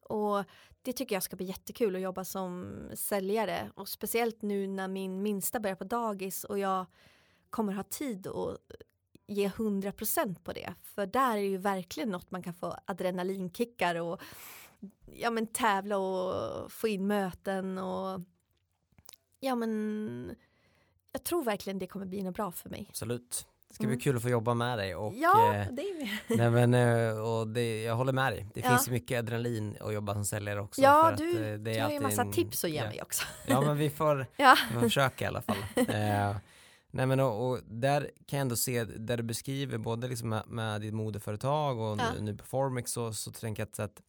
Och 0.00 0.44
det 0.82 0.92
tycker 0.92 1.16
jag 1.16 1.22
ska 1.22 1.36
bli 1.36 1.46
jättekul 1.46 1.96
att 1.96 2.02
jobba 2.02 2.24
som 2.24 2.76
säljare 2.94 3.70
och 3.74 3.88
speciellt 3.88 4.42
nu 4.42 4.66
när 4.66 4.88
min 4.88 5.22
minsta 5.22 5.60
börjar 5.60 5.76
på 5.76 5.84
dagis 5.84 6.44
och 6.44 6.58
jag 6.58 6.86
kommer 7.50 7.72
ha 7.72 7.82
tid 7.82 8.26
att 8.26 8.58
ge 9.26 9.48
100% 9.48 10.42
på 10.42 10.52
det. 10.52 10.74
För 10.82 11.06
där 11.06 11.36
är 11.36 11.42
ju 11.42 11.56
verkligen 11.56 12.08
något 12.08 12.30
man 12.30 12.42
kan 12.42 12.54
få 12.54 12.76
adrenalinkickar 12.84 13.94
och 13.94 14.20
ja 15.06 15.30
men 15.30 15.46
tävla 15.46 15.98
och 15.98 16.72
få 16.72 16.88
in 16.88 17.06
möten 17.06 17.78
och 17.78 18.20
ja 19.40 19.54
men 19.54 20.36
jag 21.12 21.24
tror 21.24 21.44
verkligen 21.44 21.78
det 21.78 21.86
kommer 21.86 22.06
bli 22.06 22.22
något 22.22 22.36
bra 22.36 22.52
för 22.52 22.70
mig. 22.70 22.86
Absolut. 22.88 23.47
Det 23.68 23.74
ska 23.74 23.84
bli 23.84 23.94
mm. 23.94 24.00
kul 24.00 24.16
att 24.16 24.22
få 24.22 24.28
jobba 24.28 24.54
med 24.54 24.78
dig. 24.78 24.94
Och, 24.94 25.14
ja, 25.14 25.54
eh, 25.54 25.66
det 25.72 25.82
är 25.82 26.20
nej 26.36 26.50
men, 26.50 26.74
eh, 26.74 27.18
och 27.18 27.48
det, 27.48 27.82
jag 27.82 27.96
håller 27.96 28.12
med 28.12 28.32
dig. 28.32 28.46
Det 28.54 28.60
ja. 28.60 28.68
finns 28.68 28.88
mycket 28.88 29.18
adrenalin 29.18 29.76
att 29.80 29.94
jobba 29.94 30.14
som 30.14 30.24
säljare 30.24 30.60
också. 30.60 30.80
Ja, 30.80 31.14
du, 31.16 31.30
att, 31.30 31.36
eh, 31.36 31.40
det 31.40 31.50
är 31.50 31.74
du 31.74 31.80
har 31.80 31.90
ju 31.90 32.00
massa 32.00 32.22
en, 32.22 32.32
tips 32.32 32.64
att 32.64 32.70
ge 32.70 32.76
ja. 32.76 32.86
mig 32.86 33.02
också. 33.02 33.24
Ja, 33.46 33.60
men 33.60 33.76
vi 33.76 33.90
får, 33.90 34.26
ja. 34.36 34.56
vi 34.68 34.74
får 34.74 34.80
försöka 34.80 35.24
i 35.24 35.28
alla 35.28 35.42
fall. 35.42 35.56
eh, 35.76 36.36
nej 36.90 37.06
men 37.06 37.20
och, 37.20 37.48
och, 37.48 37.58
där 37.64 38.10
kan 38.26 38.36
jag 38.36 38.40
ändå 38.40 38.56
se, 38.56 38.84
där 38.84 39.16
du 39.16 39.22
beskriver 39.22 39.78
både 39.78 40.08
liksom 40.08 40.28
med, 40.28 40.42
med 40.46 40.80
ditt 40.80 40.94
modeföretag 40.94 41.78
och 41.78 41.98
ja. 41.98 42.04
nu, 42.20 42.36
Performix 42.36 42.90
så, 42.90 43.12
så 43.12 43.32
tänker 43.32 43.68
jag 43.74 43.84
att 43.84 44.02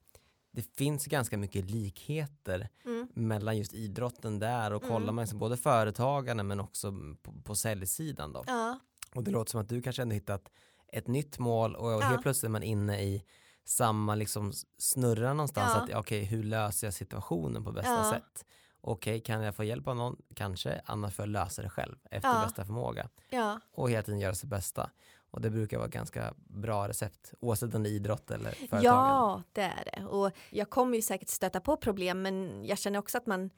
det 0.52 0.62
finns 0.62 1.06
ganska 1.06 1.38
mycket 1.38 1.72
likheter 1.72 2.70
mm. 2.86 3.08
mellan 3.14 3.58
just 3.58 3.74
idrotten 3.74 4.40
där 4.40 4.74
och 4.74 4.82
kollar 4.82 4.98
mm. 4.98 5.16
man 5.16 5.24
liksom 5.24 5.40
både 5.40 5.58
företagarna 5.58 6.44
men 6.44 6.60
också 6.60 6.94
på, 7.22 7.34
på 7.44 7.56
säljsidan 7.56 8.34
då. 8.34 8.44
Ja. 8.48 8.80
Och 9.16 9.24
det 9.24 9.32
låter 9.32 9.52
som 9.52 9.62
att 9.62 9.70
du 9.70 9.82
kanske 9.82 10.02
ändå 10.02 10.14
hittat 10.14 10.52
ett 10.88 11.08
nytt 11.08 11.40
mål 11.40 11.76
och 11.76 11.92
ja. 11.92 12.00
helt 12.00 12.22
plötsligt 12.22 12.44
är 12.44 12.52
man 12.52 12.64
inne 12.64 13.02
i 13.02 13.24
samma 13.66 14.16
liksom 14.16 14.54
snurra 14.78 15.34
någonstans 15.34 15.72
ja. 15.76 15.78
att 15.78 15.84
okej 15.84 16.00
okay, 16.00 16.24
hur 16.24 16.44
löser 16.44 16.88
jag 16.88 16.94
situationen 16.94 17.64
på 17.64 17.72
bästa 17.72 17.94
ja. 17.94 18.12
sätt 18.12 18.46
okej 18.82 19.12
okay, 19.12 19.22
kan 19.22 19.42
jag 19.42 19.56
få 19.56 19.64
hjälp 19.64 19.88
av 19.88 19.96
någon 19.96 20.16
kanske 20.36 20.82
annars 20.86 21.14
får 21.14 21.24
jag 21.24 21.30
lösa 21.30 21.62
det 21.62 21.70
själv 21.70 21.96
efter 22.12 22.30
ja. 22.30 22.44
bästa 22.44 22.66
förmåga 22.66 23.10
och 23.72 23.90
hela 23.90 24.04
tiden 24.04 24.20
göra 24.20 24.36
sitt 24.36 24.50
bästa 24.50 24.90
och 25.32 25.42
det 25.42 25.50
brukar 25.50 25.78
vara 25.78 25.88
ganska 25.88 26.34
bra 26.38 26.88
recept 26.88 27.34
oavsett 27.40 27.76
om 27.76 27.84
det 27.84 27.90
är 27.90 27.92
idrott 27.92 28.32
eller 28.32 28.52
företagande. 28.52 28.86
Ja 28.86 29.44
det 29.52 29.62
är 29.62 29.90
det 29.94 30.06
och 30.06 30.32
jag 30.50 30.70
kommer 30.70 30.96
ju 30.96 31.02
säkert 31.02 31.30
stöta 31.30 31.60
på 31.60 31.78
problem 31.78 32.22
men 32.22 32.66
jag 32.66 32.78
känner 32.78 33.00
också 33.00 33.18
att 33.18 33.26
man 33.26 33.50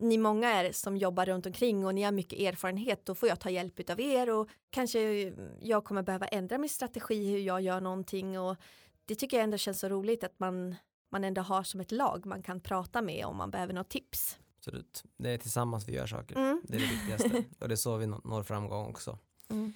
ni 0.00 0.18
många 0.18 0.48
är 0.48 0.72
som 0.72 0.96
jobbar 0.96 1.26
runt 1.26 1.46
omkring 1.46 1.86
och 1.86 1.94
ni 1.94 2.02
har 2.02 2.12
mycket 2.12 2.40
erfarenhet, 2.40 3.06
då 3.06 3.14
får 3.14 3.28
jag 3.28 3.40
ta 3.40 3.50
hjälp 3.50 3.90
av 3.90 4.00
er 4.00 4.30
och 4.30 4.48
kanske 4.70 5.32
jag 5.60 5.84
kommer 5.84 6.02
behöva 6.02 6.26
ändra 6.26 6.58
min 6.58 6.68
strategi 6.68 7.30
hur 7.30 7.38
jag 7.38 7.60
gör 7.60 7.80
någonting 7.80 8.38
och 8.40 8.56
det 9.04 9.14
tycker 9.14 9.36
jag 9.36 9.44
ändå 9.44 9.56
känns 9.56 9.80
så 9.80 9.88
roligt 9.88 10.24
att 10.24 10.38
man, 10.38 10.74
man 11.10 11.24
ändå 11.24 11.42
har 11.42 11.62
som 11.62 11.80
ett 11.80 11.92
lag 11.92 12.26
man 12.26 12.42
kan 12.42 12.60
prata 12.60 13.02
med 13.02 13.24
om 13.24 13.36
man 13.36 13.50
behöver 13.50 13.72
något 13.72 13.88
tips. 13.88 14.38
Absolut, 14.58 15.04
det 15.16 15.30
är 15.30 15.38
tillsammans 15.38 15.88
vi 15.88 15.92
gör 15.92 16.06
saker, 16.06 16.36
mm. 16.36 16.60
det 16.64 16.76
är 16.76 16.80
det 16.80 16.86
viktigaste 16.86 17.44
och 17.60 17.68
det 17.68 17.74
är 17.74 17.76
så 17.76 17.96
vi 17.96 18.06
når 18.06 18.42
framgång 18.42 18.86
också. 18.90 19.18
Mm. 19.48 19.72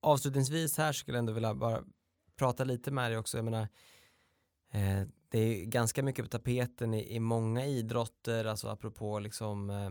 Avslutningsvis 0.00 0.78
här 0.78 0.92
skulle 0.92 1.16
jag 1.16 1.22
ändå 1.22 1.32
vilja 1.32 1.54
bara 1.54 1.84
prata 2.36 2.64
lite 2.64 2.90
med 2.90 3.10
dig 3.10 3.18
också, 3.18 3.38
jag 3.38 3.44
menar 3.44 3.68
eh, 4.70 5.08
det 5.32 5.38
är 5.38 5.64
ganska 5.64 6.02
mycket 6.02 6.24
på 6.24 6.28
tapeten 6.28 6.94
i, 6.94 7.14
i 7.14 7.20
många 7.20 7.66
idrotter, 7.66 8.44
alltså 8.44 8.68
apropå 8.68 9.18
liksom 9.18 9.70
eh, 9.70 9.90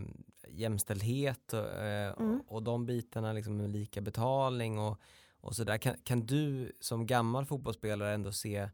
jämställdhet 0.50 1.54
och, 1.54 1.70
eh, 1.70 2.14
mm. 2.20 2.42
och, 2.48 2.56
och 2.56 2.64
de 2.64 2.86
bitarna 2.86 3.34
liksom 3.34 3.58
med 3.58 3.70
lika 3.70 4.02
betalning 4.02 4.80
och, 4.80 5.00
och 5.40 5.56
sådär. 5.56 5.78
Kan, 5.78 5.96
kan 6.04 6.26
du 6.26 6.72
som 6.80 7.06
gammal 7.06 7.46
fotbollsspelare 7.46 8.14
ändå 8.14 8.32
se, 8.32 8.70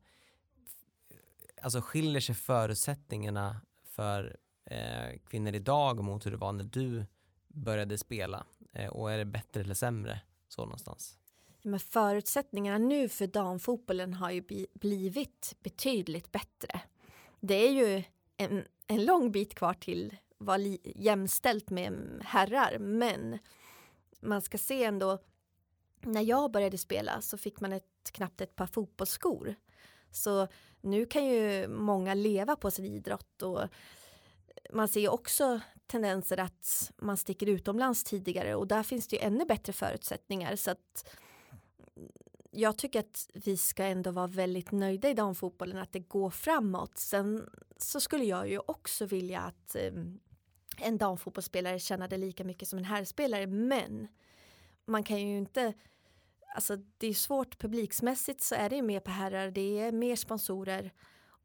alltså 1.62 1.82
skiljer 1.82 2.21
sig 2.21 2.36
förutsättningarna 2.36 3.62
för 3.84 4.38
eh, 4.65 5.19
kvinnor 5.30 5.53
idag 5.53 6.03
mot 6.03 6.25
hur 6.25 6.32
det 6.32 6.38
var 6.38 6.51
när 6.51 6.63
du 6.63 7.06
började 7.47 7.97
spela? 7.97 8.45
Eh, 8.73 8.89
och 8.89 9.12
är 9.12 9.17
det 9.17 9.25
bättre 9.25 9.62
eller 9.62 9.75
sämre 9.75 10.21
så 10.47 10.62
någonstans? 10.62 11.17
Men 11.67 11.80
förutsättningarna 11.80 12.77
nu 12.77 13.10
för 13.10 13.27
damfotbollen 13.27 14.13
har 14.13 14.32
ju 14.32 14.67
blivit 14.73 15.56
betydligt 15.63 16.32
bättre. 16.32 16.82
Det 17.39 17.67
är 17.67 17.71
ju 17.71 18.03
en, 18.38 18.65
en 18.88 19.06
lång 19.06 19.32
bit 19.32 19.56
kvar 19.56 19.73
till 19.73 20.17
vara 20.38 20.58
jämställt 20.84 21.69
med 21.69 22.21
herrar, 22.23 22.80
men 22.80 23.39
man 24.19 24.41
ska 24.41 24.58
se 24.58 24.84
ändå 24.84 25.19
när 26.01 26.21
jag 26.21 26.51
började 26.51 26.77
spela 26.77 27.21
så 27.21 27.38
fick 27.38 27.60
man 27.60 27.73
ett, 27.73 28.12
knappt 28.12 28.41
ett 28.41 28.56
par 28.56 28.67
fotbollsskor. 28.67 29.56
Så 30.12 30.47
nu 30.82 31.06
kan 31.06 31.25
ju 31.25 31.67
många 31.67 32.13
leva 32.13 32.56
på 32.56 32.71
sin 32.71 32.86
idrott 32.86 33.41
och 33.41 33.62
man 34.73 34.88
ser 34.88 35.10
också 35.10 35.60
tendenser 35.88 36.39
att 36.39 36.91
man 36.97 37.17
sticker 37.17 37.47
utomlands 37.47 38.03
tidigare 38.03 38.56
och 38.56 38.67
där 38.67 38.84
finns 38.84 39.08
det 39.08 39.15
ju 39.15 39.21
ännu 39.21 39.45
bättre 39.45 39.73
förutsättningar 39.73 40.56
så 40.56 40.71
att 40.71 41.10
jag 42.51 42.77
tycker 42.77 42.99
att 42.99 43.29
vi 43.33 43.57
ska 43.57 43.83
ändå 43.83 44.12
vara 44.12 44.27
väldigt 44.27 44.71
nöjda 44.71 45.10
i 45.10 45.13
damfotbollen 45.13 45.77
att 45.77 45.93
det 45.93 45.99
går 45.99 46.29
framåt. 46.29 46.97
Sen 46.97 47.49
så 47.77 47.99
skulle 47.99 48.23
jag 48.23 48.49
ju 48.49 48.60
också 48.60 49.05
vilja 49.05 49.39
att 49.39 49.75
ehm, 49.75 50.19
en 50.77 50.97
damfotbollsspelare 50.97 51.79
tjänade 51.79 52.17
lika 52.17 52.43
mycket 52.43 52.67
som 52.67 52.79
en 52.79 52.86
herrspelare 52.86 53.47
men 53.47 54.07
man 54.86 55.03
kan 55.03 55.21
ju 55.21 55.37
inte 55.37 55.73
Alltså 56.56 56.75
det 56.98 57.08
är 57.08 57.13
svårt 57.13 57.58
publiksmässigt 57.58 58.41
så 58.41 58.56
är 58.56 58.69
det 58.69 58.75
ju 58.75 58.81
mer 58.81 59.00
på 59.00 59.12
herrar, 59.12 59.52
det 59.52 59.79
är 59.79 59.91
mer 59.91 60.15
sponsorer 60.15 60.91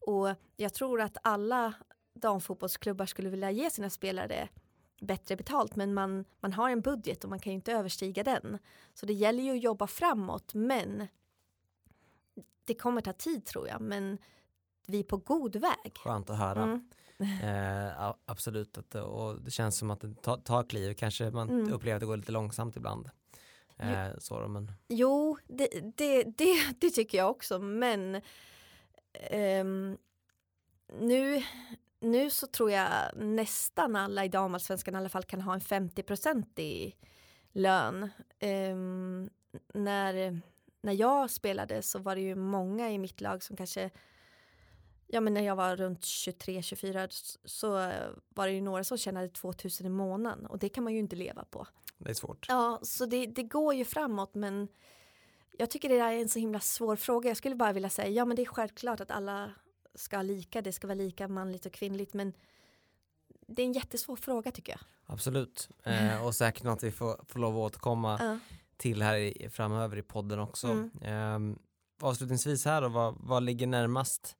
och 0.07 0.28
jag 0.57 0.74
tror 0.74 1.00
att 1.00 1.16
alla 1.22 1.74
damfotbollsklubbar 2.14 3.07
skulle 3.07 3.28
vilja 3.28 3.50
ge 3.50 3.70
sina 3.70 3.90
spelare 3.90 4.48
bättre 5.03 5.36
betalt 5.36 5.76
men 5.76 5.94
man, 5.94 6.24
man 6.40 6.53
har 6.53 6.70
en 6.70 6.80
budget 6.80 7.24
och 7.24 7.30
man 7.30 7.38
kan 7.38 7.53
ju 7.53 7.55
inte 7.55 7.72
överstiga 7.72 8.24
den. 8.24 8.59
Så 8.94 9.07
det 9.07 9.12
gäller 9.12 9.42
ju 9.42 9.50
att 9.50 9.62
jobba 9.62 9.86
framåt 9.86 10.55
men 10.55 11.09
det 12.64 12.74
kommer 12.74 13.00
ta 13.00 13.12
tid 13.12 13.44
tror 13.44 13.68
jag 13.68 13.80
men 13.80 14.18
vi 14.86 14.98
är 14.98 15.05
på 15.05 15.16
god 15.16 15.57
väg. 15.57 15.92
Skönt 15.96 16.30
att 16.30 16.38
höra. 16.38 16.62
Mm. 16.62 16.88
Eh, 17.42 18.14
absolut, 18.26 18.94
och 18.94 19.42
det 19.42 19.50
känns 19.50 19.78
som 19.78 19.90
att 19.90 20.00
det 20.00 20.14
tar, 20.22 20.36
tar 20.36 20.64
kliv, 20.64 20.94
kanske 20.94 21.30
man 21.30 21.50
mm. 21.50 21.72
upplever 21.72 21.96
att 21.96 22.00
det 22.00 22.07
går 22.07 22.16
lite 22.16 22.32
långsamt 22.32 22.76
ibland. 22.76 23.11
Eh, 23.76 24.09
jo. 24.09 24.20
Så, 24.20 24.48
men... 24.48 24.72
jo 24.88 25.38
det, 25.46 25.68
det, 25.96 26.22
det, 26.22 26.80
det, 26.80 26.90
tycker 26.90 27.18
jag 27.18 27.30
också 27.30 27.59
men 27.59 28.20
um, 29.61 29.98
nu, 31.00 31.42
nu 32.03 32.30
så 32.30 32.46
tror 32.46 32.70
jag 32.70 33.16
nästan 33.16 33.96
alla 33.96 34.24
i 34.24 34.28
damallsvenskan 34.28 34.94
i 34.94 34.96
alla 34.96 35.09
fall 35.09 35.24
kan 35.24 35.40
ha 35.40 35.55
en 35.55 35.61
50 35.61 36.62
i 36.62 36.94
lön. 37.53 38.11
Um, 38.72 39.30
när, 39.74 40.40
när 40.82 40.92
jag 40.92 41.30
spelade 41.30 41.82
så 41.82 41.98
var 41.98 42.14
det 42.14 42.22
ju 42.22 42.34
många 42.34 42.90
i 42.90 42.98
mitt 42.98 43.20
lag 43.20 43.42
som 43.42 43.57
kanske 43.57 43.90
Ja 45.07 45.20
men 45.20 45.34
när 45.34 45.40
jag 45.40 45.57
var 45.57 45.76
runt 45.76 46.00
23-24 46.00 47.38
så 47.44 47.70
var 48.28 48.46
det 48.46 48.53
ju 48.53 48.61
några 48.61 48.84
som 48.84 48.98
tjänade 48.98 49.28
2000 49.28 49.86
i 49.86 49.90
månaden 49.90 50.46
och 50.46 50.59
det 50.59 50.68
kan 50.68 50.84
man 50.84 50.92
ju 50.92 50.98
inte 50.98 51.16
leva 51.16 51.44
på. 51.44 51.66
Det 51.98 52.11
är 52.11 52.14
svårt. 52.14 52.46
Ja, 52.48 52.78
så 52.82 53.07
det, 53.07 53.26
det 53.26 53.42
går 53.42 53.74
ju 53.74 53.84
framåt 53.84 54.34
men 54.34 54.68
jag 55.59 55.70
tycker 55.70 55.88
det 55.88 55.98
är 55.98 56.12
en 56.12 56.28
så 56.28 56.38
himla 56.38 56.61
svår 56.61 56.96
fråga. 56.96 57.30
Jag 57.30 57.36
skulle 57.36 57.55
bara 57.55 57.72
vilja 57.72 57.90
säga 57.90 58.09
ja 58.09 58.24
men 58.24 58.36
det 58.36 58.42
är 58.42 58.46
självklart 58.46 59.00
att 59.00 59.11
alla 59.11 59.50
ska 59.95 60.16
ha 60.16 60.22
lika, 60.22 60.62
det 60.62 60.72
ska 60.72 60.86
vara 60.86 60.95
lika 60.95 61.28
manligt 61.28 61.66
och 61.66 61.72
kvinnligt 61.72 62.14
men 62.14 62.32
det 63.47 63.62
är 63.62 63.66
en 63.66 63.72
jättesvår 63.72 64.16
fråga 64.16 64.53
tycker 64.53 64.72
jag. 64.72 64.80
Absolut, 65.07 65.68
eh, 65.82 66.26
och 66.26 66.34
säkert 66.34 66.62
något 66.62 66.82
vi 66.82 66.90
får, 66.90 67.24
får 67.28 67.40
lov 67.40 67.57
att 67.57 67.61
återkomma 67.61 68.22
uh. 68.22 68.36
till 68.76 69.03
här 69.03 69.16
i, 69.16 69.49
framöver 69.51 69.97
i 69.97 70.03
podden 70.03 70.38
också. 70.38 70.66
Mm. 70.66 71.51
Eh, 71.53 71.57
avslutningsvis 72.01 72.64
här 72.64 72.82
då, 72.82 72.88
vad, 72.88 73.14
vad 73.20 73.43
ligger 73.43 73.66
närmast 73.66 74.36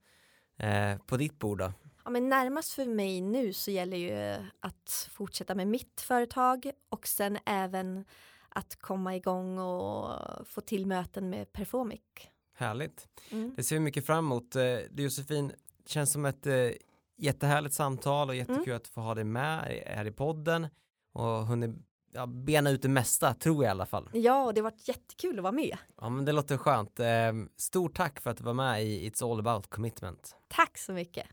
eh, 0.57 0.99
på 1.07 1.17
ditt 1.17 1.39
bord 1.39 1.59
då? 1.59 1.73
Ja, 2.05 2.11
men 2.11 2.29
närmast 2.29 2.73
för 2.73 2.87
mig 2.87 3.21
nu 3.21 3.53
så 3.53 3.71
gäller 3.71 3.97
ju 3.97 4.47
att 4.61 5.09
fortsätta 5.13 5.55
med 5.55 5.69
mitt 5.69 6.01
företag 6.01 6.71
och 6.89 7.07
sen 7.07 7.39
även 7.47 8.05
att 8.49 8.77
komma 8.77 9.17
igång 9.17 9.59
och 9.59 10.19
få 10.47 10.61
till 10.61 10.87
möten 10.87 11.31
med 11.31 11.53
Performic. 11.53 12.32
Härligt. 12.63 13.09
Mm. 13.31 13.53
Det 13.57 13.63
ser 13.63 13.77
vi 13.77 13.81
mycket 13.81 14.07
fram 14.07 14.25
emot. 14.25 14.57
Eh, 14.57 14.79
Josefin, 14.97 15.53
känns 15.87 16.13
som 16.13 16.25
ett 16.25 16.47
eh, 16.47 16.71
jättehärligt 17.19 17.75
samtal 17.75 18.29
och 18.29 18.35
jättekul 18.35 18.63
mm. 18.65 18.77
att 18.77 18.89
få 18.89 19.01
ha 19.01 19.15
dig 19.15 19.25
med 19.25 19.83
här 19.87 20.05
i 20.05 20.11
podden 20.13 20.67
och 21.13 21.47
hunnit 21.47 21.71
ja, 22.13 22.27
bena 22.27 22.71
ut 22.71 22.83
det 22.83 22.89
mesta, 22.89 23.35
tror 23.35 23.65
jag 23.65 23.71
i 23.71 23.71
alla 23.71 23.87
fall. 23.87 24.11
Ja, 24.13 24.45
och 24.45 24.55
det 24.55 24.61
har 24.61 24.71
varit 24.71 24.89
jättekul 24.89 25.39
att 25.39 25.43
vara 25.43 25.53
med. 25.53 25.77
Ja, 26.01 26.09
men 26.09 26.25
det 26.25 26.33
låter 26.33 26.57
skönt. 26.57 27.01
Eh, 27.01 27.07
stort 27.57 27.97
tack 27.97 28.21
för 28.21 28.31
att 28.31 28.37
du 28.37 28.45
var 28.45 28.55
med 28.55 28.85
i 28.85 29.11
It's 29.11 29.31
All 29.31 29.41
About 29.41 29.67
Commitment. 29.71 30.37
Tack 30.49 30.79
så 30.79 30.93
mycket. 30.93 31.27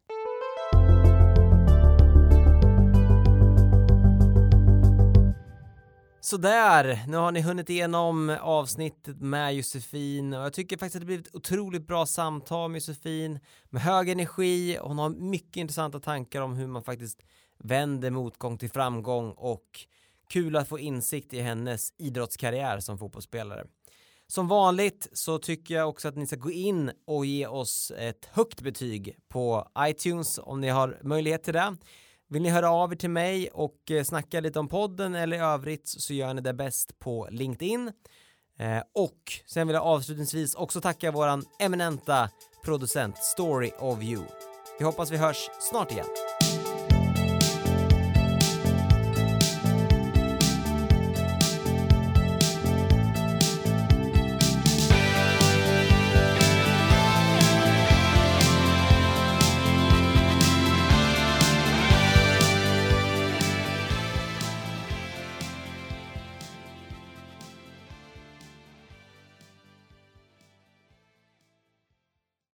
Sådär, 6.29 7.03
nu 7.07 7.17
har 7.17 7.31
ni 7.31 7.41
hunnit 7.41 7.69
igenom 7.69 8.37
avsnittet 8.41 9.21
med 9.21 9.55
Josefin 9.55 10.33
och 10.33 10.43
jag 10.43 10.53
tycker 10.53 10.77
faktiskt 10.77 10.95
att 10.95 11.01
det 11.01 11.05
blivit 11.05 11.27
ett 11.27 11.35
otroligt 11.35 11.87
bra 11.87 12.05
samtal 12.05 12.71
med 12.71 12.77
Josefin 12.77 13.39
med 13.69 13.81
hög 13.81 14.09
energi. 14.09 14.77
Hon 14.81 14.97
har 14.97 15.09
mycket 15.09 15.57
intressanta 15.57 15.99
tankar 15.99 16.41
om 16.41 16.55
hur 16.55 16.67
man 16.67 16.83
faktiskt 16.83 17.21
vänder 17.57 18.09
motgång 18.09 18.57
till 18.57 18.69
framgång 18.69 19.31
och 19.31 19.65
kul 20.29 20.55
att 20.55 20.67
få 20.67 20.79
insikt 20.79 21.33
i 21.33 21.39
hennes 21.39 21.93
idrottskarriär 21.97 22.79
som 22.79 22.97
fotbollsspelare. 22.97 23.65
Som 24.27 24.47
vanligt 24.47 25.09
så 25.13 25.37
tycker 25.37 25.75
jag 25.75 25.89
också 25.89 26.07
att 26.07 26.15
ni 26.15 26.27
ska 26.27 26.35
gå 26.35 26.51
in 26.51 26.91
och 27.07 27.25
ge 27.25 27.47
oss 27.47 27.91
ett 27.97 28.29
högt 28.31 28.61
betyg 28.61 29.17
på 29.27 29.67
iTunes 29.79 30.39
om 30.43 30.61
ni 30.61 30.69
har 30.69 30.99
möjlighet 31.03 31.43
till 31.43 31.53
det. 31.53 31.75
Vill 32.31 32.41
ni 32.41 32.49
höra 32.49 32.71
av 32.71 32.91
er 32.91 32.95
till 32.95 33.09
mig 33.09 33.49
och 33.49 33.91
eh, 33.91 34.03
snacka 34.03 34.39
lite 34.39 34.59
om 34.59 34.67
podden 34.67 35.15
eller 35.15 35.37
i 35.37 35.39
övrigt 35.39 35.87
så 35.87 36.13
gör 36.13 36.33
ni 36.33 36.41
det 36.41 36.53
bäst 36.53 36.99
på 36.99 37.27
LinkedIn. 37.31 37.91
Eh, 38.59 38.81
och 38.95 39.21
sen 39.45 39.67
vill 39.67 39.73
jag 39.73 39.83
avslutningsvis 39.83 40.55
också 40.55 40.81
tacka 40.81 41.11
våran 41.11 41.43
eminenta 41.59 42.29
producent 42.65 43.17
Story 43.17 43.71
of 43.79 44.03
You. 44.03 44.23
Vi 44.79 44.85
hoppas 44.85 45.11
vi 45.11 45.17
hörs 45.17 45.49
snart 45.59 45.91
igen. 45.91 46.05